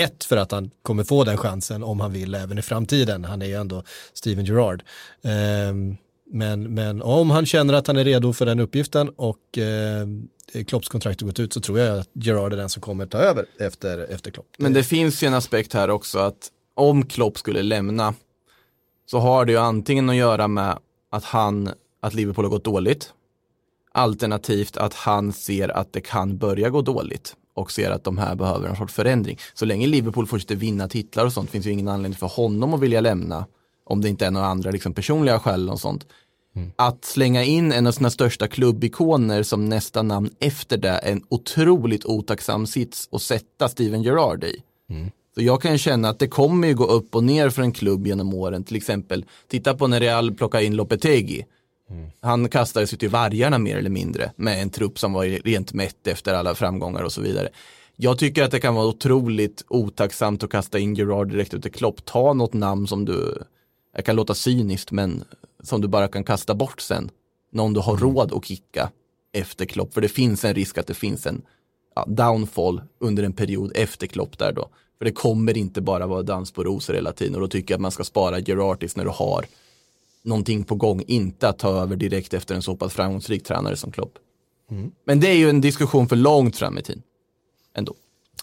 Ett 0.02 0.24
för 0.24 0.38
att 0.38 0.52
han 0.52 0.72
kommer 0.82 1.04
få 1.04 1.24
den 1.24 1.38
chansen 1.38 1.84
om 1.84 2.00
han 2.00 2.14
vill 2.14 2.36
även 2.36 2.58
i 2.58 2.62
framtiden. 2.62 3.26
Han 3.26 3.42
är 3.42 3.46
ju 3.46 3.56
ändå 3.56 3.84
Steven 4.14 4.46
Gerrard. 4.46 4.84
Eh, 5.24 5.74
men, 6.34 6.74
men 6.74 7.02
om 7.02 7.30
han 7.30 7.46
känner 7.46 7.74
att 7.74 7.88
han 7.88 7.98
är 7.98 8.04
redo 8.04 8.34
för 8.34 8.46
den 8.46 8.60
uppgiften 8.60 9.10
och 9.10 9.58
eh, 9.58 10.08
Klopps 10.68 10.90
kontrakt 10.90 11.22
har 11.22 11.28
gått 11.28 11.40
ut 11.40 11.54
så 11.54 11.62
tror 11.62 11.80
jag 11.80 12.00
att 12.00 12.10
Gerard 12.14 12.54
är 12.54 12.58
den 12.58 12.70
som 12.70 12.82
kommer 12.82 13.06
ta 13.06 13.18
över 13.18 13.46
efter, 13.60 14.00
efter 14.00 14.32
Klopp. 14.32 14.48
Men 14.58 14.74
det 14.74 14.84
finns 14.84 15.24
ju 15.24 15.28
en 15.28 15.34
aspekt 15.34 15.74
här 15.74 15.90
också 15.90 16.20
att 16.20 16.52
om 16.76 17.06
Klopp 17.06 17.38
skulle 17.38 17.62
lämna 17.62 18.14
så 19.06 19.20
har 19.20 19.46
det 19.46 19.52
ju 19.52 19.58
antingen 19.58 20.10
att 20.10 20.16
göra 20.16 20.48
med 20.48 20.80
att 21.12 21.24
han, 21.24 21.70
att 22.02 22.14
Liverpool 22.14 22.46
har 22.46 22.50
gått 22.50 22.66
dåligt. 22.66 23.14
Alternativt 23.92 24.78
att 24.78 24.94
han 24.94 25.34
ser 25.34 25.70
att 25.70 25.94
det 25.94 26.02
kan 26.02 26.38
börja 26.38 26.70
gå 26.70 26.82
dåligt 26.82 27.36
och 27.54 27.72
ser 27.72 27.92
att 27.92 28.04
de 28.04 28.18
här 28.18 28.36
behöver 28.36 28.70
en 28.70 28.76
sorts 28.76 28.94
förändring. 28.94 29.38
Så 29.54 29.66
länge 29.66 29.88
Liverpool 29.88 30.28
fortsätter 30.28 30.56
vinna 30.56 30.88
titlar 30.88 31.26
och 31.26 31.34
sånt 31.34 31.50
finns 31.50 31.66
ju 31.66 31.72
ingen 31.72 31.88
anledning 31.88 32.18
för 32.18 32.28
honom 32.28 32.74
att 32.74 32.80
vilja 32.80 33.02
lämna. 33.02 33.46
Om 33.86 34.02
det 34.02 34.10
inte 34.10 34.26
är 34.26 34.32
några 34.32 34.48
andra 34.48 34.72
liksom, 34.72 34.94
personliga 34.94 35.40
skäl 35.40 35.70
och 35.70 35.80
sånt. 35.80 36.06
Mm. 36.56 36.72
Att 36.76 37.06
slänga 37.06 37.44
in 37.44 37.72
en 37.72 37.88
av 37.88 37.92
sina 37.92 38.10
största 38.10 38.48
klubbikoner 38.48 39.44
som 39.44 39.70
nästa 39.70 40.02
namn 40.02 40.30
efter 40.40 40.78
det 40.78 40.90
är 40.90 41.12
en 41.12 41.24
otroligt 41.30 42.06
otacksam 42.06 42.68
sits 42.68 43.10
att 43.12 43.22
sätta 43.22 43.70
Steven 43.70 44.04
Gerrard 44.04 44.44
i. 44.44 44.64
Mm. 44.90 45.12
Så 45.36 45.42
jag 45.42 45.62
kan 45.62 45.78
känna 45.78 46.10
att 46.10 46.20
det 46.20 46.28
kommer 46.28 46.68
ju 46.68 46.74
gå 46.74 46.86
upp 46.86 47.16
och 47.16 47.24
ner 47.24 47.50
för 47.50 47.62
en 47.62 47.72
klubb 47.72 48.08
genom 48.08 48.34
åren. 48.34 48.64
Till 48.64 48.78
exempel, 48.78 49.26
titta 49.48 49.74
på 49.74 49.88
när 49.88 50.00
Real 50.00 50.34
plockade 50.34 50.66
in 50.66 50.76
Lopetegi. 50.76 51.46
Mm. 51.90 52.10
Han 52.22 52.50
kastades 52.50 52.94
ju 52.94 52.98
till 52.98 53.10
vargarna 53.10 53.58
mer 53.58 53.78
eller 53.78 53.90
mindre 53.90 54.32
med 54.36 54.62
en 54.62 54.70
trupp 54.70 55.00
som 55.00 55.14
var 55.14 55.26
rent 55.26 55.74
mätt 55.74 56.08
efter 56.08 56.34
alla 56.34 56.56
framgångar 56.56 57.04
och 57.04 57.12
så 57.12 57.22
vidare. 57.22 57.50
Jag 57.96 58.20
tycker 58.20 58.44
att 58.44 58.52
det 58.52 58.60
kan 58.60 58.76
vara 58.76 58.88
otroligt 58.88 59.66
otacksamt 59.68 60.44
att 60.44 60.50
kasta 60.50 60.80
in 60.80 60.96
Gerard 60.96 61.30
direkt 61.32 61.54
efter 61.54 61.70
Klopp. 61.70 62.06
Ta 62.06 62.34
något 62.34 62.54
namn 62.54 62.88
som 62.88 63.06
du, 63.06 63.44
jag 63.96 64.06
kan 64.06 64.16
låta 64.16 64.34
cyniskt, 64.34 64.92
men 64.92 65.24
som 65.64 65.82
du 65.82 65.88
bara 65.88 66.08
kan 66.08 66.24
kasta 66.24 66.56
bort 66.56 66.82
sen. 66.82 67.10
Någon 67.52 67.74
du 67.74 67.80
har 67.80 67.98
mm. 67.98 68.04
råd 68.04 68.34
att 68.34 68.46
kicka 68.46 68.92
efter 69.34 69.66
Klopp. 69.66 69.94
För 69.94 70.02
det 70.02 70.10
finns 70.10 70.46
en 70.46 70.54
risk 70.54 70.78
att 70.78 70.88
det 70.88 70.94
finns 70.94 71.26
en 71.26 71.42
ja, 71.96 72.06
downfall 72.08 72.82
under 73.00 73.24
en 73.24 73.34
period 73.34 73.72
efter 73.76 74.08
Klopp 74.08 74.38
där 74.38 74.52
då. 74.52 74.70
För 74.98 75.06
det 75.06 75.12
kommer 75.12 75.58
inte 75.58 75.82
bara 75.82 76.08
vara 76.08 76.24
dans 76.24 76.52
på 76.52 76.64
rosor 76.64 76.94
hela 76.94 77.12
tiden 77.12 77.36
och 77.36 77.42
då 77.42 77.48
tycker 77.48 77.74
jag 77.74 77.78
att 77.78 77.82
man 77.82 77.92
ska 77.92 78.04
spara 78.04 78.40
Gerardis 78.40 78.96
när 78.96 79.04
du 79.04 79.12
har 79.12 79.46
någonting 80.24 80.64
på 80.64 80.76
gång, 80.76 81.04
inte 81.08 81.50
att 81.50 81.60
ta 81.60 81.70
över 81.70 81.96
direkt 81.96 82.34
efter 82.34 82.56
en 82.56 82.62
så 82.62 82.76
pass 82.76 82.94
framgångsrik 82.94 83.44
tränare 83.44 83.76
som 83.76 83.92
Klopp. 83.92 84.14
Mm. 84.72 84.92
Men 85.06 85.20
det 85.20 85.28
är 85.28 85.36
ju 85.36 85.50
en 85.50 85.62
diskussion 85.62 86.08
för 86.08 86.16
långt 86.16 86.58
fram 86.58 86.78
i 86.78 86.82
tiden. 86.82 87.04
Ändå. 87.76 87.96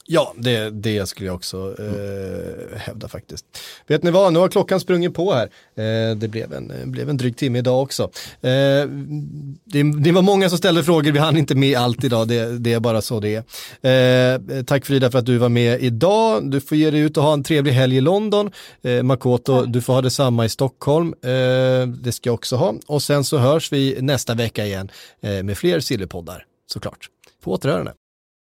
Ja, 0.07 0.34
det, 0.36 0.70
det 0.70 1.09
skulle 1.09 1.26
jag 1.26 1.36
också 1.36 1.76
eh, 1.78 2.78
hävda 2.78 3.09
faktiskt. 3.09 3.44
Vet 3.86 4.03
ni 4.03 4.11
vad, 4.11 4.32
nu 4.32 4.38
har 4.38 4.48
klockan 4.48 4.80
sprungit 4.80 5.14
på 5.14 5.32
här. 5.32 5.51
Eh, 5.74 6.16
det 6.16 6.28
blev 6.28 6.53
en, 6.53 6.92
blev 6.92 7.11
en 7.11 7.16
dryg 7.16 7.36
timme 7.36 7.59
idag 7.59 7.82
också. 7.82 8.03
Eh, 8.40 8.51
det, 9.64 10.03
det, 10.03 10.12
var 10.12 10.22
många 10.22 10.48
som 10.48 10.59
ställde 10.59 10.84
frågor, 10.84 11.12
vi 11.12 11.18
hann 11.18 11.36
inte 11.36 11.55
med 11.55 11.78
allt 11.78 12.05
idag, 12.05 12.28
det, 12.28 12.59
det 12.59 12.72
är 12.72 12.80
bara 12.80 13.03
så 13.03 13.20
det 13.20 13.44
är. 13.82 14.34
Eh, 14.34 14.62
tack 14.62 14.86
Frida 14.86 15.11
för 15.11 15.18
att 15.18 15.26
du 15.26 15.38
var 15.38 15.48
med 15.48 15.82
idag. 15.82 16.51
Du 16.51 16.61
får 16.61 16.76
ge 16.76 16.90
dig 16.90 17.01
ut 17.01 17.16
och 17.16 17.22
ha 17.22 17.32
en 17.32 17.42
trevlig 17.42 17.72
helg 17.72 17.96
i 17.96 18.01
London. 18.01 18.51
Eh, 18.82 19.03
Makoto, 19.03 19.64
du 19.64 19.80
får 19.80 19.92
ha 19.92 20.03
detsamma 20.03 20.44
i 20.44 20.48
Stockholm. 20.48 21.14
Eh, 21.22 21.30
det 21.88 22.12
ska 22.12 22.28
jag 22.28 22.34
också 22.34 22.57
ha. 22.57 22.74
Och 22.86 23.03
sen 23.03 23.24
så 23.24 23.38
hörs 23.38 23.72
vi 23.72 23.96
nästa 24.01 24.34
vecka 24.34 24.66
igen 24.66 24.90
eh, 25.20 25.42
med 25.42 25.59
fler 25.59 25.80
Silverpoddar, 25.80 26.44
såklart. 26.66 27.09
På 27.44 27.53
återhörande. 27.53 27.92